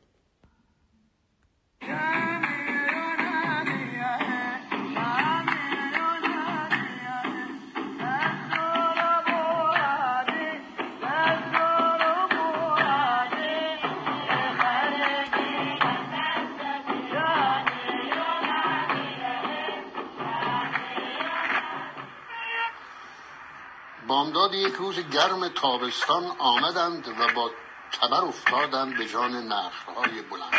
بامداد 24.20 24.54
یک 24.54 24.74
روز 24.74 25.00
گرم 25.00 25.48
تابستان 25.48 26.24
آمدند 26.38 27.08
و 27.08 27.34
با 27.36 27.52
تبر 27.92 28.22
افتادند 28.22 28.98
به 28.98 29.06
جان 29.06 29.32
نخلهای 29.32 30.22
بلند 30.22 30.54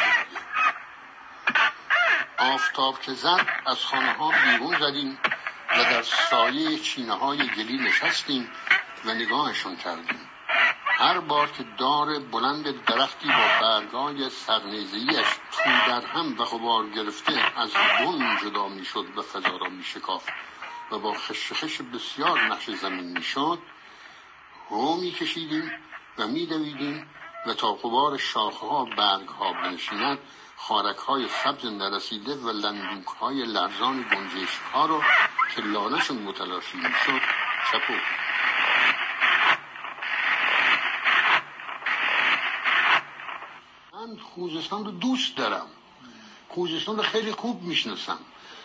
آفتاب 2.39 3.01
که 3.01 3.13
زد 3.13 3.47
از 3.67 3.85
خانه 3.85 4.13
ها 4.13 4.33
بیرون 4.45 4.79
زدیم 4.79 5.19
و 5.71 5.85
در 5.85 6.03
سایه 6.03 6.79
چینه 6.79 7.13
های 7.13 7.49
گلی 7.49 7.77
نشستیم 7.79 8.51
و 9.05 9.15
نگاهشون 9.15 9.77
کردیم. 9.77 10.31
هر 10.87 11.19
بار 11.19 11.51
که 11.51 11.65
دار 11.79 12.19
بلند 12.19 12.85
درختی 12.85 13.29
با 13.29 13.61
برگای 13.61 14.31
سرنیزیش 14.31 15.27
تو 15.53 15.71
در 15.87 16.07
هم 16.07 16.39
و 16.39 16.45
غبار 16.45 16.89
گرفته 16.89 17.61
از 17.61 17.71
بن 17.73 18.37
جدا 18.43 18.69
می‌شد 18.69 19.19
و 19.19 19.23
فضا 19.23 19.57
را 19.57 19.69
می 19.69 19.85
شکاف 19.85 20.29
و 20.93 20.99
با 20.99 21.14
خشخش 21.14 21.80
بسیار 21.82 22.41
نقش 22.41 22.70
زمین 22.70 23.18
می‌شد 23.18 23.59
هو 24.70 24.97
می 24.97 25.12
کشیدیم 25.12 25.70
و 26.18 26.26
می 26.26 26.47
دویدیم 26.47 27.11
و 27.47 27.55
تا 27.55 27.72
غبار 27.72 28.18
شاخه 28.18 28.66
ها 28.66 28.84
برگ 28.84 29.28
ها 29.28 29.53
بنشیند 29.53 30.18
خارک 30.57 30.97
های 30.97 31.28
سبز 31.45 31.66
نرسیده 31.66 32.34
و 32.34 32.51
لندوک 32.51 33.07
های 33.07 33.45
لرزان 33.45 34.03
گنجش 34.03 34.59
ها 34.72 34.86
را 34.86 35.03
که 35.55 35.62
لانشون 35.62 36.18
متلاشی 36.18 36.78
می‌شد 36.78 37.20
چپو 37.72 37.95
من 43.93 44.16
خوزستان 44.18 44.84
رو 44.84 44.91
دوست 44.91 45.36
دارم. 45.36 45.66
خوزستان 46.49 46.97
رو 46.97 47.03
خیلی 47.03 47.32
خوب 47.32 47.62
می‌شناسم. 47.62 48.18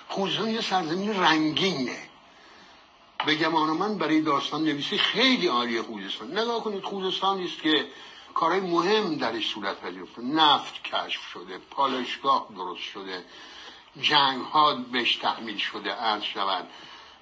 خوزستان 0.08 0.50
یه 0.50 0.62
سرزمین 0.62 1.20
رنگینه. 1.20 2.15
به 3.26 3.36
گمان 3.36 3.70
من 3.70 3.98
برای 3.98 4.22
داستان 4.22 4.64
نویسی 4.64 4.98
خیلی 4.98 5.48
عالی 5.48 5.82
خوزستان. 5.82 6.38
نگاه 6.38 6.64
کنید 6.64 6.84
خوزستان 6.84 7.44
است 7.44 7.62
که 7.62 7.88
کارهای 8.34 8.62
مهم 8.62 9.16
درش 9.16 9.48
صورت 9.48 9.82
پذیرفته. 9.82 10.22
نفت 10.22 10.84
کشف 10.84 11.22
شده 11.34 11.58
پالشگاه 11.72 12.48
درست 12.56 12.82
شده 12.82 13.24
جنگ 14.02 14.42
ها 14.42 14.76
بهش 14.76 15.16
تحمیل 15.16 15.58
شده 15.58 15.92
عرض 15.92 16.24
شود. 16.24 16.68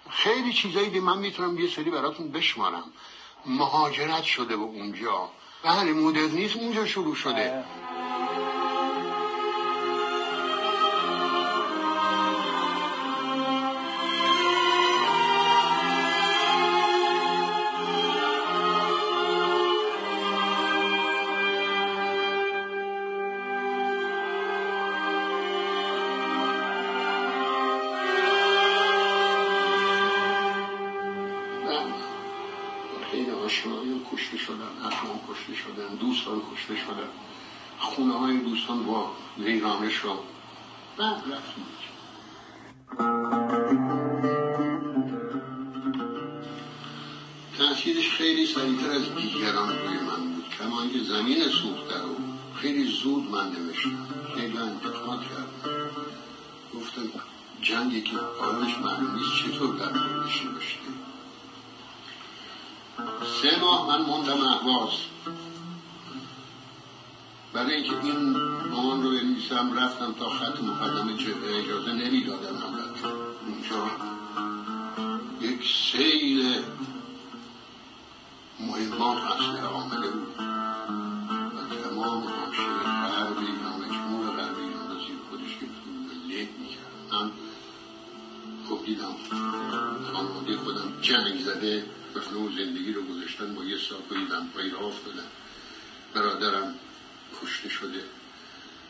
خیلی 0.09 0.53
چیزایی 0.53 0.91
که 0.91 1.01
من 1.01 1.17
می‌تونم 1.17 1.59
یه 1.59 1.69
سری 1.69 1.89
براتون 1.89 2.31
بشمارم. 2.31 2.93
مهاجرت 3.45 4.23
شده 4.23 4.57
به 4.57 4.63
اونجا. 4.63 5.29
بله 5.63 5.93
مدرنیسم 5.93 6.59
اونجا 6.59 6.85
شروع 6.85 7.15
شده. 7.15 7.63
ویرانش 39.43 39.95
رو. 39.95 40.19
بعد 40.97 41.17
رفتیم 41.17 41.65
تأثیرش 47.57 48.09
خیلی 48.11 48.45
سریعتر 48.45 48.89
از 48.89 49.15
دیگران 49.15 49.69
روی 49.69 49.97
من 49.97 50.33
بود. 50.33 50.45
کما 50.59 50.81
اینکه 50.81 50.99
زمین 50.99 51.49
سوخته 51.49 51.97
رو 52.01 52.15
خیلی 52.55 52.83
زود 52.83 53.31
من 53.31 53.51
نوشتم. 53.51 54.07
خیلی 54.35 54.57
انتقاد 54.57 55.19
کردم 55.21 55.89
گفتم 56.75 57.01
جنگی 57.61 58.01
که 58.01 58.17
پایانش 58.17 58.77
معلوم 58.77 59.15
نیست 59.15 59.35
چطور 59.35 59.75
در 59.75 59.89
موردش 59.89 60.45
نوشته. 60.45 60.79
سه 63.41 63.59
ماه 63.59 63.87
من 63.87 64.01
موندم 64.05 64.41
احواز 64.41 64.89
برای 67.53 67.73
اینکه 67.73 68.03
این 68.03 68.29
مان 68.71 69.03
رو 69.03 69.09
بنویسم 69.09 69.73
رفتم 69.79 70.15
تا 70.19 70.29
خط 70.29 70.61
مقدم 70.61 71.17
جبهه 71.17 71.63
اجازه 71.63 71.93
نمی‌دادن 71.93 72.55
البته 72.55 73.07
اونجا 73.47 73.91
یک 75.41 75.59
سیل 75.91 76.63
مهمات 78.59 79.17
اصله 79.17 79.65
آمده 79.65 80.09
بود. 80.09 80.39
و 80.39 81.75
تمام 81.75 82.23
حاشیه 82.23 82.83
غرب 82.83 83.37
ایران 83.37 83.81
مجموع 83.81 84.35
غرب 84.35 84.57
ایران 84.57 84.89
را 84.89 84.95
زیر 84.95 85.17
خودش 85.29 85.51
گرفته 85.51 85.89
و 86.09 86.29
له 86.29 86.47
می‌کرد 86.59 87.31
خب 88.69 88.85
دیدم 88.85 89.15
خانواده 90.13 90.57
خودم 90.57 90.93
جنگ 91.01 91.39
زده 91.39 91.85
اون 92.35 92.51
زندگی 92.57 92.93
رو 92.93 93.01
گذاشتن 93.03 93.55
با 93.55 93.63
یه 93.63 93.77
ساکوی 93.77 94.25
دمپایی 94.25 94.69
را 94.69 94.79
افتادن. 94.79 95.27
برادرم 96.13 96.75
کشته 97.43 97.69
شده. 97.69 98.03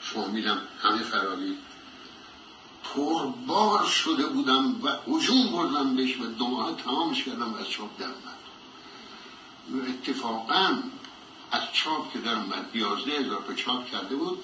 فامیلم 0.02 0.62
همه 0.84 1.04
فراری 1.04 1.58
پربار 2.84 3.86
شده 3.86 4.26
بودم 4.28 4.84
و 4.84 4.90
حجوم 5.08 5.52
بردم 5.52 5.96
بهش 5.96 6.18
و 6.18 6.26
دو 6.26 6.48
ماه 6.48 6.76
تمامش 6.76 7.24
کردم 7.24 7.54
و 7.54 7.58
از 7.58 7.70
چاپ 7.70 8.00
در 8.00 8.08
و 9.70 9.90
اتفاقا 9.90 10.78
از 11.52 11.62
چاپ 11.74 12.14
که 12.14 12.20
در 12.20 12.36
اومد 12.36 12.76
یازده 12.76 13.12
هزار 13.12 13.44
تا 13.48 13.54
چاپ 13.54 13.86
کرده 13.86 14.16
بود 14.16 14.44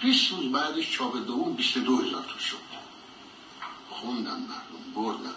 20 0.00 0.30
روز 0.30 0.52
بعدش 0.52 0.92
چاپ 0.92 1.26
دوم 1.26 1.52
22 1.52 1.96
هزار 1.96 2.22
تا 2.22 2.38
شد. 2.38 2.56
خوندن 3.90 4.40
مردم 4.40 4.94
بردن 4.94 5.34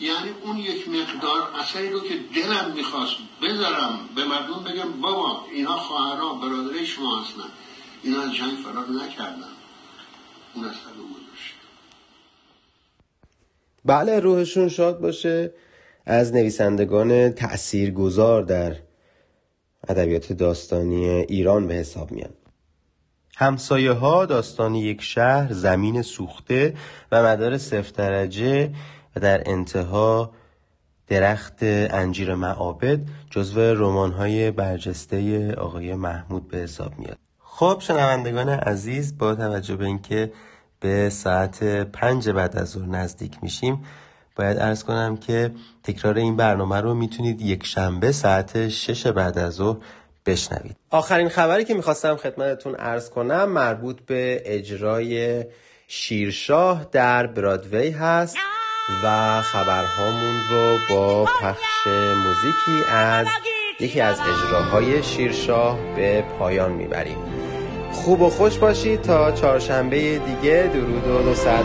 یعنی 0.00 0.30
اون 0.42 0.56
یک 0.56 0.88
مقدار 0.88 1.40
اثری 1.60 1.90
رو 1.90 2.00
که 2.00 2.14
دلم 2.34 2.72
می‌خواست 2.76 3.16
بذارم 3.42 4.08
به 4.16 4.24
مردم 4.24 4.64
بگم 4.64 5.00
بابا 5.00 5.44
اینا 5.52 5.76
خواهرها 5.76 6.34
برادرای 6.34 6.86
شما 6.86 7.20
هستن. 7.20 7.50
اینا 8.02 8.22
از 8.22 8.34
جنگ 8.34 8.56
فرار 8.64 8.86
نکردن. 8.88 9.54
اون 10.54 10.64
اثر 10.64 10.90
رو 10.96 11.04
گذاشت. 11.04 11.54
بله 13.84 14.20
روحشون 14.20 14.68
شاد 14.68 15.00
باشه. 15.00 15.52
از 16.06 16.34
نویسندگان 16.34 17.32
تأثیر 17.32 17.90
گذار 17.90 18.42
در 18.42 18.76
ادبیات 19.88 20.32
داستانی 20.32 21.08
ایران 21.08 21.66
به 21.66 21.74
حساب 21.74 22.12
میان. 22.12 22.30
همسایه 23.36 23.92
ها 23.92 24.26
داستان 24.26 24.74
یک 24.74 25.02
شهر 25.02 25.52
زمین 25.52 26.02
سوخته 26.02 26.76
و 27.12 27.22
مدار 27.22 27.58
صفر 27.58 27.92
درجه 27.96 28.74
و 29.16 29.20
در 29.20 29.50
انتها 29.50 30.30
درخت 31.08 31.58
انجیر 31.62 32.34
معابد 32.34 33.00
جزو 33.30 33.60
رمان 33.60 34.12
های 34.12 34.50
برجسته 34.50 35.52
آقای 35.54 35.94
محمود 35.94 36.48
به 36.48 36.58
حساب 36.58 36.98
میاد. 36.98 37.18
خب 37.38 37.76
شنوندگان 37.80 38.48
عزیز 38.48 39.18
با 39.18 39.34
توجه 39.34 39.76
به 39.76 39.84
اینکه 39.84 40.32
به 40.80 41.10
ساعت 41.10 41.64
پنج 41.64 42.30
بعد 42.30 42.56
از 42.56 42.68
ظهر 42.68 42.86
نزدیک 42.86 43.38
میشیم 43.42 43.84
باید 44.36 44.58
ارز 44.58 44.84
کنم 44.84 45.16
که 45.16 45.50
تکرار 45.82 46.16
این 46.16 46.36
برنامه 46.36 46.80
رو 46.80 46.94
می‌تونید 46.94 47.40
یک 47.40 47.66
شنبه 47.66 48.12
ساعت 48.12 48.68
شش 48.68 49.06
بعد 49.06 49.38
از 49.38 49.52
ظهر 49.52 49.76
بشنوید. 50.26 50.76
آخرین 50.90 51.28
خبری 51.28 51.64
که 51.64 51.74
می‌خواستم 51.74 52.16
خدمتتون 52.16 52.74
ارز 52.78 53.10
کنم 53.10 53.44
مربوط 53.44 54.00
به 54.00 54.42
اجرای 54.44 55.44
شیرشاه 55.88 56.86
در 56.92 57.26
برادوی 57.26 57.90
هست. 57.90 58.36
و 59.04 59.42
خبرهامون 59.42 60.40
رو 60.50 60.78
با 60.90 61.24
پخش 61.24 61.86
موزیکی 62.24 62.84
از 62.88 63.26
یکی 63.80 64.00
از 64.00 64.20
اجراهای 64.20 65.02
شیرشاه 65.02 65.78
به 65.96 66.24
پایان 66.38 66.72
می‌بریم. 66.72 67.18
خوب 67.92 68.22
و 68.22 68.30
خوش 68.30 68.58
باشید 68.58 69.02
تا 69.02 69.32
چهارشنبه 69.32 70.18
دیگه. 70.18 70.70
درود 70.74 71.06
و 71.06 71.30
نصد 71.30 71.64